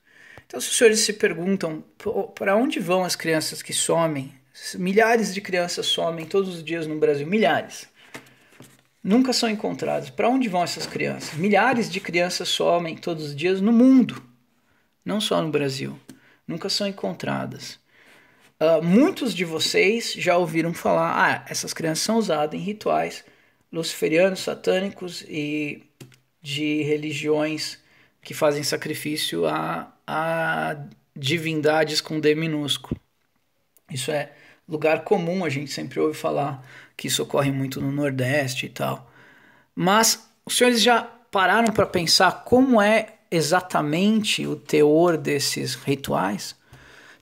Então, 0.46 0.61
se 0.61 0.68
os 0.68 0.76
senhores 0.76 1.00
se 1.00 1.12
perguntam 1.12 1.85
para 2.35 2.57
onde 2.57 2.81
vão 2.81 3.05
as 3.05 3.14
crianças 3.14 3.62
que 3.62 3.72
somem 3.72 4.35
Milhares 4.77 5.33
de 5.33 5.40
crianças 5.40 5.87
somem 5.87 6.27
todos 6.27 6.57
os 6.57 6.64
dias 6.64 6.87
no 6.87 6.99
Brasil, 6.99 7.27
milhares. 7.27 7.88
Nunca 9.03 9.33
são 9.33 9.49
encontradas. 9.49 10.11
Para 10.11 10.29
onde 10.29 10.49
vão 10.49 10.62
essas 10.62 10.87
crianças? 10.87 11.35
Milhares 11.35 11.90
de 11.90 12.01
crianças 12.01 12.49
somem 12.49 12.96
todos 12.96 13.27
os 13.27 13.37
dias 13.37 13.61
no 13.61 13.73
mundo, 13.73 14.23
não 15.05 15.20
só 15.20 15.40
no 15.40 15.51
Brasil. 15.51 15.99
nunca 16.46 16.68
são 16.68 16.87
encontradas. 16.87 17.79
Uh, 18.61 18.83
muitos 18.83 19.35
de 19.35 19.44
vocês 19.44 20.12
já 20.12 20.37
ouviram 20.37 20.75
falar, 20.75 21.14
ah, 21.16 21.44
essas 21.49 21.73
crianças 21.73 22.05
são 22.05 22.18
usadas 22.18 22.61
em 22.61 22.62
rituais 22.62 23.25
luciferianos, 23.73 24.40
satânicos 24.40 25.23
e 25.29 25.83
de 26.42 26.83
religiões 26.83 27.79
que 28.20 28.35
fazem 28.35 28.62
sacrifício 28.62 29.46
a, 29.46 29.92
a 30.07 30.77
divindades 31.16 32.01
com 32.01 32.18
D 32.20 32.35
minúsculo. 32.35 33.01
Isso 33.90 34.11
é 34.11 34.33
lugar 34.70 35.04
comum, 35.04 35.44
a 35.44 35.48
gente 35.48 35.72
sempre 35.72 35.98
ouve 35.98 36.16
falar 36.16 36.64
que 36.96 37.09
isso 37.09 37.22
ocorre 37.22 37.50
muito 37.50 37.80
no 37.80 37.90
Nordeste 37.90 38.66
e 38.66 38.68
tal. 38.68 39.11
Mas 39.74 40.30
os 40.44 40.56
senhores 40.56 40.80
já 40.80 41.02
pararam 41.02 41.72
para 41.72 41.87
pensar 41.87 42.44
como 42.44 42.80
é 42.80 43.14
exatamente 43.30 44.46
o 44.46 44.56
teor 44.56 45.16
desses 45.16 45.74
rituais? 45.74 46.54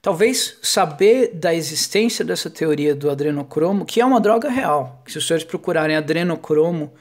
Talvez 0.01 0.59
saber 0.63 1.33
da 1.35 1.55
existência 1.55 2.25
dessa 2.25 2.49
teoria 2.49 2.95
do 2.95 3.11
adrenocromo, 3.11 3.85
que 3.85 4.01
é 4.01 4.05
uma 4.05 4.21
droga 4.21 4.49
real, 4.49 5.03
se 5.07 5.19
os 5.19 5.27
senhores 5.27 5.45
procurarem 5.45 5.97
adrenocromo, 5.97 6.93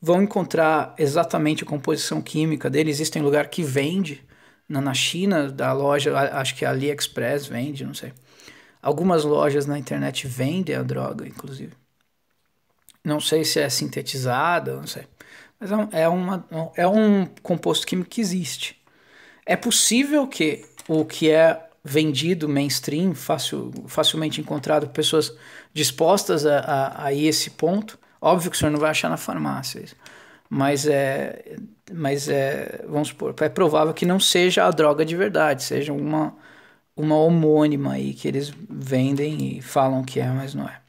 vão 0.00 0.22
encontrar 0.22 0.94
exatamente 0.98 1.62
a 1.62 1.66
composição 1.66 2.20
química 2.20 2.68
dele. 2.68 2.90
Existe 2.90 3.18
um 3.18 3.22
lugar 3.22 3.48
que 3.48 3.62
vende, 3.62 4.22
na 4.68 4.94
China, 4.94 5.50
da 5.50 5.72
loja, 5.72 6.16
acho 6.16 6.54
que 6.56 6.64
a 6.64 6.70
AliExpress 6.70 7.46
vende, 7.46 7.84
não 7.84 7.94
sei. 7.94 8.12
Algumas 8.82 9.24
lojas 9.24 9.64
na 9.64 9.78
internet 9.78 10.26
vendem 10.26 10.74
a 10.74 10.82
droga, 10.82 11.26
inclusive. 11.26 11.72
Não 13.04 13.20
sei 13.20 13.44
se 13.44 13.60
é 13.60 13.68
sintetizada, 13.68 14.74
não 14.74 14.86
sei. 14.86 15.06
Mas 15.58 15.70
é, 15.70 16.02
é, 16.02 16.08
uma, 16.08 16.44
é 16.76 16.86
um 16.86 17.24
composto 17.42 17.86
químico 17.86 18.10
que 18.10 18.20
existe. 18.20 18.76
É 19.46 19.54
possível 19.56 20.26
que 20.26 20.64
o 20.88 21.04
que 21.04 21.30
é 21.30 21.68
vendido 21.84 22.48
mainstream, 22.48 23.14
facil, 23.14 23.72
facilmente 23.86 24.40
encontrado 24.40 24.86
por 24.86 24.94
pessoas 24.94 25.32
dispostas 25.72 26.46
a, 26.46 26.58
a, 26.58 27.06
a 27.06 27.14
esse 27.14 27.50
ponto, 27.50 27.98
óbvio 28.20 28.50
que 28.50 28.56
o 28.56 28.58
senhor 28.58 28.70
não 28.70 28.78
vai 28.78 28.90
achar 28.90 29.08
na 29.08 29.16
farmácia 29.16 29.80
isso. 29.80 29.96
Mas 30.48 30.86
é, 30.86 31.56
mas 31.92 32.28
é, 32.28 32.84
vamos 32.88 33.08
supor, 33.08 33.34
é 33.40 33.48
provável 33.48 33.94
que 33.94 34.04
não 34.04 34.20
seja 34.20 34.66
a 34.66 34.70
droga 34.70 35.04
de 35.04 35.16
verdade, 35.16 35.62
seja 35.62 35.92
uma, 35.92 36.36
uma 36.96 37.16
homônima 37.16 37.92
aí 37.92 38.12
que 38.14 38.28
eles 38.28 38.52
vendem 38.68 39.58
e 39.58 39.62
falam 39.62 40.04
que 40.04 40.20
é, 40.20 40.28
mas 40.28 40.54
não 40.54 40.68
é. 40.68 40.80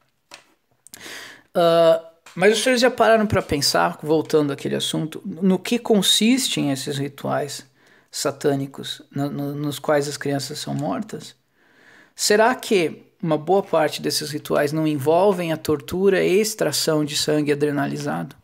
Uh, 1.55 2.05
mas 2.35 2.53
os 2.53 2.63
senhores 2.63 2.81
já 2.81 2.89
pararam 2.89 3.27
para 3.27 3.41
pensar, 3.41 3.99
voltando 4.01 4.51
àquele 4.51 4.75
assunto, 4.75 5.21
no 5.25 5.59
que 5.59 5.77
consistem 5.77 6.71
esses 6.71 6.97
rituais 6.97 7.65
satânicos 8.11 9.01
no, 9.11 9.29
no, 9.29 9.55
nos 9.55 9.79
quais 9.79 10.07
as 10.07 10.17
crianças 10.17 10.59
são 10.59 10.73
mortas? 10.73 11.35
Será 12.15 12.53
que 12.53 13.07
uma 13.21 13.37
boa 13.37 13.63
parte 13.63 14.01
desses 14.01 14.29
rituais 14.31 14.71
não 14.71 14.85
envolvem 14.85 15.51
a 15.51 15.57
tortura 15.57 16.23
e 16.23 16.39
extração 16.39 17.05
de 17.05 17.15
sangue 17.15 17.51
adrenalizado? 17.51 18.35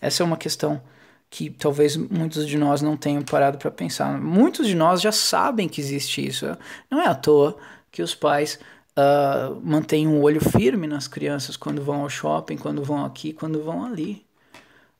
Essa 0.00 0.22
é 0.22 0.26
uma 0.26 0.36
questão 0.36 0.80
que 1.30 1.50
talvez 1.50 1.96
muitos 1.96 2.46
de 2.46 2.56
nós 2.56 2.80
não 2.80 2.96
tenham 2.96 3.22
parado 3.22 3.58
para 3.58 3.70
pensar. 3.70 4.18
Muitos 4.20 4.66
de 4.66 4.74
nós 4.74 5.00
já 5.00 5.12
sabem 5.12 5.68
que 5.68 5.80
existe 5.80 6.26
isso. 6.26 6.46
Não 6.90 7.00
é 7.00 7.06
à 7.06 7.14
toa 7.14 7.56
que 7.90 8.02
os 8.02 8.14
pais 8.14 8.58
uh, 8.96 9.60
mantêm 9.62 10.06
um 10.06 10.22
olho 10.22 10.40
firme 10.40 10.86
nas 10.86 11.06
crianças 11.06 11.56
quando 11.56 11.82
vão 11.82 12.02
ao 12.02 12.10
shopping, 12.10 12.56
quando 12.56 12.82
vão 12.82 13.04
aqui, 13.04 13.32
quando 13.32 13.62
vão 13.62 13.84
ali. 13.84 14.26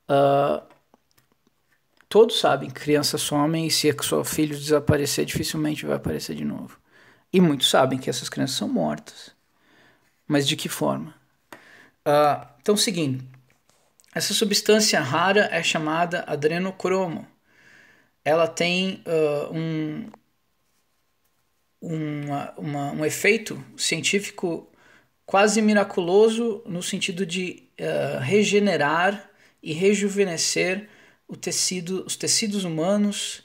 Uh, 0.08 0.62
todos 2.08 2.38
sabem 2.38 2.68
que 2.70 2.80
crianças 2.80 3.22
somem 3.22 3.66
e 3.66 3.70
se 3.70 3.88
o 3.90 4.02
seu 4.02 4.24
filho 4.24 4.56
desaparecer, 4.56 5.24
dificilmente 5.24 5.86
vai 5.86 5.96
aparecer 5.96 6.36
de 6.36 6.44
novo. 6.44 6.78
E 7.32 7.40
muitos 7.40 7.68
sabem 7.68 7.98
que 7.98 8.08
essas 8.10 8.28
crianças 8.28 8.56
são 8.56 8.68
mortas. 8.68 9.32
Mas 10.26 10.46
de 10.46 10.56
que 10.56 10.68
forma? 10.68 11.14
Uh, 12.06 12.46
então, 12.60 12.76
seguindo, 12.76 13.24
essa 14.18 14.35
substância 14.35 15.00
rara 15.00 15.48
é 15.52 15.62
chamada 15.62 16.24
adrenocromo. 16.26 17.24
Ela 18.24 18.48
tem 18.48 19.00
uh, 19.07 19.57
um, 19.57 20.11
uma, 22.59 22.92
um 22.94 23.04
efeito 23.04 23.64
científico 23.76 24.68
quase 25.24 25.62
miraculoso 25.62 26.64
no 26.66 26.83
sentido 26.83 27.24
de 27.24 27.68
uh, 27.81 28.18
regenerar 28.18 29.31
e 29.62 29.72
rejuvenescer 29.72 30.88
o 31.28 31.37
tecido, 31.37 32.04
os 32.04 32.16
tecidos 32.16 32.64
humanos, 32.64 33.44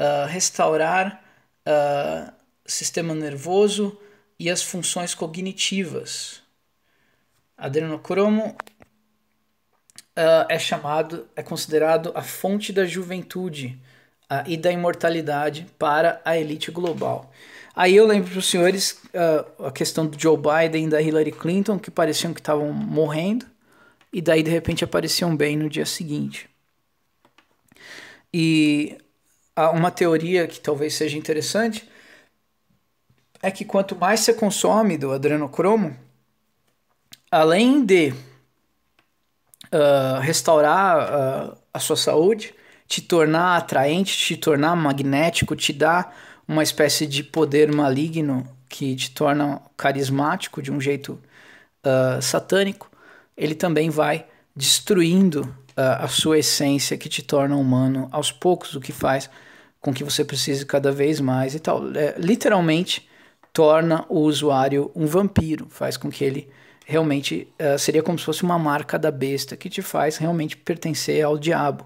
uh, 0.00 0.26
restaurar 0.28 1.22
uh, 1.68 2.32
sistema 2.64 3.14
nervoso 3.14 4.00
e 4.38 4.48
as 4.48 4.62
funções 4.62 5.14
cognitivas. 5.14 6.42
Adrenocromo 7.54 8.56
uh, 10.16 10.46
é 10.48 10.58
chamado, 10.58 11.26
é 11.36 11.42
considerado 11.42 12.10
a 12.14 12.22
fonte 12.22 12.72
da 12.72 12.84
juventude 12.84 13.78
uh, 14.30 14.42
e 14.46 14.56
da 14.56 14.72
imortalidade 14.72 15.66
para 15.78 16.20
a 16.24 16.36
elite 16.36 16.70
global. 16.70 17.30
Aí 17.74 17.94
eu 17.94 18.06
lembro 18.06 18.30
para 18.30 18.38
os 18.38 18.48
senhores 18.48 19.02
uh, 19.12 19.66
a 19.66 19.70
questão 19.70 20.06
do 20.06 20.18
Joe 20.18 20.36
Biden 20.36 20.86
e 20.86 20.90
da 20.90 21.02
Hillary 21.02 21.32
Clinton, 21.32 21.78
que 21.78 21.90
pareciam 21.90 22.32
que 22.32 22.40
estavam 22.40 22.72
morrendo, 22.72 23.46
e 24.12 24.22
daí 24.22 24.42
de 24.42 24.50
repente 24.50 24.82
apareciam 24.82 25.36
bem 25.36 25.56
no 25.56 25.68
dia 25.68 25.84
seguinte. 25.84 26.48
E 28.32 28.96
uma 29.72 29.90
teoria 29.90 30.46
que 30.46 30.60
talvez 30.60 30.94
seja 30.94 31.16
interessante 31.16 31.88
é 33.42 33.50
que 33.50 33.64
quanto 33.64 33.96
mais 33.96 34.20
você 34.20 34.34
consome 34.34 34.98
do 34.98 35.12
adrenocromo, 35.12 35.96
além 37.30 37.84
de 37.84 38.12
restaurar 40.20 40.98
uh, 40.98 41.56
a 41.72 41.78
sua 41.78 41.96
saúde, 41.96 42.54
te 42.86 43.00
tornar 43.00 43.56
atraente, 43.56 44.16
te 44.16 44.36
tornar 44.36 44.76
magnético, 44.76 45.56
te 45.56 45.72
dar 45.72 46.14
uma 46.46 46.62
espécie 46.62 47.06
de 47.06 47.24
poder 47.24 47.74
maligno 47.74 48.46
que 48.68 48.94
te 48.94 49.10
torna 49.10 49.60
carismático 49.76 50.62
de 50.62 50.70
um 50.70 50.80
jeito 50.80 51.20
uh, 51.84 52.22
satânico, 52.22 52.90
ele 53.36 53.54
também 53.54 53.90
vai 53.90 54.26
destruindo 54.54 55.54
a 55.76 56.08
sua 56.08 56.38
essência 56.38 56.96
que 56.96 57.06
te 57.06 57.22
torna 57.22 57.54
humano 57.54 58.08
aos 58.10 58.32
poucos, 58.32 58.74
o 58.74 58.80
que 58.80 58.92
faz 58.92 59.28
com 59.78 59.92
que 59.92 60.02
você 60.02 60.24
precise 60.24 60.66
cada 60.66 60.90
vez 60.90 61.20
mais 61.20 61.54
e 61.54 61.60
tal. 61.60 61.82
É, 61.94 62.14
literalmente 62.18 63.08
torna 63.52 64.04
o 64.08 64.20
usuário 64.20 64.90
um 64.94 65.06
vampiro, 65.06 65.66
faz 65.70 65.96
com 65.96 66.10
que 66.10 66.24
ele 66.24 66.48
realmente 66.88 67.52
uh, 67.60 67.76
seria 67.76 68.00
como 68.00 68.16
se 68.16 68.24
fosse 68.24 68.44
uma 68.44 68.58
marca 68.58 68.96
da 68.96 69.10
besta 69.10 69.56
que 69.56 69.68
te 69.68 69.82
faz 69.82 70.16
realmente 70.18 70.56
pertencer 70.56 71.24
ao 71.24 71.36
diabo. 71.36 71.84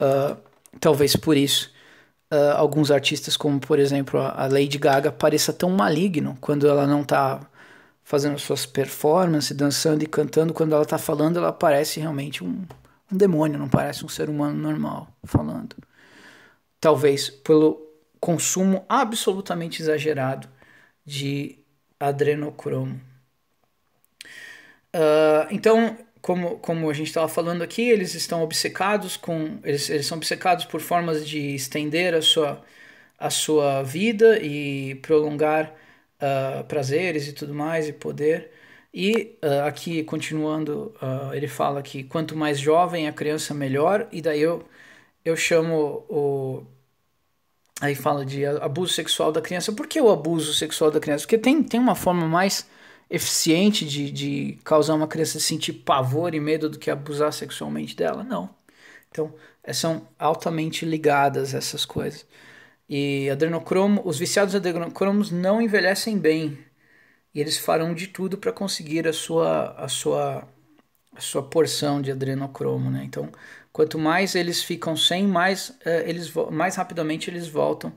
Uh, 0.00 0.36
talvez 0.78 1.16
por 1.16 1.36
isso 1.36 1.72
uh, 2.30 2.56
alguns 2.56 2.92
artistas, 2.92 3.36
como 3.36 3.58
por 3.58 3.80
exemplo 3.80 4.20
a 4.20 4.46
Lady 4.46 4.78
Gaga, 4.78 5.10
pareça 5.10 5.52
tão 5.52 5.70
maligno 5.70 6.38
quando 6.40 6.68
ela 6.68 6.86
não 6.86 7.02
está 7.02 7.40
fazendo 8.04 8.38
suas 8.38 8.64
performances, 8.64 9.56
dançando 9.56 10.04
e 10.04 10.06
cantando. 10.06 10.54
Quando 10.54 10.74
ela 10.74 10.84
está 10.84 10.96
falando, 10.96 11.38
ela 11.38 11.52
parece 11.52 11.98
realmente 11.98 12.44
um, 12.44 12.64
um 13.12 13.16
demônio, 13.16 13.58
não 13.58 13.68
parece 13.68 14.04
um 14.04 14.08
ser 14.08 14.30
humano 14.30 14.56
normal 14.56 15.08
falando. 15.24 15.74
Talvez 16.80 17.28
pelo 17.28 17.84
consumo 18.20 18.84
absolutamente 18.88 19.82
exagerado 19.82 20.48
de 21.04 21.58
adrenocromo. 21.98 23.09
Uh, 24.94 25.46
então, 25.50 25.96
como, 26.20 26.58
como 26.58 26.90
a 26.90 26.94
gente 26.94 27.08
estava 27.08 27.28
falando 27.28 27.62
aqui, 27.62 27.82
eles 27.88 28.14
estão 28.14 28.42
obcecados 28.42 29.16
com. 29.16 29.58
Eles, 29.64 29.88
eles 29.90 30.06
são 30.06 30.18
obcecados 30.18 30.64
por 30.64 30.80
formas 30.80 31.26
de 31.26 31.54
estender 31.54 32.14
a 32.14 32.22
sua, 32.22 32.62
a 33.18 33.30
sua 33.30 33.82
vida 33.82 34.38
e 34.42 34.96
prolongar 34.96 35.74
uh, 36.20 36.64
prazeres 36.64 37.28
e 37.28 37.32
tudo 37.32 37.54
mais, 37.54 37.88
e 37.88 37.92
poder. 37.92 38.52
E 38.92 39.38
uh, 39.44 39.66
aqui, 39.66 40.02
continuando, 40.02 40.94
ele 41.32 41.46
fala 41.48 41.82
que 41.82 42.02
quanto 42.04 42.36
mais 42.36 42.58
jovem 42.58 43.08
a 43.08 43.12
criança, 43.12 43.54
melhor. 43.54 44.08
E 44.12 44.20
daí 44.20 44.40
eu, 44.40 44.64
eu 45.24 45.36
chamo 45.36 46.04
o. 46.08 46.66
Aí 47.80 47.94
fala 47.94 48.26
de 48.26 48.44
abuso 48.44 48.92
sexual 48.92 49.32
da 49.32 49.40
criança. 49.40 49.72
Por 49.72 49.86
que 49.86 50.00
o 50.00 50.10
abuso 50.10 50.52
sexual 50.52 50.90
da 50.90 51.00
criança? 51.00 51.24
Porque 51.24 51.38
tem, 51.38 51.62
tem 51.62 51.80
uma 51.80 51.94
forma 51.94 52.26
mais 52.28 52.66
eficiente 53.10 53.84
de, 53.86 54.10
de 54.10 54.58
causar 54.64 54.94
uma 54.94 55.08
criança 55.08 55.40
sentir 55.40 55.72
pavor 55.74 56.34
e 56.34 56.40
medo 56.40 56.70
do 56.70 56.78
que 56.78 56.90
abusar 56.90 57.32
sexualmente 57.32 57.96
dela? 57.96 58.24
Não. 58.24 58.54
Então, 59.10 59.34
é, 59.64 59.72
são 59.72 60.08
altamente 60.18 60.84
ligadas 60.86 61.54
essas 61.54 61.84
coisas. 61.84 62.26
E 62.88 63.30
adrenocromo, 63.30 64.02
os 64.04 64.18
viciados 64.18 64.54
adrenocromos 64.54 65.30
não 65.30 65.62
envelhecem 65.62 66.18
bem. 66.18 66.58
E 67.34 67.40
eles 67.40 67.58
farão 67.58 67.94
de 67.94 68.08
tudo 68.08 68.38
para 68.38 68.52
conseguir 68.52 69.06
a 69.08 69.12
sua, 69.12 69.72
a, 69.78 69.88
sua, 69.88 70.48
a 71.14 71.20
sua 71.20 71.42
porção 71.42 72.02
de 72.02 72.10
adrenocromo. 72.12 72.90
Né? 72.90 73.04
Então, 73.04 73.30
quanto 73.72 73.98
mais 73.98 74.34
eles 74.34 74.62
ficam 74.62 74.96
sem, 74.96 75.26
mais, 75.26 75.70
uh, 75.70 75.88
eles, 76.06 76.32
mais 76.50 76.76
rapidamente 76.76 77.30
eles 77.30 77.48
voltam 77.48 77.92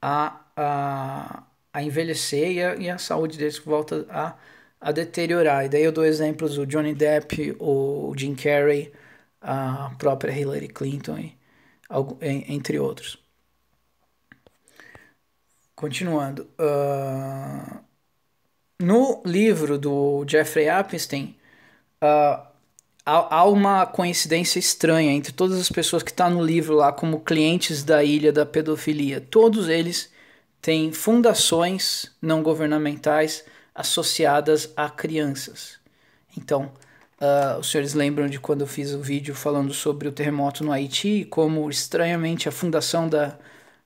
a, 0.00 0.40
a 0.56 1.44
a 1.72 1.82
envelhecer 1.82 2.52
e 2.52 2.62
a, 2.62 2.74
e 2.76 2.90
a 2.90 2.98
saúde 2.98 3.38
deles 3.38 3.58
volta 3.58 4.06
a, 4.10 4.36
a 4.80 4.92
deteriorar. 4.92 5.64
E 5.64 5.68
daí 5.68 5.82
eu 5.82 5.92
dou 5.92 6.04
exemplos 6.04 6.56
do 6.56 6.66
Johnny 6.66 6.94
Depp, 6.94 7.56
o 7.58 8.12
Jim 8.16 8.34
Carrey, 8.34 8.92
a 9.40 9.92
própria 9.98 10.32
Hillary 10.32 10.68
Clinton, 10.68 11.18
e, 11.18 11.36
entre 12.22 12.78
outros. 12.78 13.18
Continuando. 15.74 16.48
Uh, 16.58 17.80
no 18.78 19.22
livro 19.24 19.78
do 19.78 20.24
Jeffrey 20.28 20.68
Epstein, 20.68 21.36
uh, 22.02 22.46
há, 23.06 23.36
há, 23.36 23.44
uma 23.44 23.86
coincidência 23.86 24.58
estranha 24.58 25.12
entre 25.12 25.32
todas 25.32 25.60
as 25.60 25.68
pessoas 25.68 26.02
que 26.02 26.10
estão 26.10 26.28
tá 26.28 26.34
no 26.34 26.44
livro 26.44 26.74
lá 26.74 26.92
como 26.92 27.20
clientes 27.20 27.82
da 27.82 28.04
ilha 28.04 28.32
da 28.32 28.44
pedofilia. 28.44 29.20
Todos 29.20 29.68
eles 29.68 30.11
têm 30.62 30.92
fundações 30.92 32.12
não 32.22 32.40
governamentais 32.40 33.44
associadas 33.74 34.72
a 34.76 34.88
crianças. 34.88 35.78
Então, 36.38 36.72
uh, 37.20 37.58
os 37.58 37.70
senhores 37.70 37.94
lembram 37.94 38.28
de 38.28 38.38
quando 38.38 38.60
eu 38.60 38.66
fiz 38.66 38.92
o 38.92 39.00
vídeo 39.00 39.34
falando 39.34 39.74
sobre 39.74 40.06
o 40.06 40.12
terremoto 40.12 40.62
no 40.62 40.70
Haiti, 40.70 41.26
como 41.28 41.68
estranhamente 41.68 42.48
a 42.48 42.52
fundação 42.52 43.08
da, 43.08 43.36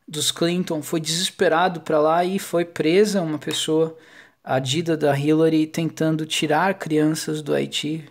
dos 0.07 0.31
Clinton 0.31 0.83
foi 0.83 1.01
desesperado 1.01 1.81
para 1.81 1.99
lá 1.99 2.25
e 2.25 2.39
foi 2.39 2.65
presa 2.67 3.23
uma 3.23 3.39
pessoa, 3.39 3.97
a 4.45 4.59
Dida 4.59 4.97
da 4.97 5.19
Hillary, 5.19 5.67
tentando 5.67 6.27
tirar 6.27 6.75
crianças 6.75 7.41
do 7.41 7.55
Haiti, 7.55 8.07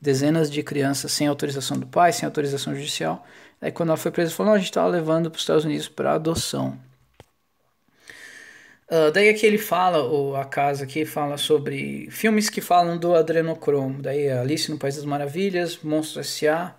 dezenas 0.00 0.50
de 0.50 0.62
crianças 0.62 1.12
sem 1.12 1.26
autorização 1.26 1.78
do 1.78 1.86
pai, 1.86 2.12
sem 2.12 2.26
autorização 2.26 2.74
judicial. 2.74 3.26
Aí 3.60 3.70
quando 3.70 3.90
ela 3.90 3.98
foi 3.98 4.10
presa, 4.10 4.32
falou: 4.32 4.50
não, 4.50 4.56
a 4.56 4.58
gente 4.58 4.70
estava 4.70 4.88
levando 4.88 5.30
para 5.30 5.36
os 5.36 5.42
Estados 5.42 5.64
Unidos 5.64 5.88
para 5.88 6.14
adoção. 6.14 6.78
Uh, 8.90 9.10
daí 9.12 9.28
aqui 9.28 9.44
ele 9.44 9.58
fala, 9.58 9.98
ou 9.98 10.34
a 10.34 10.46
casa 10.46 10.84
aqui 10.84 11.04
fala 11.04 11.36
sobre 11.36 12.08
filmes 12.10 12.48
que 12.48 12.60
falam 12.60 12.96
do 12.98 13.14
adrenocromo. 13.14 14.00
Daí 14.00 14.30
Alice 14.30 14.70
no 14.70 14.78
País 14.78 14.96
das 14.96 15.04
Maravilhas, 15.04 15.78
Monstro 15.82 16.20
S.A., 16.20 16.74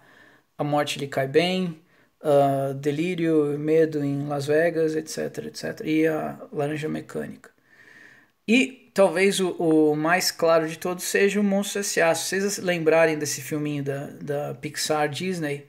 A 0.57 0.63
Morte 0.63 0.99
lhe 0.99 1.07
cai 1.07 1.27
bem, 1.27 1.79
uh, 2.21 2.73
Delírio, 2.73 3.57
Medo 3.59 4.03
em 4.03 4.27
Las 4.27 4.47
Vegas, 4.47 4.95
etc, 4.95 5.45
etc. 5.45 5.81
E 5.85 6.07
a 6.07 6.39
Laranja 6.51 6.89
Mecânica. 6.89 7.51
E 8.47 8.91
talvez 8.93 9.39
o, 9.39 9.51
o 9.51 9.95
mais 9.95 10.31
claro 10.31 10.67
de 10.67 10.77
todos 10.79 11.03
seja 11.03 11.39
o 11.39 11.43
Monstro 11.43 11.81
S.A. 11.81 12.15
Se 12.15 12.41
vocês 12.41 12.57
lembrarem 12.57 13.17
desse 13.19 13.41
filminho 13.41 13.83
da, 13.83 14.07
da 14.21 14.55
Pixar 14.55 15.07
Disney, 15.09 15.67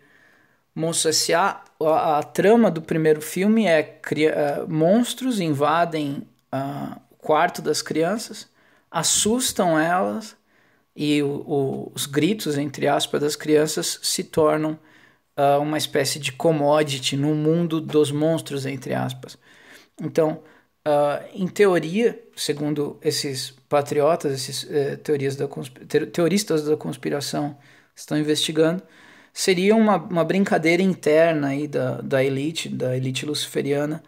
Monstro 0.74 1.10
S.A., 1.10 1.62
a, 1.82 2.18
a, 2.18 2.22
trama 2.22 2.70
do 2.70 2.82
primeiro 2.82 3.20
filme 3.20 3.66
é 3.66 3.82
cria, 3.82 4.64
uh, 4.64 4.72
monstros 4.72 5.40
invadem 5.40 6.26
uh, 6.52 7.00
o 7.10 7.16
quarto 7.16 7.60
das 7.62 7.82
crianças, 7.82 8.48
assustam 8.90 9.78
elas 9.78 10.36
e 10.94 11.22
o, 11.22 11.28
o, 11.28 11.92
os 11.94 12.06
gritos, 12.06 12.58
entre 12.58 12.88
aspas, 12.88 13.20
das 13.20 13.36
crianças 13.36 14.00
se 14.02 14.24
tornam 14.24 14.78
uh, 15.36 15.60
uma 15.60 15.78
espécie 15.78 16.18
de 16.18 16.32
commodity 16.32 17.16
no 17.16 17.34
mundo 17.34 17.80
dos 17.80 18.10
monstros, 18.10 18.66
entre 18.66 18.94
aspas. 18.94 19.38
Então, 20.00 20.42
uh, 20.86 21.24
em 21.34 21.46
teoria, 21.46 22.22
segundo 22.36 22.98
esses 23.02 23.50
patriotas, 23.68 24.32
esses 24.32 24.64
uh, 24.64 24.96
teorias 24.98 25.36
da 25.36 25.48
teoristas 26.12 26.64
da 26.64 26.76
conspiração 26.76 27.56
estão 27.94 28.18
investigando, 28.18 28.82
seria 29.32 29.76
uma, 29.76 29.96
uma 29.96 30.24
brincadeira 30.24 30.82
interna 30.82 31.48
aí 31.48 31.68
da, 31.68 32.00
da 32.00 32.24
elite, 32.24 32.68
da 32.68 32.96
elite 32.96 33.24
luciferiana. 33.24 34.02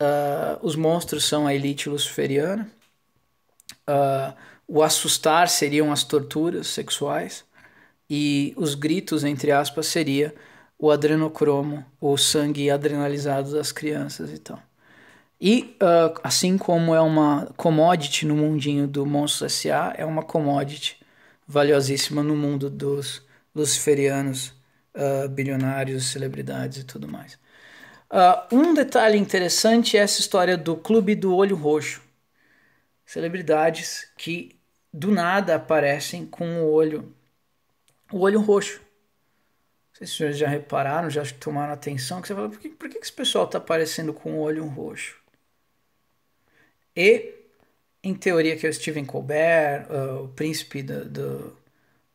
Uh, 0.00 0.58
os 0.60 0.76
monstros 0.76 1.24
são 1.24 1.46
a 1.46 1.54
elite 1.54 1.88
luciferiana. 1.88 2.70
Uh, 3.88 4.34
o 4.68 4.82
assustar 4.82 5.48
seriam 5.48 5.90
as 5.90 6.04
torturas 6.04 6.66
sexuais. 6.68 7.44
E 8.08 8.54
os 8.56 8.74
gritos, 8.74 9.24
entre 9.24 9.50
aspas, 9.50 9.86
seria 9.86 10.34
o 10.78 10.90
adrenocromo, 10.90 11.84
o 12.00 12.16
sangue 12.16 12.70
adrenalizado 12.70 13.52
das 13.52 13.72
crianças 13.72 14.30
e 14.32 14.38
tal. 14.38 14.62
E 15.40 15.76
uh, 15.82 16.18
assim 16.22 16.56
como 16.58 16.94
é 16.94 17.00
uma 17.00 17.46
commodity 17.56 18.26
no 18.26 18.36
mundinho 18.36 18.86
do 18.86 19.04
Monstros 19.06 19.52
S.A., 19.52 19.94
é 19.96 20.04
uma 20.04 20.22
commodity 20.22 20.98
valiosíssima 21.46 22.22
no 22.22 22.36
mundo 22.36 22.68
dos 22.68 23.22
luciferianos, 23.54 24.52
bilionários, 25.30 26.06
celebridades 26.06 26.78
e 26.78 26.84
tudo 26.84 27.06
mais. 27.06 27.38
Uh, 28.10 28.54
um 28.54 28.74
detalhe 28.74 29.18
interessante 29.18 29.96
é 29.96 30.00
essa 30.00 30.20
história 30.20 30.56
do 30.56 30.76
Clube 30.76 31.14
do 31.14 31.34
Olho 31.34 31.56
Roxo. 31.56 32.02
Celebridades 33.04 34.10
que 34.16 34.58
do 34.92 35.10
nada 35.10 35.56
aparecem 35.56 36.26
com 36.26 36.62
o 36.62 36.70
olho, 36.70 37.14
o 38.12 38.20
olho 38.20 38.40
roxo 38.40 38.80
sei 39.96 40.06
se 40.06 40.14
senhores 40.14 40.36
já 40.36 40.46
repararam, 40.46 41.08
já 41.08 41.22
tomaram 41.40 41.72
atenção, 41.72 42.20
que 42.20 42.28
você 42.28 42.34
fala, 42.34 42.50
por 42.50 42.58
que, 42.60 42.68
por 42.68 42.88
que 42.88 42.98
esse 42.98 43.12
pessoal 43.12 43.46
está 43.46 43.56
aparecendo 43.56 44.12
com 44.12 44.34
o 44.34 44.40
olho 44.40 44.66
roxo? 44.66 45.16
E, 46.94 47.34
em 48.02 48.14
teoria, 48.14 48.56
que 48.56 48.66
é 48.66 48.70
o 48.70 48.72
Stephen 48.72 49.06
Colbert, 49.06 49.86
uh, 49.90 50.24
o 50.24 50.28
príncipe, 50.28 50.82
da, 50.82 51.02
do, 51.02 51.56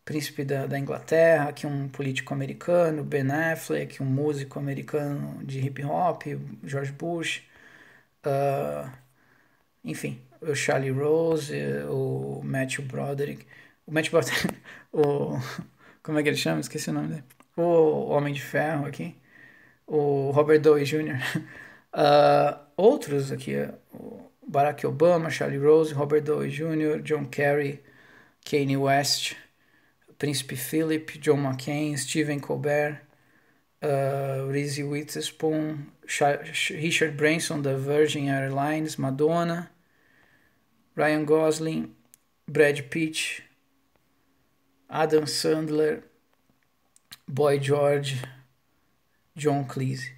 príncipe 0.05 0.43
da, 0.43 0.65
da, 0.65 0.79
Inglaterra, 0.79 1.53
que 1.53 1.67
um 1.67 1.87
político 1.89 2.33
americano, 2.33 3.03
Ben 3.03 3.29
Affleck, 3.31 4.01
um 4.01 4.05
músico 4.05 4.59
americano 4.59 5.43
de 5.45 5.59
hip 5.59 5.83
hop, 5.83 6.23
George 6.63 6.91
Bush, 6.93 7.41
uh, 8.25 8.91
enfim, 9.83 10.21
o 10.41 10.55
Charlie 10.55 10.91
Rose, 10.91 11.53
o 11.89 12.41
Matthew 12.43 12.85
Broderick, 12.85 13.45
o 13.85 13.91
Matthew 13.93 14.11
Broderick, 14.11 14.57
o, 14.91 15.39
como 16.03 16.19
é 16.19 16.23
que 16.23 16.29
ele 16.29 16.37
chama? 16.37 16.61
Esqueci 16.61 16.89
o 16.89 16.93
nome 16.93 17.09
dele 17.09 17.23
o 17.55 18.09
Homem 18.09 18.33
de 18.33 18.41
Ferro 18.41 18.85
aqui, 18.85 19.15
o 19.87 20.31
Robert 20.31 20.61
Downey 20.61 20.85
Jr., 20.85 21.17
uh, 21.93 22.59
outros 22.77 23.31
aqui, 23.31 23.53
Barack 24.47 24.85
Obama, 24.85 25.29
Charlie 25.29 25.59
Rose, 25.59 25.93
Robert 25.93 26.21
Downey 26.23 26.49
Jr., 26.49 27.01
John 27.03 27.25
Kerry, 27.25 27.83
Kanye 28.45 28.77
West, 28.77 29.35
Príncipe 30.21 30.55
Philip, 30.55 31.17
John 31.19 31.41
McCain, 31.41 31.97
Stephen 31.97 32.39
Colbert, 32.39 33.01
uh, 33.81 34.47
Reese 34.51 34.83
Witherspoon, 34.83 35.87
Richard 36.69 37.17
Branson 37.17 37.59
da 37.59 37.73
Virgin 37.73 38.29
Airlines, 38.29 38.97
Madonna, 38.97 39.71
Ryan 40.95 41.25
Gosling, 41.25 41.95
Brad 42.47 42.83
Pitt, 42.83 43.41
Adam 44.87 45.25
Sandler, 45.25 46.03
Boy 47.27 47.59
George, 47.59 48.21
John 49.35 49.63
Cleese. 49.63 50.13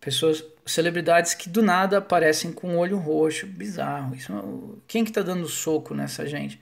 Pessoas, 0.00 0.42
celebridades 0.64 1.34
que 1.34 1.50
do 1.50 1.60
nada 1.60 1.98
aparecem 1.98 2.52
com 2.52 2.78
olho 2.78 2.96
roxo, 2.96 3.46
bizarro. 3.46 4.14
Isso, 4.14 4.82
quem 4.88 5.04
que 5.04 5.12
tá 5.12 5.20
dando 5.20 5.46
soco 5.46 5.94
nessa 5.94 6.26
gente? 6.26 6.58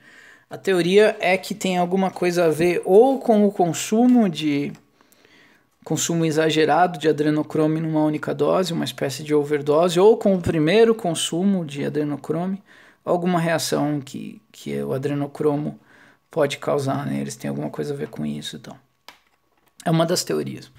A 0.51 0.57
teoria 0.57 1.15
é 1.21 1.37
que 1.37 1.55
tem 1.55 1.77
alguma 1.77 2.11
coisa 2.11 2.43
a 2.43 2.49
ver 2.49 2.81
ou 2.83 3.19
com 3.19 3.47
o 3.47 3.51
consumo 3.53 4.27
de 4.27 4.73
consumo 5.81 6.25
exagerado 6.25 6.99
de 6.99 7.07
adrenocrome 7.07 7.79
numa 7.79 8.03
única 8.03 8.35
dose, 8.35 8.73
uma 8.73 8.83
espécie 8.83 9.23
de 9.23 9.33
overdose, 9.33 9.97
ou 9.97 10.17
com 10.17 10.35
o 10.35 10.41
primeiro 10.41 10.93
consumo 10.93 11.65
de 11.65 11.85
adrenocrome, 11.85 12.61
alguma 13.05 13.39
reação 13.39 14.01
que, 14.01 14.41
que 14.51 14.77
o 14.83 14.91
adrenocromo 14.91 15.79
pode 16.29 16.57
causar 16.57 17.05
neles, 17.05 17.35
né? 17.35 17.43
tem 17.43 17.49
alguma 17.49 17.69
coisa 17.69 17.93
a 17.93 17.97
ver 17.97 18.09
com 18.09 18.25
isso 18.25 18.57
então. 18.57 18.75
É 19.85 19.89
uma 19.89 20.05
das 20.05 20.21
teorias. 20.21 20.69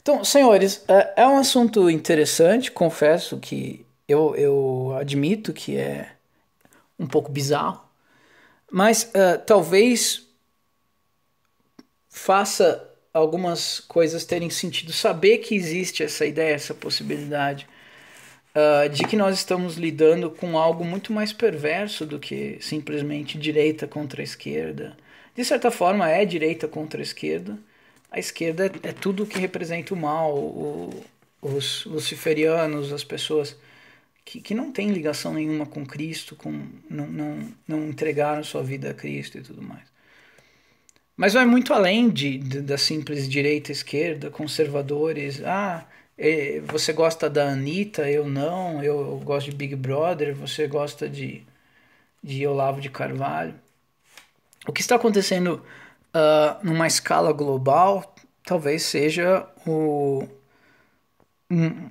Então, 0.00 0.24
senhores, 0.24 0.82
é, 0.88 1.22
é 1.22 1.26
um 1.26 1.36
assunto 1.36 1.90
interessante, 1.90 2.72
confesso 2.72 3.36
que 3.36 3.84
eu, 4.08 4.34
eu 4.36 4.96
admito 4.98 5.52
que 5.52 5.76
é 5.76 6.12
um 6.98 7.06
pouco 7.06 7.30
bizarro, 7.30 7.87
mas 8.70 9.04
uh, 9.04 9.38
talvez 9.46 10.26
faça 12.08 12.84
algumas 13.12 13.80
coisas 13.80 14.24
terem 14.24 14.50
sentido. 14.50 14.92
Saber 14.92 15.38
que 15.38 15.54
existe 15.54 16.02
essa 16.02 16.26
ideia, 16.26 16.54
essa 16.54 16.74
possibilidade 16.74 17.66
uh, 18.54 18.88
de 18.88 19.04
que 19.04 19.16
nós 19.16 19.36
estamos 19.36 19.76
lidando 19.76 20.30
com 20.30 20.58
algo 20.58 20.84
muito 20.84 21.12
mais 21.12 21.32
perverso 21.32 22.04
do 22.04 22.18
que 22.18 22.58
simplesmente 22.60 23.38
direita 23.38 23.86
contra 23.86 24.22
esquerda. 24.22 24.96
De 25.34 25.44
certa 25.44 25.70
forma, 25.70 26.08
é 26.08 26.24
direita 26.24 26.66
contra 26.66 27.00
esquerda, 27.00 27.58
a 28.10 28.18
esquerda 28.18 28.66
é, 28.66 28.88
é 28.88 28.92
tudo 28.92 29.26
que 29.26 29.38
representa 29.38 29.94
o 29.94 29.96
mal, 29.96 30.34
o, 30.36 31.04
os 31.40 31.84
luciferianos, 31.84 32.92
as 32.92 33.04
pessoas 33.04 33.56
que, 34.28 34.42
que 34.42 34.54
não 34.54 34.70
têm 34.72 34.90
ligação 34.92 35.32
nenhuma 35.32 35.64
com 35.66 35.86
Cristo, 35.86 36.36
com, 36.36 36.52
não, 36.90 37.06
não, 37.06 37.54
não 37.66 37.88
entregaram 37.88 38.44
sua 38.44 38.62
vida 38.62 38.90
a 38.90 38.94
Cristo 38.94 39.38
e 39.38 39.42
tudo 39.42 39.62
mais. 39.62 39.84
Mas 41.16 41.32
vai 41.34 41.44
muito 41.44 41.74
além 41.74 42.08
de, 42.10 42.38
de 42.38 42.60
da 42.62 42.78
simples 42.78 43.28
direita 43.28 43.72
esquerda, 43.72 44.30
conservadores. 44.30 45.42
Ah, 45.44 45.86
É, 46.20 46.60
você 46.66 46.92
gosta 46.92 47.30
da 47.30 47.50
Anitta, 47.52 48.10
eu 48.10 48.28
não. 48.28 48.82
Eu, 48.82 49.00
eu 49.12 49.18
gosto 49.20 49.50
de 49.50 49.56
Big 49.56 49.76
Brother, 49.76 50.34
você 50.34 50.66
gosta 50.66 51.08
de, 51.08 51.44
de 52.22 52.46
Olavo 52.46 52.80
de 52.80 52.90
Carvalho. 52.90 53.54
O 54.66 54.72
que 54.72 54.80
está 54.80 54.96
acontecendo 54.96 55.62
uh, 56.14 56.64
numa 56.66 56.86
escala 56.86 57.32
global 57.32 58.14
talvez 58.44 58.82
seja 58.84 59.46
o, 59.66 60.26
um, 61.50 61.90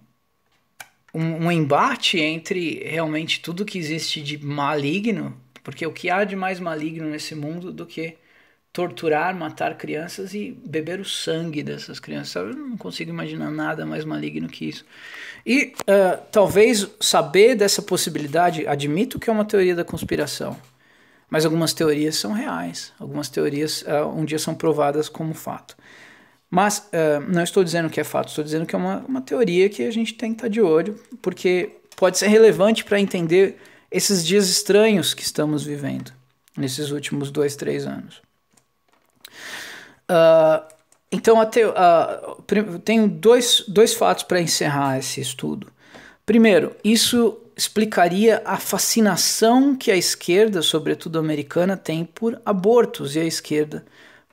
um, 1.19 1.51
embate 1.51 2.19
entre 2.19 2.83
realmente 2.83 3.39
tudo 3.39 3.65
que 3.65 3.77
existe 3.77 4.21
de 4.21 4.37
maligno, 4.43 5.35
porque 5.63 5.85
o 5.85 5.91
que 5.91 6.09
há 6.09 6.23
de 6.23 6.35
mais 6.35 6.59
maligno 6.59 7.09
nesse 7.09 7.33
mundo 7.33 7.71
do 7.71 7.85
que 7.85 8.15
torturar, 8.71 9.35
matar 9.35 9.75
crianças 9.75 10.35
e 10.35 10.55
beber 10.63 10.99
o 10.99 11.05
sangue 11.05 11.63
dessas 11.63 11.99
crianças. 11.99 12.35
Eu 12.35 12.55
não 12.55 12.77
consigo 12.77 13.09
imaginar 13.09 13.49
nada 13.49 13.85
mais 13.85 14.05
maligno 14.05 14.47
que 14.47 14.69
isso. 14.69 14.85
E 15.43 15.73
uh, 15.81 16.21
talvez 16.31 16.87
saber 16.99 17.55
dessa 17.55 17.81
possibilidade, 17.81 18.67
admito 18.67 19.17
que 19.17 19.29
é 19.29 19.33
uma 19.33 19.45
teoria 19.45 19.75
da 19.75 19.83
conspiração, 19.83 20.55
mas 21.27 21.43
algumas 21.43 21.73
teorias 21.73 22.17
são 22.17 22.33
reais, 22.33 22.93
algumas 22.99 23.29
teorias 23.29 23.81
uh, 23.81 24.07
um 24.15 24.23
dia 24.23 24.37
são 24.37 24.53
provadas 24.53 25.09
como 25.09 25.33
fato. 25.33 25.75
Mas 26.49 26.79
uh, 26.79 27.19
não 27.27 27.43
estou 27.43 27.63
dizendo 27.63 27.89
que 27.89 27.99
é 27.99 28.03
fato, 28.03 28.29
estou 28.29 28.43
dizendo 28.43 28.65
que 28.65 28.75
é 28.75 28.77
uma, 28.77 28.99
uma 29.07 29.21
teoria 29.21 29.69
que 29.69 29.83
a 29.83 29.91
gente 29.91 30.13
tem 30.13 30.31
que 30.31 30.37
estar 30.37 30.47
de 30.47 30.61
olho, 30.61 30.99
porque 31.21 31.77
pode 31.95 32.17
ser 32.17 32.27
relevante 32.27 32.85
para 32.85 32.99
entender 32.99 33.57
esses 33.91 34.25
dias 34.25 34.49
estranhos 34.49 35.13
que 35.13 35.23
estamos 35.23 35.63
vivendo 35.63 36.11
nesses 36.57 36.91
últimos 36.91 37.31
dois, 37.31 37.55
três 37.55 37.85
anos. 37.85 38.21
Uh, 40.09 40.63
então, 41.11 41.39
até, 41.39 41.65
uh, 41.67 42.41
tenho 42.83 43.07
dois, 43.07 43.63
dois 43.67 43.93
fatos 43.93 44.23
para 44.23 44.41
encerrar 44.41 44.97
esse 44.97 45.21
estudo. 45.21 45.71
Primeiro, 46.25 46.75
isso 46.83 47.37
explicaria 47.55 48.41
a 48.45 48.57
fascinação 48.57 49.75
que 49.75 49.89
a 49.89 49.95
esquerda, 49.95 50.61
sobretudo 50.61 51.17
americana, 51.17 51.77
tem 51.77 52.05
por 52.05 52.39
abortos 52.45 53.15
e 53.15 53.19
a 53.19 53.25
esquerda 53.25 53.85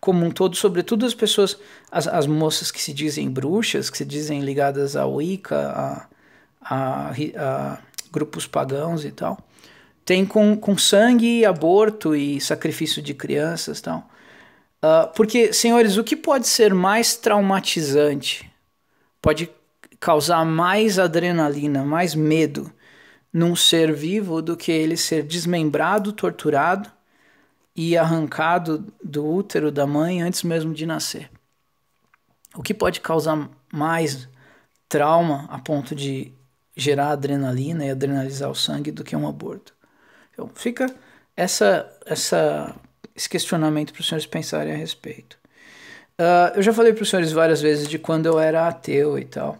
como 0.04 0.26
um 0.26 0.30
todo, 0.30 0.54
sobretudo 0.54 1.06
as 1.06 1.14
pessoas, 1.14 1.58
as, 1.90 2.06
as 2.06 2.26
moças 2.26 2.70
que 2.70 2.82
se 2.82 2.92
dizem 2.92 3.30
bruxas, 3.30 3.88
que 3.88 3.96
se 3.96 4.04
dizem 4.04 4.42
ligadas 4.42 4.96
à 4.96 5.06
Wicca, 5.06 5.56
a, 5.56 6.06
a, 6.60 7.14
a 7.38 7.78
grupos 8.12 8.46
pagãos 8.46 9.02
e 9.02 9.10
tal, 9.10 9.38
tem 10.04 10.26
com, 10.26 10.58
com 10.58 10.76
sangue, 10.76 11.46
aborto 11.46 12.14
e 12.14 12.38
sacrifício 12.38 13.00
de 13.00 13.14
crianças 13.14 13.78
e 13.78 13.82
tal. 13.82 14.06
Uh, 14.82 15.10
porque, 15.16 15.54
senhores, 15.54 15.96
o 15.96 16.04
que 16.04 16.16
pode 16.16 16.48
ser 16.48 16.74
mais 16.74 17.16
traumatizante, 17.16 18.52
pode 19.22 19.48
causar 19.98 20.44
mais 20.44 20.98
adrenalina, 20.98 21.82
mais 21.82 22.14
medo 22.14 22.70
num 23.32 23.56
ser 23.56 23.90
vivo 23.90 24.42
do 24.42 24.54
que 24.54 24.70
ele 24.70 24.98
ser 24.98 25.22
desmembrado, 25.22 26.12
torturado 26.12 26.92
e 27.74 27.96
arrancado 27.96 28.86
do 29.02 29.26
útero 29.26 29.72
da 29.72 29.86
mãe 29.86 30.22
antes 30.22 30.42
mesmo 30.42 30.72
de 30.72 30.86
nascer. 30.86 31.30
O 32.54 32.62
que 32.62 32.72
pode 32.72 33.00
causar 33.00 33.50
mais 33.72 34.28
trauma 34.88 35.46
a 35.50 35.58
ponto 35.58 35.94
de 35.94 36.32
gerar 36.76 37.10
adrenalina 37.10 37.84
e 37.84 37.90
adrenalizar 37.90 38.50
o 38.50 38.54
sangue 38.54 38.92
do 38.92 39.02
que 39.02 39.16
um 39.16 39.26
aborto? 39.26 39.74
Então, 40.32 40.48
fica 40.54 40.94
essa, 41.36 41.92
essa, 42.06 42.74
esse 43.14 43.28
questionamento 43.28 43.92
para 43.92 44.00
os 44.00 44.06
senhores 44.06 44.26
pensarem 44.26 44.72
a 44.72 44.76
respeito. 44.76 45.36
Uh, 46.18 46.54
eu 46.56 46.62
já 46.62 46.72
falei 46.72 46.92
para 46.92 47.02
os 47.02 47.10
senhores 47.10 47.32
várias 47.32 47.60
vezes 47.60 47.88
de 47.88 47.98
quando 47.98 48.26
eu 48.26 48.38
era 48.38 48.68
ateu 48.68 49.18
e 49.18 49.24
tal. 49.24 49.58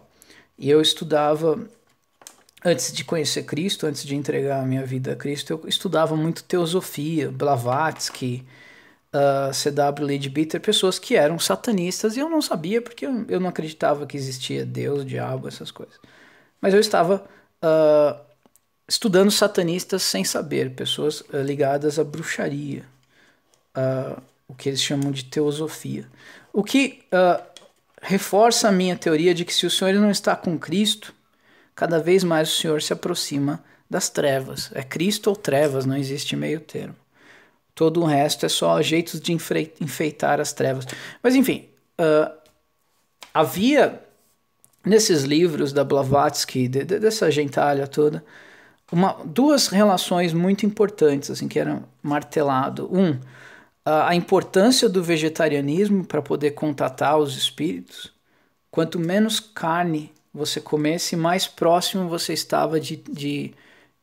E 0.57 0.69
eu 0.69 0.79
estudava 0.79 1.67
antes 2.65 2.91
de 2.91 3.03
conhecer 3.05 3.43
Cristo, 3.43 3.85
antes 3.85 4.03
de 4.03 4.15
entregar 4.15 4.59
a 4.59 4.65
minha 4.65 4.83
vida 4.83 5.13
a 5.13 5.15
Cristo, 5.15 5.53
eu 5.53 5.69
estudava 5.69 6.15
muito 6.15 6.43
teosofia, 6.43 7.31
Blavatsky, 7.31 8.43
uh, 9.13 9.53
C.W. 9.53 10.05
Leadbeater, 10.05 10.59
pessoas 10.59 10.97
que 10.97 11.15
eram 11.15 11.37
satanistas 11.37 12.17
e 12.17 12.19
eu 12.19 12.29
não 12.29 12.41
sabia 12.41 12.81
porque 12.81 13.05
eu, 13.05 13.25
eu 13.29 13.39
não 13.39 13.49
acreditava 13.49 14.07
que 14.07 14.17
existia 14.17 14.65
Deus, 14.65 15.05
diabo, 15.05 15.47
essas 15.47 15.69
coisas. 15.69 15.95
Mas 16.59 16.73
eu 16.73 16.79
estava 16.79 17.23
uh, 17.63 18.19
estudando 18.87 19.29
satanistas 19.29 20.01
sem 20.01 20.23
saber, 20.23 20.71
pessoas 20.71 21.21
uh, 21.21 21.37
ligadas 21.43 21.99
à 21.99 22.03
bruxaria, 22.03 22.83
o 24.47 24.55
que 24.55 24.69
eles 24.69 24.81
chamam 24.81 25.11
de 25.11 25.25
teosofia. 25.25 26.07
O 26.53 26.63
que 26.63 27.03
reforça 28.01 28.69
a 28.69 28.71
minha 28.71 28.95
teoria 28.95 29.33
de 29.33 29.43
que 29.43 29.53
se 29.53 29.65
o 29.65 29.71
Senhor 29.71 29.93
não 29.95 30.09
está 30.09 30.33
com 30.33 30.57
Cristo, 30.57 31.13
cada 31.75 31.99
vez 31.99 32.23
mais 32.23 32.49
o 32.49 32.55
Senhor 32.55 32.81
se 32.81 32.93
aproxima 32.93 33.63
das 33.89 34.09
trevas. 34.09 34.71
É 34.73 34.81
Cristo 34.81 35.27
ou 35.27 35.35
trevas, 35.35 35.85
não 35.85 35.97
existe 35.97 36.35
meio 36.35 36.59
termo. 36.59 36.95
Todo 37.73 38.01
o 38.01 38.05
resto 38.05 38.45
é 38.45 38.49
só 38.49 38.81
jeitos 38.81 39.19
de 39.19 39.33
enfeitar 39.33 40.39
as 40.39 40.53
trevas. 40.53 40.85
Mas 41.21 41.35
enfim, 41.35 41.67
uh, 41.99 42.31
havia 43.33 44.01
nesses 44.85 45.23
livros 45.23 45.73
da 45.73 45.83
Blavatsky, 45.83 46.67
de, 46.67 46.85
de, 46.85 46.99
dessa 46.99 47.29
gentalha 47.29 47.87
toda, 47.87 48.23
uma, 48.91 49.17
duas 49.25 49.67
relações 49.67 50.31
muito 50.31 50.65
importantes 50.65 51.29
assim 51.29 51.47
que 51.47 51.59
eram 51.59 51.83
martelado. 52.01 52.89
Um, 52.95 53.19
a 53.83 54.15
importância 54.15 54.89
do 54.89 55.03
vegetarianismo 55.03 56.05
para 56.05 56.21
poder 56.21 56.51
contatar 56.51 57.17
os 57.17 57.37
espíritos. 57.37 58.11
Quanto 58.71 58.99
menos 58.99 59.39
carne 59.39 60.11
você 60.35 60.59
comesse, 60.59 61.15
mais 61.15 61.47
próximo 61.47 62.09
você 62.09 62.33
estava 62.33 62.79
de, 62.79 62.97
de, 62.97 63.53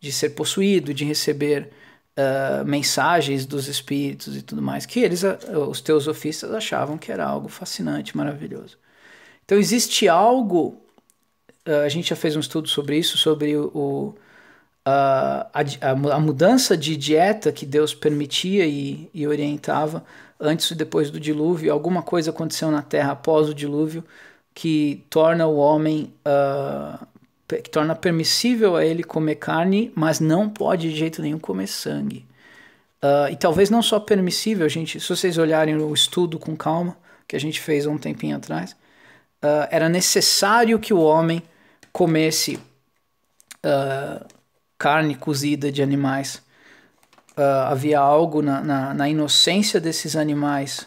de 0.00 0.12
ser 0.12 0.30
possuído, 0.30 0.94
de 0.94 1.04
receber 1.04 1.70
uh, 2.16 2.64
mensagens 2.64 3.44
dos 3.46 3.68
espíritos 3.68 4.36
e 4.36 4.42
tudo 4.42 4.62
mais, 4.62 4.86
que 4.86 5.00
eles, 5.00 5.22
uh, 5.22 5.36
os 5.68 5.80
teosofistas, 5.80 6.52
achavam 6.52 6.96
que 6.96 7.12
era 7.12 7.24
algo 7.24 7.48
fascinante, 7.48 8.16
maravilhoso. 8.16 8.78
Então 9.44 9.58
existe 9.58 10.08
algo, 10.08 10.80
uh, 11.68 11.84
a 11.84 11.88
gente 11.88 12.08
já 12.10 12.16
fez 12.16 12.34
um 12.34 12.40
estudo 12.40 12.68
sobre 12.68 12.96
isso, 12.98 13.18
sobre 13.18 13.54
o, 13.56 14.14
a, 14.84 15.48
a, 15.52 15.90
a, 15.90 16.20
mudança 16.20 16.76
de 16.76 16.96
dieta 16.96 17.52
que 17.52 17.66
Deus 17.66 17.94
permitia 17.94 18.66
e, 18.66 19.10
e 19.12 19.26
orientava 19.26 20.04
antes 20.40 20.70
e 20.70 20.74
depois 20.74 21.10
do 21.10 21.20
dilúvio, 21.20 21.72
alguma 21.72 22.02
coisa 22.02 22.30
aconteceu 22.30 22.70
na 22.70 22.82
Terra 22.82 23.12
após 23.12 23.48
o 23.48 23.54
dilúvio, 23.54 24.04
que 24.54 25.04
torna 25.08 25.46
o 25.46 25.56
homem 25.56 26.12
uh, 26.26 27.06
que 27.46 27.68
torna 27.68 27.94
permissível 27.94 28.76
a 28.76 28.84
ele 28.84 29.02
comer 29.02 29.34
carne, 29.34 29.92
mas 29.94 30.20
não 30.20 30.48
pode 30.48 30.90
de 30.90 30.96
jeito 30.96 31.20
nenhum 31.20 31.38
comer 31.38 31.66
sangue. 31.66 32.24
Uh, 33.02 33.30
e 33.30 33.36
talvez 33.36 33.68
não 33.68 33.82
só 33.82 34.00
permissível, 34.00 34.66
gente, 34.68 34.98
se 34.98 35.08
vocês 35.08 35.36
olharem 35.36 35.76
o 35.76 35.92
estudo 35.92 36.38
com 36.38 36.56
calma, 36.56 36.96
que 37.28 37.36
a 37.36 37.40
gente 37.40 37.60
fez 37.60 37.86
há 37.86 37.90
um 37.90 37.98
tempinho 37.98 38.36
atrás, 38.36 38.72
uh, 38.72 39.68
era 39.70 39.88
necessário 39.88 40.78
que 40.78 40.94
o 40.94 41.00
homem 41.00 41.42
comesse 41.92 42.58
carne 44.76 45.14
cozida 45.14 45.70
de 45.70 45.84
animais. 45.84 46.42
havia 47.68 48.00
algo 48.00 48.42
na, 48.42 48.60
na, 48.60 48.92
na 48.92 49.08
inocência 49.08 49.80
desses 49.80 50.16
animais 50.16 50.84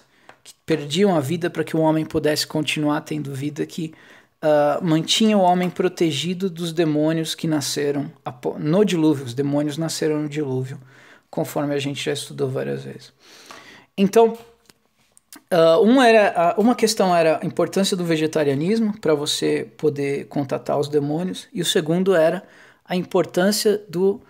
perdiam 0.66 1.16
a 1.16 1.20
vida 1.20 1.50
para 1.50 1.64
que 1.64 1.78
o 1.78 1.80
homem 1.80 2.06
pudesse 2.06 2.48
continuar 2.48 3.02
tendo 3.02 3.34
vida, 3.34 3.66
que 3.66 3.94
uh, 4.44 4.84
mantinha 4.84 5.38
o 5.38 5.42
homem 5.42 5.70
protegido 5.70 6.50
dos 6.50 6.74
demônios 6.74 7.36
que 7.36 7.48
nasceram 7.48 8.12
no 8.58 8.84
dilúvio. 8.84 9.26
Os 9.26 9.34
demônios 9.34 9.78
nasceram 9.78 10.22
no 10.22 10.30
dilúvio, 10.30 10.80
conforme 11.30 11.74
a 11.74 11.80
gente 11.80 12.04
já 12.04 12.14
estudou 12.14 12.50
várias 12.50 12.84
vezes. 12.84 13.14
Então, 13.96 14.38
uh, 15.52 15.82
uma, 15.82 16.08
era, 16.08 16.56
uh, 16.58 16.62
uma 16.62 16.74
questão 16.74 17.16
era 17.16 17.40
a 17.42 17.46
importância 17.46 17.96
do 17.96 18.04
vegetarianismo 18.04 19.00
para 19.00 19.14
você 19.14 19.70
poder 19.78 20.26
contatar 20.26 20.80
os 20.80 20.88
demônios, 20.88 21.48
e 21.54 21.62
o 21.62 21.66
segundo 21.66 22.16
era 22.16 22.44
a 22.84 22.96
importância 22.96 23.82
do. 23.88 24.22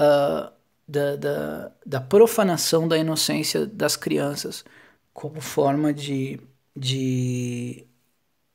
Uh, 0.00 0.52
da, 0.86 1.16
da, 1.16 1.70
da 1.86 1.98
profanação 1.98 2.86
da 2.86 2.98
inocência 2.98 3.64
das 3.64 3.96
crianças 3.96 4.66
como 5.14 5.40
forma 5.40 5.94
de, 5.94 6.40
de, 6.76 7.86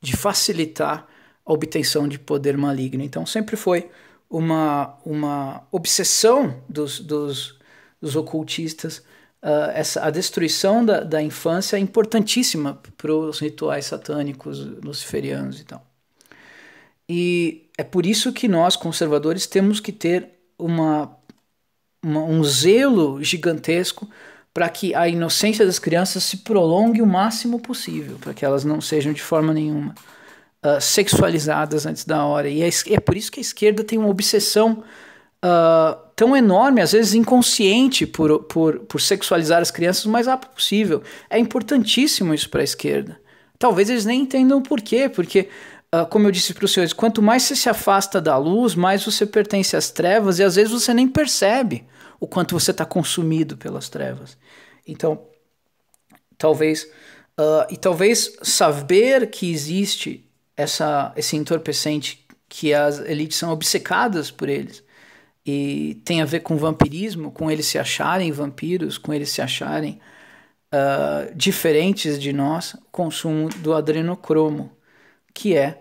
de 0.02 0.16
facilitar 0.16 1.08
a 1.46 1.54
obtenção 1.54 2.08
de 2.08 2.20
poder 2.20 2.58
maligno. 2.58 3.02
Então 3.02 3.26
sempre 3.26 3.56
foi 3.56 3.90
uma, 4.30 4.98
uma 5.06 5.68
obsessão 5.72 6.62
dos, 6.68 7.00
dos, 7.00 7.58
dos 8.00 8.16
ocultistas. 8.16 9.00
Uh, 9.42 9.72
essa, 9.74 10.04
a 10.04 10.10
destruição 10.10 10.86
da, 10.86 11.00
da 11.00 11.22
infância 11.24 11.78
é 11.78 11.80
importantíssima 11.80 12.80
para 12.98 13.16
os 13.16 13.40
rituais 13.40 13.86
satânicos 13.86 14.60
luciferianos 14.84 15.62
e 15.62 15.64
tal. 15.64 15.84
E 17.08 17.70
é 17.78 17.84
por 17.84 18.06
isso 18.06 18.34
que 18.34 18.48
nós, 18.48 18.76
conservadores, 18.76 19.48
temos 19.48 19.80
que 19.80 19.94
ter 19.94 20.30
uma, 20.58 21.18
uma 22.04 22.22
um 22.22 22.44
zelo 22.44 23.24
gigantesco 23.24 24.08
para 24.60 24.68
que 24.68 24.94
a 24.94 25.08
inocência 25.08 25.66
das 25.66 25.80
crianças 25.80 26.22
se 26.22 26.36
prolongue 26.36 27.02
o 27.02 27.08
máximo 27.08 27.62
possível, 27.62 28.18
para 28.20 28.34
que 28.34 28.44
elas 28.44 28.66
não 28.66 28.82
sejam 28.82 29.14
de 29.14 29.22
forma 29.22 29.54
nenhuma 29.54 29.96
uh, 30.62 30.82
sexualizadas 30.82 31.86
antes 31.86 32.04
da 32.04 32.26
hora. 32.26 32.50
E 32.50 32.62
é, 32.62 32.68
é, 32.90 33.00
por 33.00 33.16
isso 33.16 33.32
que 33.32 33.40
a 33.40 33.42
esquerda 33.42 33.86
tem 33.86 33.98
uma 33.98 34.10
obsessão 34.10 34.84
uh, 35.42 35.98
tão 36.14 36.36
enorme, 36.36 36.82
às 36.82 36.92
vezes 36.92 37.14
inconsciente, 37.14 38.06
por, 38.06 38.44
por, 38.44 38.80
por 38.80 39.00
sexualizar 39.00 39.62
as 39.62 39.72
crianças 39.72 40.04
o 40.04 40.10
mais 40.10 40.28
rápido 40.28 40.50
possível. 40.50 41.02
É 41.30 41.40
importantíssimo 41.40 42.34
isso 42.34 42.50
para 42.50 42.60
a 42.60 42.66
esquerda. 42.66 43.18
Talvez 43.58 43.90
eles 43.90 44.04
nem 44.04 44.24
entendam 44.24 44.58
o 44.58 44.62
porquê, 44.62 45.08
porque, 45.08 45.48
uh, 45.96 46.06
como 46.08 46.28
eu 46.28 46.32
disse 46.32 46.54
para 46.54 46.66
os 46.66 46.74
senhores, 46.74 46.92
quanto 46.92 47.22
mais 47.22 47.44
você 47.44 47.56
se 47.56 47.70
afasta 47.70 48.20
da 48.20 48.36
luz, 48.36 48.76
mais 48.76 49.06
você 49.06 49.26
pertence 49.26 49.78
às 49.78 49.90
trevas 49.90 50.38
e 50.38 50.44
às 50.44 50.58
vezes 50.58 50.74
você 50.74 50.94
nem 50.94 51.08
percebe 51.08 51.86
o 52.20 52.28
quanto 52.28 52.58
você 52.58 52.72
está 52.72 52.86
consumido 52.86 53.58
pelas 53.58 53.90
trevas. 53.90 54.38
Então, 54.88 55.28
talvez. 56.38 56.84
Uh, 57.40 57.64
e 57.70 57.78
talvez 57.78 58.38
saber 58.42 59.30
que 59.30 59.50
existe 59.50 60.30
essa, 60.58 61.14
esse 61.16 61.38
entorpecente 61.38 62.26
que 62.50 62.74
as 62.74 63.00
elites 63.00 63.38
são 63.38 63.52
obcecadas 63.52 64.30
por 64.30 64.50
eles 64.50 64.84
e 65.46 66.02
tem 66.04 66.22
a 66.22 66.26
ver 66.26 66.42
com 66.42 66.58
vampirismo, 66.58 67.32
com 67.32 67.50
eles 67.50 67.66
se 67.66 67.80
acharem 67.80 68.32
vampiros, 68.32 68.98
com 68.98 69.14
eles 69.14 69.30
se 69.30 69.42
acharem 69.42 70.00
uh, 70.74 71.34
diferentes 71.36 72.20
de 72.20 72.34
nós, 72.34 72.76
consumo 72.92 73.50
do 73.50 73.74
adrenocromo, 73.74 74.72
que 75.34 75.56
é, 75.56 75.80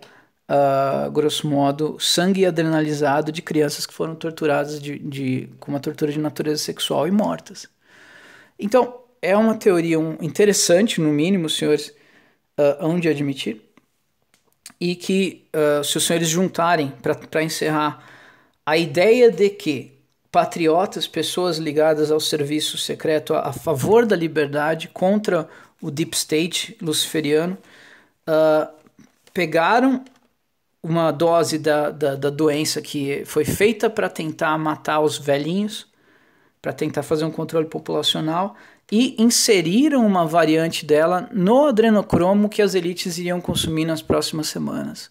uh, 0.48 1.10
grosso 1.10 1.46
modo, 1.46 1.98
sangue 2.00 2.46
adrenalizado 2.46 3.30
de 3.30 3.42
crianças 3.42 3.86
que 3.86 3.92
foram 3.92 4.14
torturadas 4.14 4.80
de, 4.80 4.98
de, 4.98 5.48
com 5.60 5.70
uma 5.70 5.80
tortura 5.80 6.10
de 6.10 6.18
natureza 6.18 6.62
sexual 6.62 7.06
e 7.06 7.10
mortas. 7.10 7.68
Então, 8.58 9.00
é 9.20 9.36
uma 9.36 9.56
teoria 9.56 9.96
interessante, 10.20 11.00
no 11.00 11.10
mínimo, 11.10 11.48
senhores, 11.48 11.88
uh, 12.58 12.76
hão 12.80 12.98
de 12.98 13.08
admitir, 13.08 13.62
e 14.80 14.94
que, 14.94 15.46
uh, 15.54 15.84
se 15.84 15.96
os 15.98 16.04
senhores 16.04 16.28
juntarem, 16.28 16.92
para 17.30 17.42
encerrar, 17.42 18.04
a 18.64 18.76
ideia 18.76 19.30
de 19.30 19.50
que 19.50 19.98
patriotas, 20.30 21.06
pessoas 21.06 21.58
ligadas 21.58 22.10
ao 22.10 22.20
serviço 22.20 22.76
secreto 22.76 23.34
a, 23.34 23.48
a 23.48 23.52
favor 23.52 24.06
da 24.06 24.14
liberdade 24.14 24.88
contra 24.88 25.48
o 25.80 25.90
deep 25.90 26.14
state 26.16 26.76
luciferiano, 26.80 27.56
uh, 28.28 28.68
pegaram 29.32 30.04
uma 30.82 31.10
dose 31.10 31.58
da, 31.58 31.90
da, 31.90 32.14
da, 32.14 32.30
doença 32.30 32.80
que 32.80 33.24
foi 33.24 33.44
feita 33.44 33.90
para 33.90 34.08
tentar 34.08 34.56
matar 34.58 35.00
os 35.00 35.18
velhinhos, 35.18 35.86
para 36.62 36.72
tentar 36.72 37.02
fazer 37.02 37.24
um 37.24 37.30
controle 37.30 37.66
populacional, 37.66 38.56
e 38.90 39.20
inseriram 39.22 40.06
uma 40.06 40.26
variante 40.26 40.86
dela 40.86 41.28
no 41.32 41.66
adrenocromo 41.66 42.48
que 42.48 42.62
as 42.62 42.74
elites 42.74 43.18
iriam 43.18 43.40
consumir 43.40 43.84
nas 43.84 44.00
próximas 44.00 44.48
semanas. 44.48 45.10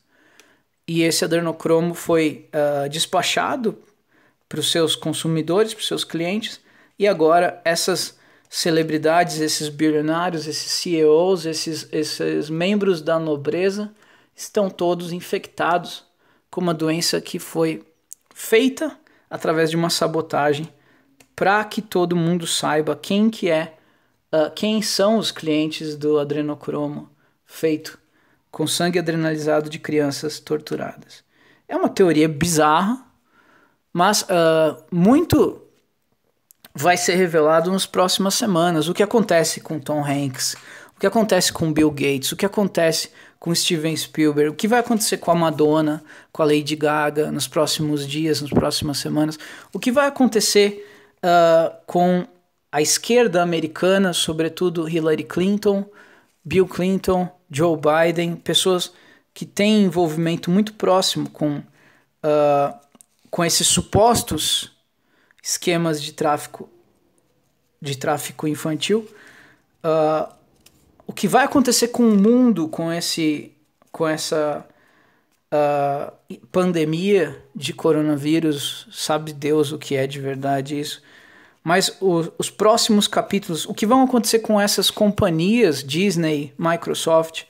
E 0.87 1.03
esse 1.03 1.23
adrenocromo 1.25 1.93
foi 1.93 2.49
uh, 2.53 2.89
despachado 2.89 3.77
para 4.47 4.59
os 4.59 4.71
seus 4.71 4.95
consumidores, 4.95 5.73
para 5.73 5.81
os 5.81 5.87
seus 5.87 6.03
clientes, 6.03 6.61
e 6.97 7.07
agora 7.07 7.61
essas 7.63 8.17
celebridades, 8.49 9.41
esses 9.41 9.67
bilionários, 9.67 10.47
esses 10.47 10.71
CEOs, 10.71 11.45
esses, 11.45 11.87
esses 11.91 12.49
membros 12.49 13.01
da 13.01 13.19
nobreza 13.19 13.91
estão 14.37 14.69
todos 14.69 15.11
infectados 15.11 16.05
com 16.51 16.61
uma 16.61 16.73
doença 16.73 17.19
que 17.19 17.39
foi 17.39 17.83
feita 18.33 18.95
através 19.27 19.71
de 19.71 19.75
uma 19.75 19.89
sabotagem 19.89 20.71
para 21.35 21.63
que 21.65 21.81
todo 21.81 22.15
mundo 22.15 22.45
saiba 22.45 22.95
quem 22.95 23.31
que 23.31 23.49
é, 23.49 23.75
uh, 24.31 24.51
quem 24.55 24.81
são 24.81 25.17
os 25.17 25.31
clientes 25.31 25.95
do 25.95 26.19
adrenocromo 26.19 27.09
feito 27.45 27.99
com 28.51 28.67
sangue 28.67 28.99
adrenalizado 28.99 29.69
de 29.69 29.79
crianças 29.79 30.39
torturadas. 30.39 31.23
É 31.67 31.75
uma 31.75 31.89
teoria 31.89 32.29
bizarra, 32.29 33.05
mas 33.91 34.21
uh, 34.21 34.83
muito 34.91 35.61
vai 36.73 36.95
ser 36.95 37.15
revelado 37.15 37.71
nas 37.71 37.85
próximas 37.87 38.35
semanas. 38.35 38.87
O 38.87 38.93
que 38.93 39.03
acontece 39.03 39.61
com 39.61 39.79
Tom 39.79 40.03
Hanks, 40.05 40.55
o 40.95 40.99
que 40.99 41.07
acontece 41.07 41.51
com 41.51 41.73
Bill 41.73 41.91
Gates, 41.91 42.31
o 42.31 42.35
que 42.35 42.45
acontece 42.45 43.11
com 43.39 43.53
Steven 43.53 43.95
Spielberg, 43.95 44.49
o 44.49 44.55
que 44.55 44.67
vai 44.67 44.79
acontecer 44.79 45.17
com 45.17 45.31
a 45.31 45.35
Madonna, 45.35 46.03
com 46.31 46.41
a 46.41 46.45
Lady 46.45 46.75
Gaga 46.75 47.31
nos 47.31 47.47
próximos 47.47 48.07
dias, 48.07 48.41
nas 48.41 48.49
próximas 48.49 48.97
semanas, 48.97 49.37
o 49.71 49.79
que 49.79 49.91
vai 49.91 50.07
acontecer 50.07 50.85
uh, 51.17 51.75
com 51.85 52.27
a 52.71 52.81
esquerda 52.81 53.41
americana, 53.41 54.13
sobretudo 54.13 54.89
Hillary 54.89 55.23
Clinton, 55.23 55.85
Bill 56.43 56.67
Clinton, 56.67 57.29
Joe 57.49 57.77
Biden, 57.77 58.35
pessoas 58.35 58.91
que 59.33 59.45
têm 59.45 59.83
envolvimento 59.83 60.49
muito 60.49 60.73
próximo 60.73 61.29
com 61.29 61.57
uh, 61.57 62.87
com 63.29 63.43
esses 63.45 63.67
supostos 63.67 64.71
esquemas 65.43 66.01
de 66.01 66.11
tráfico 66.13 66.69
de 67.79 67.95
tráfico 67.95 68.47
infantil, 68.47 69.07
uh, 69.83 70.33
o 71.07 71.13
que 71.13 71.27
vai 71.27 71.45
acontecer 71.45 71.87
com 71.87 72.03
o 72.03 72.15
mundo 72.15 72.67
com 72.67 72.91
esse 72.91 73.53
com 73.91 74.07
essa 74.07 74.63
uh, 75.51 76.37
pandemia 76.51 77.41
de 77.55 77.73
coronavírus, 77.73 78.87
sabe 78.91 79.33
Deus 79.33 79.71
o 79.71 79.79
que 79.79 79.95
é 79.95 80.05
de 80.05 80.19
verdade 80.19 80.79
isso. 80.79 81.01
Mas 81.63 81.97
o, 81.99 82.31
os 82.37 82.49
próximos 82.49 83.07
capítulos, 83.07 83.65
o 83.65 83.73
que 83.73 83.85
vão 83.85 84.03
acontecer 84.03 84.39
com 84.39 84.61
essas 84.61 84.91
companhias, 84.91 85.83
Disney, 85.83 86.53
Microsoft, 86.59 87.45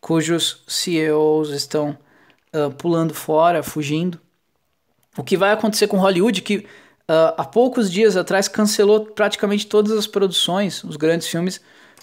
cujos 0.00 0.62
CEOs 0.68 1.50
estão 1.50 1.98
uh, 2.54 2.70
pulando 2.72 3.12
fora, 3.12 3.62
fugindo, 3.62 4.20
o 5.16 5.24
que 5.24 5.36
vai 5.36 5.52
acontecer 5.52 5.88
com 5.88 5.98
Hollywood, 5.98 6.42
que 6.42 6.58
uh, 6.58 7.34
há 7.36 7.44
poucos 7.44 7.90
dias 7.90 8.16
atrás 8.16 8.46
cancelou 8.46 9.06
praticamente 9.06 9.66
todas 9.66 9.92
as 9.92 10.06
produções, 10.06 10.84
os 10.84 10.96
grandes 10.96 11.26
filmes 11.26 11.60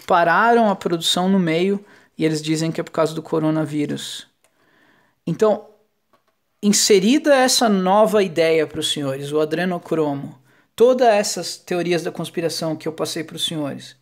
pararam 0.09 0.71
a 0.71 0.75
produção 0.75 1.29
no 1.29 1.37
meio 1.37 1.85
e 2.17 2.25
eles 2.25 2.41
dizem 2.41 2.71
que 2.71 2.81
é 2.81 2.83
por 2.83 2.89
causa 2.89 3.13
do 3.13 3.21
coronavírus. 3.21 4.27
Então, 5.25 5.67
inserida 6.63 7.35
essa 7.35 7.69
nova 7.69 8.23
ideia 8.23 8.65
para 8.65 8.79
os 8.79 8.91
senhores, 8.91 9.31
o 9.31 9.39
adrenocromo, 9.39 10.35
todas 10.75 11.07
essas 11.09 11.57
teorias 11.57 12.01
da 12.01 12.11
conspiração 12.11 12.75
que 12.75 12.87
eu 12.87 12.91
passei 12.91 13.23
para 13.23 13.35
os 13.35 13.45
senhores, 13.45 13.97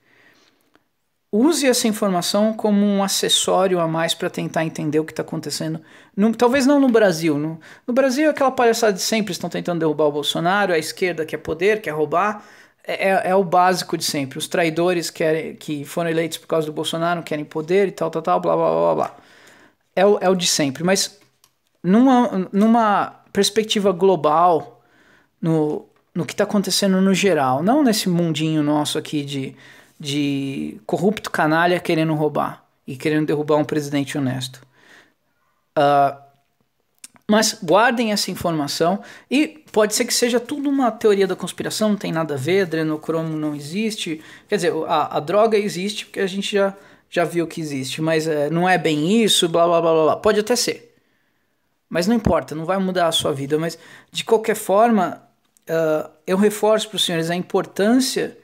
use 1.29 1.67
essa 1.67 1.89
informação 1.89 2.53
como 2.53 2.85
um 2.85 3.03
acessório 3.03 3.77
a 3.81 3.85
mais 3.85 4.13
para 4.13 4.29
tentar 4.29 4.63
entender 4.63 5.01
o 5.01 5.03
que 5.05 5.11
está 5.11 5.23
acontecendo. 5.23 5.81
No, 6.15 6.33
talvez 6.33 6.65
não 6.65 6.79
no 6.79 6.87
Brasil. 6.87 7.37
No, 7.37 7.59
no 7.85 7.93
Brasil 7.93 8.27
é 8.27 8.29
aquela 8.29 8.51
palhaçada 8.51 8.93
de 8.93 9.01
sempre, 9.01 9.33
estão 9.33 9.49
tentando 9.49 9.79
derrubar 9.79 10.05
o 10.05 10.11
Bolsonaro, 10.13 10.71
a 10.71 10.77
esquerda 10.77 11.25
quer 11.25 11.39
poder, 11.39 11.81
quer 11.81 11.91
roubar. 11.91 12.45
É, 12.87 13.09
é, 13.09 13.29
é 13.31 13.35
o 13.35 13.43
básico 13.43 13.97
de 13.97 14.05
sempre. 14.05 14.37
Os 14.39 14.47
traidores 14.47 15.09
querem, 15.09 15.55
que 15.55 15.83
foram 15.85 16.09
eleitos 16.09 16.37
por 16.37 16.47
causa 16.47 16.67
do 16.67 16.73
Bolsonaro 16.73 17.23
querem 17.23 17.45
poder 17.45 17.89
e 17.89 17.91
tal, 17.91 18.09
tal, 18.09 18.21
tal, 18.21 18.39
blá, 18.39 18.55
blá, 18.55 18.69
blá, 18.71 18.95
blá. 18.95 19.17
É 19.95 20.05
o, 20.05 20.17
é 20.21 20.29
o 20.29 20.35
de 20.35 20.47
sempre. 20.47 20.83
Mas 20.83 21.19
numa, 21.83 22.49
numa 22.53 23.21
perspectiva 23.33 23.91
global, 23.91 24.81
no, 25.41 25.85
no 26.15 26.25
que 26.25 26.33
está 26.33 26.45
acontecendo 26.45 27.01
no 27.01 27.13
geral, 27.13 27.63
não 27.63 27.83
nesse 27.83 28.09
mundinho 28.09 28.63
nosso 28.63 28.97
aqui 28.97 29.23
de 29.23 29.55
de 29.99 30.79
corrupto 30.85 31.31
canalha 31.31 31.79
querendo 31.79 32.13
roubar 32.13 32.63
e 32.85 32.95
querendo 32.95 33.27
derrubar 33.27 33.57
um 33.57 33.65
presidente 33.65 34.17
honesto. 34.17 34.61
Uh, 35.77 36.26
mas 37.29 37.59
guardem 37.61 38.11
essa 38.11 38.31
informação 38.31 39.01
e 39.29 39.63
pode 39.71 39.93
ser 39.93 40.05
que 40.05 40.13
seja 40.13 40.39
tudo 40.39 40.69
uma 40.69 40.89
teoria 40.91 41.27
da 41.27 41.35
conspiração, 41.35 41.89
não 41.89 41.97
tem 41.97 42.11
nada 42.11 42.35
a 42.35 42.37
ver, 42.37 42.61
adrenocromo 42.61 43.35
não 43.37 43.53
existe. 43.53 44.23
Quer 44.47 44.55
dizer, 44.55 44.73
a, 44.87 45.17
a 45.17 45.19
droga 45.19 45.57
existe 45.57 46.05
porque 46.05 46.21
a 46.21 46.27
gente 46.27 46.55
já, 46.55 46.73
já 47.09 47.25
viu 47.25 47.45
que 47.45 47.59
existe, 47.59 48.01
mas 48.01 48.27
é, 48.27 48.49
não 48.49 48.67
é 48.67 48.77
bem 48.77 49.21
isso, 49.23 49.49
blá 49.49 49.65
blá 49.65 49.81
blá 49.81 49.93
blá. 49.93 50.17
Pode 50.17 50.39
até 50.39 50.55
ser. 50.55 50.95
Mas 51.89 52.07
não 52.07 52.15
importa, 52.15 52.55
não 52.55 52.65
vai 52.65 52.77
mudar 52.77 53.07
a 53.07 53.11
sua 53.11 53.33
vida. 53.33 53.57
Mas 53.57 53.77
de 54.11 54.23
qualquer 54.23 54.55
forma, 54.55 55.21
uh, 55.69 56.09
eu 56.25 56.37
reforço 56.37 56.87
para 56.87 56.95
os 56.95 57.05
senhores 57.05 57.29
a 57.29 57.35
importância 57.35 58.37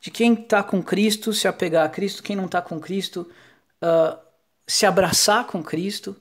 de 0.00 0.10
quem 0.12 0.34
está 0.34 0.62
com 0.62 0.80
Cristo 0.82 1.32
se 1.32 1.48
apegar 1.48 1.84
a 1.86 1.88
Cristo, 1.88 2.22
quem 2.22 2.36
não 2.36 2.46
está 2.46 2.62
com 2.62 2.78
Cristo 2.78 3.28
uh, 3.82 4.16
se 4.66 4.86
abraçar 4.86 5.46
com 5.46 5.62
Cristo, 5.62 6.16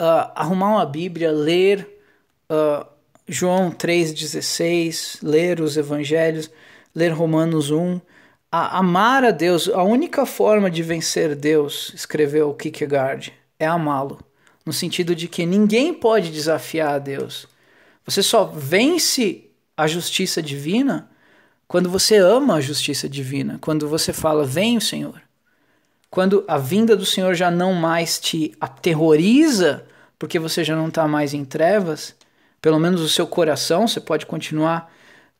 uh, 0.00 0.30
arrumar 0.34 0.70
uma 0.70 0.86
Bíblia, 0.86 1.30
ler 1.30 1.88
uh, 2.50 2.86
João 3.26 3.70
3,16, 3.70 5.18
ler 5.22 5.60
os 5.60 5.76
Evangelhos, 5.76 6.50
ler 6.94 7.10
Romanos 7.10 7.70
1, 7.70 8.00
a, 8.50 8.78
amar 8.78 9.24
a 9.24 9.30
Deus. 9.30 9.68
A 9.68 9.82
única 9.82 10.26
forma 10.26 10.70
de 10.70 10.82
vencer 10.82 11.34
Deus, 11.34 11.92
escreveu 11.94 12.54
Kierkegaard, 12.54 13.32
é 13.58 13.66
amá-lo. 13.66 14.20
No 14.64 14.72
sentido 14.72 15.14
de 15.14 15.28
que 15.28 15.44
ninguém 15.44 15.92
pode 15.92 16.30
desafiar 16.30 16.94
a 16.94 16.98
Deus. 16.98 17.46
Você 18.06 18.22
só 18.22 18.44
vence 18.44 19.50
a 19.76 19.86
justiça 19.86 20.42
divina 20.42 21.10
quando 21.66 21.90
você 21.90 22.16
ama 22.16 22.54
a 22.54 22.60
justiça 22.60 23.08
divina, 23.08 23.58
quando 23.60 23.88
você 23.88 24.12
fala, 24.12 24.44
vem 24.44 24.76
o 24.76 24.80
Senhor. 24.80 25.20
Quando 26.14 26.44
a 26.46 26.56
vinda 26.56 26.94
do 26.94 27.04
Senhor 27.04 27.34
já 27.34 27.50
não 27.50 27.72
mais 27.72 28.20
te 28.20 28.54
aterroriza, 28.60 29.84
porque 30.16 30.38
você 30.38 30.62
já 30.62 30.76
não 30.76 30.86
está 30.86 31.08
mais 31.08 31.34
em 31.34 31.44
trevas, 31.44 32.14
pelo 32.62 32.78
menos 32.78 33.00
o 33.00 33.08
seu 33.08 33.26
coração, 33.26 33.88
você 33.88 34.00
pode 34.00 34.24
continuar 34.24 34.92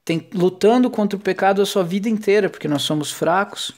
tem, 0.05 0.29
lutando 0.35 0.91
contra 0.91 1.17
o 1.17 1.21
pecado 1.21 1.63
a 1.63 1.65
sua 1.65 1.85
vida 1.85 2.09
inteira, 2.09 2.51
porque 2.51 2.67
nós 2.67 2.83
somos 2.83 3.13
fracos, 3.13 3.71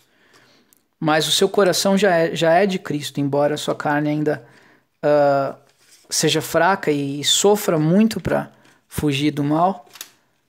mas 0.98 1.28
o 1.28 1.32
seu 1.32 1.50
coração 1.50 1.98
já 1.98 2.14
é, 2.16 2.34
já 2.34 2.54
é 2.54 2.64
de 2.64 2.78
Cristo, 2.78 3.20
embora 3.20 3.56
a 3.56 3.58
sua 3.58 3.74
carne 3.74 4.08
ainda 4.08 4.42
uh, 5.04 5.54
seja 6.08 6.40
fraca 6.40 6.90
e, 6.90 7.20
e 7.20 7.24
sofra 7.24 7.78
muito 7.78 8.22
para 8.22 8.50
fugir 8.88 9.32
do 9.32 9.44
mal. 9.44 9.86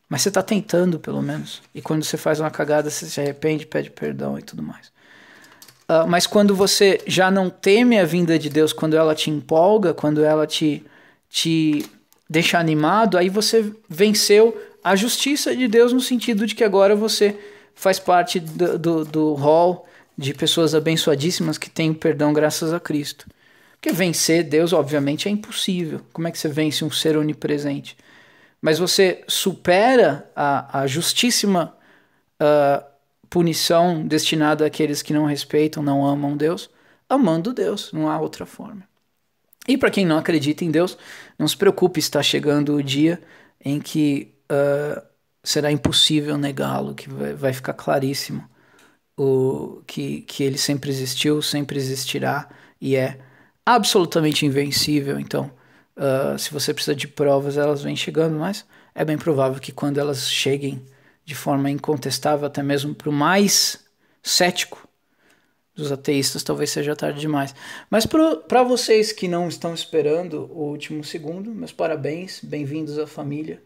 Mas 0.07 0.21
você 0.21 0.29
está 0.29 0.41
tentando, 0.41 0.97
pelo 0.97 1.21
menos. 1.21 1.61
E 1.75 1.81
quando 1.81 2.05
você 2.05 2.15
faz 2.15 2.39
uma 2.39 2.49
cagada, 2.49 2.89
você 2.89 3.05
se 3.05 3.19
arrepende, 3.19 3.65
pede 3.67 3.91
perdão 3.91 4.39
e 4.39 4.41
tudo 4.41 4.63
mais. 4.63 4.95
Uh, 5.89 6.05
mas 6.07 6.27
quando 6.27 6.53
você 6.55 6.99
já 7.07 7.31
não 7.31 7.49
teme 7.49 7.97
a 7.97 8.03
vinda 8.03 8.37
de 8.37 8.49
Deus, 8.49 8.73
quando 8.73 8.97
ela 8.97 9.15
te 9.15 9.29
empolga, 9.29 9.93
quando 9.93 10.23
ela 10.23 10.45
te, 10.45 10.85
te 11.29 11.85
deixa 12.29 12.59
animado, 12.59 13.17
aí 13.17 13.29
você 13.29 13.71
venceu 13.87 14.59
a 14.83 14.95
justiça 14.95 15.55
de 15.55 15.67
Deus 15.67 15.93
no 15.93 16.01
sentido 16.01 16.45
de 16.45 16.55
que 16.55 16.63
agora 16.63 16.95
você 16.95 17.37
faz 17.73 17.99
parte 17.99 18.39
do, 18.39 18.77
do, 18.77 19.05
do 19.05 19.33
hall 19.35 19.87
de 20.17 20.33
pessoas 20.33 20.73
abençoadíssimas 20.73 21.57
que 21.57 21.69
têm 21.69 21.93
perdão 21.93 22.33
graças 22.33 22.73
a 22.73 22.79
Cristo. 22.79 23.27
Porque 23.79 23.91
vencer 23.91 24.43
Deus, 24.43 24.73
obviamente, 24.73 25.27
é 25.27 25.31
impossível. 25.31 26.01
Como 26.11 26.27
é 26.27 26.31
que 26.31 26.39
você 26.39 26.49
vence 26.49 26.83
um 26.83 26.91
ser 26.91 27.15
onipresente? 27.15 27.95
Mas 28.59 28.79
você 28.79 29.23
supera 29.27 30.29
a, 30.35 30.81
a 30.81 30.87
justíssima 30.87 31.75
uh, 32.41 32.83
punição 33.29 34.05
destinada 34.05 34.65
àqueles 34.65 35.01
que 35.01 35.13
não 35.13 35.25
respeitam, 35.25 35.83
não 35.83 36.05
amam 36.05 36.35
Deus, 36.35 36.69
amando 37.09 37.53
Deus, 37.53 37.91
não 37.91 38.09
há 38.09 38.19
outra 38.19 38.45
forma. 38.45 38.83
E 39.67 39.77
para 39.77 39.91
quem 39.91 40.05
não 40.05 40.17
acredita 40.17 40.63
em 40.63 40.71
Deus, 40.71 40.97
não 41.37 41.47
se 41.47 41.57
preocupe, 41.57 41.99
está 41.99 42.23
chegando 42.23 42.75
o 42.75 42.83
dia 42.83 43.21
em 43.63 43.79
que 43.79 44.33
uh, 44.51 45.01
será 45.43 45.71
impossível 45.71 46.37
negá-lo, 46.37 46.95
que 46.95 47.09
vai, 47.09 47.33
vai, 47.33 47.53
ficar 47.53 47.73
claríssimo 47.73 48.47
o, 49.17 49.81
que, 49.85 50.21
que 50.21 50.43
ele 50.43 50.57
sempre 50.57 50.89
existiu, 50.89 51.41
sempre 51.41 51.77
existirá 51.77 52.49
e 52.79 52.95
é 52.95 53.19
absolutamente 53.65 54.45
invencível. 54.45 55.19
Então, 55.19 55.51
uh, 55.97 56.39
se 56.39 56.51
você 56.51 56.73
precisa 56.73 56.95
de 56.95 57.07
provas, 57.07 57.57
elas 57.57 57.83
vêm 57.83 57.95
chegando, 57.95 58.37
mas 58.39 58.65
é 58.95 59.03
bem 59.03 59.17
provável 59.17 59.59
que 59.59 59.71
quando 59.71 59.97
elas 59.97 60.31
cheguem 60.31 60.85
de 61.27 61.35
forma 61.35 61.69
incontestável, 61.69 62.47
até 62.47 62.63
mesmo 62.63 62.95
para 62.95 63.09
o 63.09 63.11
mais 63.11 63.85
cético 64.23 64.87
dos 65.75 65.91
ateístas, 65.91 66.41
talvez 66.41 66.69
seja 66.69 66.95
tarde 66.95 67.19
demais. 67.19 67.53
Mas 67.89 68.05
para 68.05 68.63
vocês 68.63 69.11
que 69.11 69.27
não 69.27 69.49
estão 69.49 69.73
esperando 69.73 70.49
o 70.53 70.69
último 70.69 71.03
segundo, 71.03 71.53
meus 71.53 71.73
parabéns, 71.73 72.39
bem-vindos 72.41 72.97
à 72.97 73.05
família 73.05 73.61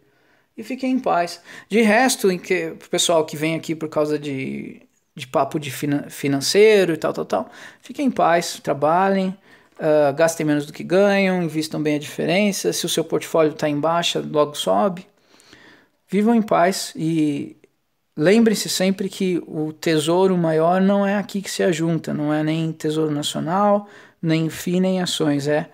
e 0.58 0.64
fiquem 0.64 0.94
em 0.94 1.00
paz. 1.00 1.40
De 1.70 1.82
resto, 1.84 2.32
em 2.32 2.40
que 2.40 2.72
o 2.72 2.90
pessoal 2.90 3.24
que 3.28 3.38
vem 3.38 3.54
aqui 3.54 3.76
por 3.76 3.90
causa 3.90 4.18
de, 4.18 4.82
de 5.16 5.28
papo 5.28 5.60
de 5.60 5.70
finan 5.70 6.10
financeiro 6.10 6.94
e 6.94 6.98
tal, 6.98 7.14
tal, 7.14 7.26
tal, 7.26 7.52
fiquem 7.80 8.08
em 8.08 8.12
paz, 8.12 8.60
trabalhem. 8.60 9.38
Uh, 9.78 10.14
gastem 10.16 10.46
menos 10.46 10.66
do 10.66 10.74
que 10.74 10.84
ganham, 10.84 11.44
invistam 11.44 11.82
bem 11.82 11.96
a 11.96 12.00
diferença. 12.00 12.74
Se 12.74 12.88
o 12.88 12.90
seu 12.90 13.04
portfólio 13.04 13.52
está 13.52 13.70
em 13.70 13.80
baixa, 13.80 14.20
logo 14.20 14.56
sobe. 14.56 15.08
Vivam 16.12 16.36
em 16.36 16.42
paz 16.42 16.92
e 16.94 17.56
lembrem-se 18.18 18.68
sempre 18.68 19.08
que 19.08 19.42
o 19.48 19.72
tesouro 19.72 20.38
maior 20.38 20.82
não 20.82 21.08
é 21.08 21.16
aqui 21.16 21.42
que 21.42 21.50
se 21.50 21.64
ajunta, 21.64 22.14
não 22.14 22.34
é 22.34 22.44
nem 22.44 22.74
tesouro 22.74 23.10
nacional, 23.10 23.88
nem 24.22 24.50
FI, 24.50 24.82
nem 24.82 25.02
ações, 25.02 25.48
é 25.48 25.70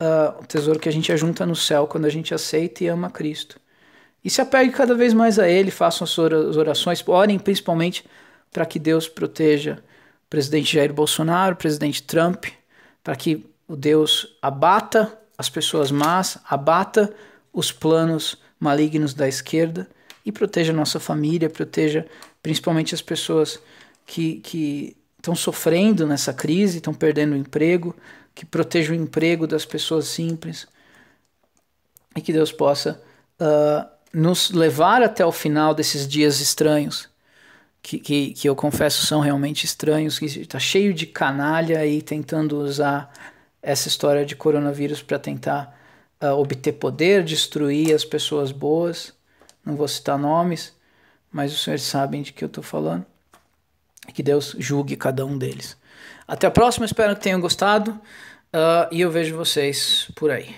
uh, 0.00 0.40
o 0.40 0.46
tesouro 0.46 0.78
que 0.78 0.88
a 0.88 0.92
gente 0.92 1.10
ajunta 1.10 1.44
no 1.44 1.56
céu 1.56 1.88
quando 1.88 2.04
a 2.04 2.08
gente 2.08 2.32
aceita 2.32 2.84
e 2.84 2.86
ama 2.86 3.10
Cristo. 3.10 3.58
E 4.24 4.30
se 4.30 4.40
apegue 4.40 4.70
cada 4.70 4.94
vez 4.94 5.12
mais 5.12 5.36
a 5.36 5.48
Ele, 5.48 5.72
façam 5.72 6.04
as 6.04 6.56
orações, 6.56 7.02
orem 7.08 7.36
principalmente 7.36 8.04
para 8.52 8.64
que 8.64 8.78
Deus 8.78 9.08
proteja 9.08 9.82
o 10.24 10.30
presidente 10.30 10.74
Jair 10.74 10.92
Bolsonaro, 10.92 11.54
o 11.54 11.58
presidente 11.58 12.04
Trump, 12.04 12.44
para 13.02 13.16
que 13.16 13.44
o 13.66 13.74
Deus 13.74 14.36
abata 14.40 15.18
as 15.36 15.50
pessoas 15.50 15.90
más, 15.90 16.38
abata 16.48 17.12
os 17.52 17.72
planos 17.72 18.40
malignos 18.62 19.12
da 19.12 19.26
esquerda 19.26 19.88
e 20.24 20.30
proteja 20.30 20.72
nossa 20.72 21.00
família, 21.00 21.50
proteja 21.50 22.06
principalmente 22.40 22.94
as 22.94 23.02
pessoas 23.02 23.60
que, 24.06 24.36
que 24.36 24.96
estão 25.18 25.34
sofrendo 25.34 26.06
nessa 26.06 26.32
crise, 26.32 26.76
estão 26.76 26.94
perdendo 26.94 27.32
o 27.32 27.36
emprego, 27.36 27.94
que 28.32 28.46
proteja 28.46 28.92
o 28.92 28.94
emprego 28.94 29.48
das 29.48 29.64
pessoas 29.64 30.06
simples 30.06 30.68
e 32.14 32.20
que 32.20 32.32
Deus 32.32 32.52
possa 32.52 33.02
uh, 33.40 33.88
nos 34.12 34.52
levar 34.52 35.02
até 35.02 35.26
o 35.26 35.32
final 35.32 35.74
desses 35.74 36.06
dias 36.06 36.38
estranhos, 36.38 37.08
que, 37.82 37.98
que, 37.98 38.32
que 38.32 38.48
eu 38.48 38.54
confesso 38.54 39.04
são 39.04 39.18
realmente 39.18 39.64
estranhos, 39.64 40.20
que 40.20 40.26
está 40.26 40.60
cheio 40.60 40.94
de 40.94 41.04
canalha 41.04 41.80
aí 41.80 42.00
tentando 42.00 42.58
usar 42.60 43.12
essa 43.60 43.88
história 43.88 44.24
de 44.24 44.36
coronavírus 44.36 45.02
para 45.02 45.18
tentar 45.18 45.81
uh, 46.22 46.38
obter 46.38 46.72
poder, 46.72 47.24
destruir 47.24 47.94
as 47.94 48.04
pessoas 48.04 48.52
boas. 48.52 49.12
Não 49.64 49.76
vou 49.76 49.88
citar 49.88 50.18
nomes, 50.18 50.74
mas 51.30 51.52
os 51.52 51.62
senhores 51.62 51.82
sabem 51.82 52.22
de 52.22 52.32
que 52.32 52.44
eu 52.44 52.46
estou 52.46 52.62
falando. 52.62 53.04
Que 54.14 54.22
Deus 54.22 54.54
julgue 54.58 54.96
cada 54.96 55.26
um 55.26 55.36
deles. 55.36 55.76
Até 56.26 56.46
a 56.46 56.50
próxima, 56.50 56.86
espero 56.86 57.14
que 57.14 57.22
tenham 57.22 57.40
gostado 57.40 57.90
uh, 57.92 58.88
e 58.90 59.00
eu 59.00 59.10
vejo 59.10 59.36
vocês 59.36 60.08
por 60.14 60.30
aí. 60.30 60.54